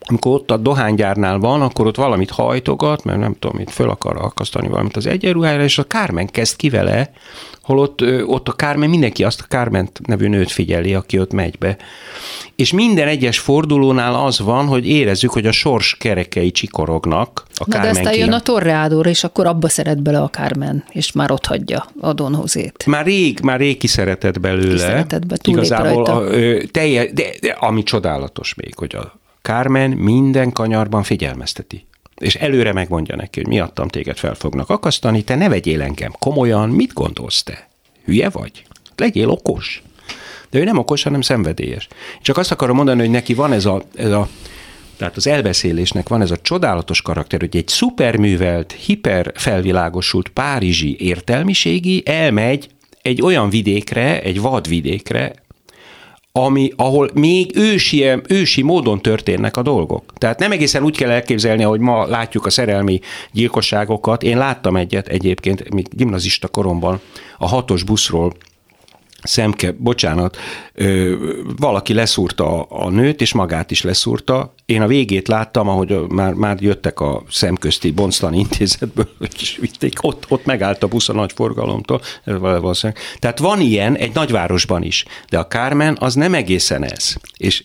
amikor 0.07 0.33
ott 0.33 0.51
a 0.51 0.57
dohánygyárnál 0.57 1.39
van, 1.39 1.61
akkor 1.61 1.87
ott 1.87 1.95
valamit 1.95 2.29
hajtogat, 2.29 3.03
mert 3.03 3.19
nem 3.19 3.35
tudom, 3.39 3.59
itt 3.59 3.69
föl 3.69 3.89
akar 3.89 4.17
akasztani 4.17 4.67
valamit 4.67 4.95
az 4.95 5.05
egyenruhájára, 5.05 5.63
és 5.63 5.77
a 5.77 5.83
Kármen 5.83 6.27
kezd 6.27 6.55
ki 6.55 6.69
vele, 6.69 7.11
holott 7.61 8.01
ott 8.25 8.47
a 8.47 8.51
Kármen, 8.51 8.89
mindenki 8.89 9.23
azt 9.23 9.41
a 9.41 9.45
Kárment 9.47 9.99
nevű 10.07 10.27
nőt 10.27 10.51
figyeli, 10.51 10.93
aki 10.93 11.19
ott 11.19 11.33
megy 11.33 11.57
be. 11.57 11.77
És 12.55 12.73
minden 12.73 13.07
egyes 13.07 13.39
fordulónál 13.39 14.15
az 14.25 14.39
van, 14.39 14.65
hogy 14.65 14.87
érezzük, 14.87 15.31
hogy 15.31 15.45
a 15.45 15.51
sors 15.51 15.97
kerekei 15.99 16.51
csikorognak 16.51 17.43
a 17.47 17.63
Na 17.65 17.65
de 17.65 17.81
Kármen 17.81 17.95
aztán 17.95 18.17
jön 18.17 18.31
a 18.31 18.39
Torreádóra, 18.39 19.09
és 19.09 19.23
akkor 19.23 19.45
abba 19.45 19.69
szeret 19.69 20.01
bele 20.01 20.21
a 20.21 20.29
Carmen, 20.29 20.83
és 20.89 21.11
már 21.11 21.31
ott 21.31 21.45
hagyja 21.45 21.85
a 22.01 22.13
Don 22.13 22.33
Josét. 22.33 22.85
Már 22.85 23.05
rég, 23.05 23.39
már 23.43 23.59
rég 23.59 23.77
kiszeretett 23.77 24.39
belőle. 24.39 24.73
Kiszeretett 24.73 25.25
be, 25.25 25.35
Igazából 25.43 25.93
rajta. 25.93 26.15
a, 26.15 26.21
ö, 26.21 26.63
telje, 26.71 27.11
de, 27.13 27.23
de 27.41 27.51
ami 27.59 27.83
csodálatos 27.83 28.53
még, 28.53 28.75
hogy 28.75 28.95
a 28.95 29.23
Carmen 29.45 29.89
minden 29.89 30.51
kanyarban 30.51 31.03
figyelmezteti. 31.03 31.87
És 32.17 32.35
előre 32.35 32.73
megmondja 32.73 33.15
neki, 33.15 33.39
hogy 33.39 33.49
miattam 33.49 33.87
téged 33.87 34.17
fel 34.17 34.35
fognak 34.35 34.69
akasztani, 34.69 35.23
te 35.23 35.35
ne 35.35 35.49
vegyél 35.49 35.81
engem 35.81 36.11
komolyan, 36.19 36.69
mit 36.69 36.93
gondolsz 36.93 37.43
te? 37.43 37.67
Hülye 38.05 38.29
vagy? 38.29 38.65
Legyél 38.95 39.29
okos. 39.29 39.83
De 40.49 40.59
ő 40.59 40.63
nem 40.63 40.77
okos, 40.77 41.03
hanem 41.03 41.21
szenvedélyes. 41.21 41.87
Csak 42.21 42.37
azt 42.37 42.51
akarom 42.51 42.75
mondani, 42.75 42.99
hogy 42.99 43.09
neki 43.09 43.33
van 43.33 43.51
ez 43.51 43.65
a, 43.65 43.83
ez 43.95 44.11
a 44.11 44.27
tehát 44.97 45.15
az 45.15 45.27
elbeszélésnek 45.27 46.09
van 46.09 46.21
ez 46.21 46.31
a 46.31 46.37
csodálatos 46.41 47.01
karakter, 47.01 47.39
hogy 47.39 47.55
egy 47.55 47.67
szuperművelt, 47.67 48.71
hiper 48.71 49.31
felvilágosult 49.35 50.29
párizsi 50.29 50.97
értelmiségi 50.99 52.03
elmegy 52.05 52.69
egy 53.01 53.21
olyan 53.21 53.49
vidékre, 53.49 54.21
egy 54.21 54.41
vadvidékre, 54.41 55.33
ami, 56.37 56.71
ahol 56.75 57.09
még 57.13 57.51
ősi, 57.57 58.05
ősi 58.27 58.61
módon 58.61 59.01
történnek 59.01 59.57
a 59.57 59.61
dolgok. 59.61 60.13
Tehát 60.17 60.39
nem 60.39 60.51
egészen 60.51 60.83
úgy 60.83 60.97
kell 60.97 61.09
elképzelni, 61.09 61.63
hogy 61.63 61.79
ma 61.79 62.07
látjuk 62.07 62.45
a 62.45 62.49
szerelmi 62.49 62.99
gyilkosságokat. 63.31 64.23
Én 64.23 64.37
láttam 64.37 64.75
egyet 64.75 65.07
egyébként, 65.07 65.73
még 65.73 65.87
gimnazista 65.91 66.47
koromban, 66.47 66.99
a 67.37 67.47
hatos 67.47 67.83
buszról 67.83 68.33
szemke, 69.25 69.71
bocsánat, 69.77 70.37
ö, 70.73 71.15
valaki 71.57 71.93
leszúrta 71.93 72.65
a, 72.67 72.85
a 72.85 72.89
nőt, 72.89 73.21
és 73.21 73.33
magát 73.33 73.71
is 73.71 73.81
leszúrta. 73.81 74.53
Én 74.65 74.81
a 74.81 74.87
végét 74.87 75.27
láttam, 75.27 75.69
ahogy 75.69 75.99
már, 76.07 76.33
már 76.33 76.61
jöttek 76.61 76.99
a 76.99 77.23
szemközti 77.29 77.91
bonctani 77.91 78.37
intézetből, 78.37 79.09
és 79.39 79.57
vitték, 79.61 79.93
ott, 80.01 80.25
ott 80.27 80.45
megállt 80.45 80.83
a 80.83 80.87
busz 80.87 81.09
a 81.09 81.13
nagy 81.13 81.31
forgalomtól, 81.31 82.01
valószínűleg. 82.25 83.01
Tehát 83.19 83.39
van 83.39 83.61
ilyen 83.61 83.95
egy 83.95 84.13
nagyvárosban 84.13 84.83
is, 84.83 85.05
de 85.29 85.37
a 85.37 85.47
Kármen 85.47 85.97
az 85.99 86.13
nem 86.13 86.33
egészen 86.33 86.83
ez. 86.83 87.15
És, 87.37 87.63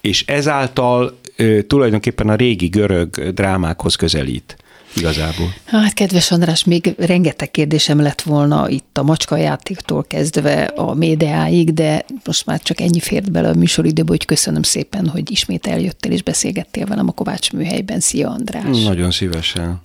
és 0.00 0.24
ezáltal 0.26 1.18
ö, 1.36 1.62
tulajdonképpen 1.62 2.28
a 2.28 2.34
régi 2.34 2.66
görög 2.66 3.32
drámákhoz 3.32 3.94
közelít 3.94 4.56
igazából. 4.94 5.54
Hát, 5.64 5.92
kedves 5.92 6.30
András, 6.30 6.64
még 6.64 6.94
rengeteg 6.98 7.50
kérdésem 7.50 8.00
lett 8.00 8.22
volna 8.22 8.68
itt 8.68 8.98
a 8.98 9.02
macskajátéktól 9.02 10.04
kezdve 10.04 10.62
a 10.62 10.94
médiáig, 10.94 11.74
de 11.74 12.04
most 12.24 12.46
már 12.46 12.60
csak 12.62 12.80
ennyi 12.80 13.00
fért 13.00 13.30
bele 13.30 13.48
a 13.48 13.54
műsoridőbe, 13.54 14.10
hogy 14.10 14.24
köszönöm 14.24 14.62
szépen, 14.62 15.08
hogy 15.08 15.30
ismét 15.30 15.66
eljöttél 15.66 16.12
és 16.12 16.22
beszélgettél 16.22 16.86
velem 16.86 17.08
a 17.08 17.12
Kovács 17.12 17.52
műhelyben. 17.52 18.00
Szia, 18.00 18.28
András! 18.30 18.84
Nagyon 18.84 19.10
szívesen. 19.10 19.80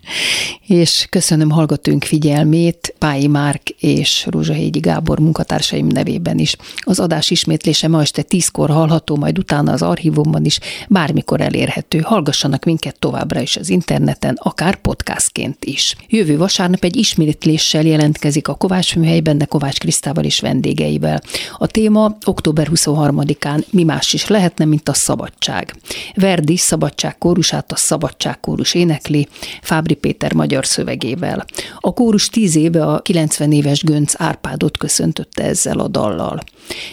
És 0.67 1.07
köszönöm 1.09 1.49
hallgatónk 1.49 2.03
figyelmét 2.03 2.93
Pályi 2.97 3.27
Márk 3.27 3.69
és 3.69 4.25
Rózsahégyi 4.29 4.79
Gábor 4.79 5.19
munkatársaim 5.19 5.87
nevében 5.87 6.39
is. 6.39 6.55
Az 6.77 6.99
adás 6.99 7.29
ismétlése 7.29 7.87
ma 7.87 8.01
este 8.01 8.21
tízkor 8.21 8.69
hallható, 8.69 9.15
majd 9.15 9.37
utána 9.37 9.71
az 9.71 9.81
archívumban 9.81 10.45
is 10.45 10.59
bármikor 10.89 11.41
elérhető. 11.41 11.99
Hallgassanak 11.99 12.63
minket 12.63 12.99
továbbra 12.99 13.41
is 13.41 13.57
az 13.57 13.69
interneten, 13.69 14.37
akár 14.41 14.75
podcastként 14.95 15.65
is. 15.65 15.95
Jövő 16.07 16.37
vasárnap 16.37 16.83
egy 16.83 16.95
ismétléssel 16.95 17.85
jelentkezik 17.85 18.47
a 18.47 18.53
Kovács 18.53 18.95
műhelyben, 18.95 19.37
de 19.37 19.45
Kovács 19.45 19.77
Krisztával 19.77 20.23
és 20.23 20.39
vendégeivel. 20.39 21.21
A 21.57 21.67
téma 21.67 22.17
október 22.25 22.67
23-án 22.73 23.63
mi 23.69 23.83
más 23.83 24.13
is 24.13 24.27
lehetne, 24.27 24.65
mint 24.65 24.89
a 24.89 24.93
szabadság. 24.93 25.75
Verdi 26.13 26.57
szabadság 26.57 27.17
kórusát 27.17 27.71
a 27.71 27.75
szabadság 27.75 28.39
kórus 28.39 28.73
énekli, 28.73 29.27
Fábri 29.61 29.93
Péter 29.93 30.33
magyar 30.33 30.65
szövegével. 30.65 31.45
A 31.79 31.93
kórus 31.93 32.29
tíz 32.29 32.55
éve 32.55 32.85
a 32.85 32.99
90 32.99 33.51
éves 33.51 33.83
Gönc 33.83 34.13
Árpádot 34.17 34.77
köszöntötte 34.77 35.43
ezzel 35.43 35.79
a 35.79 35.87
dallal. 35.87 36.39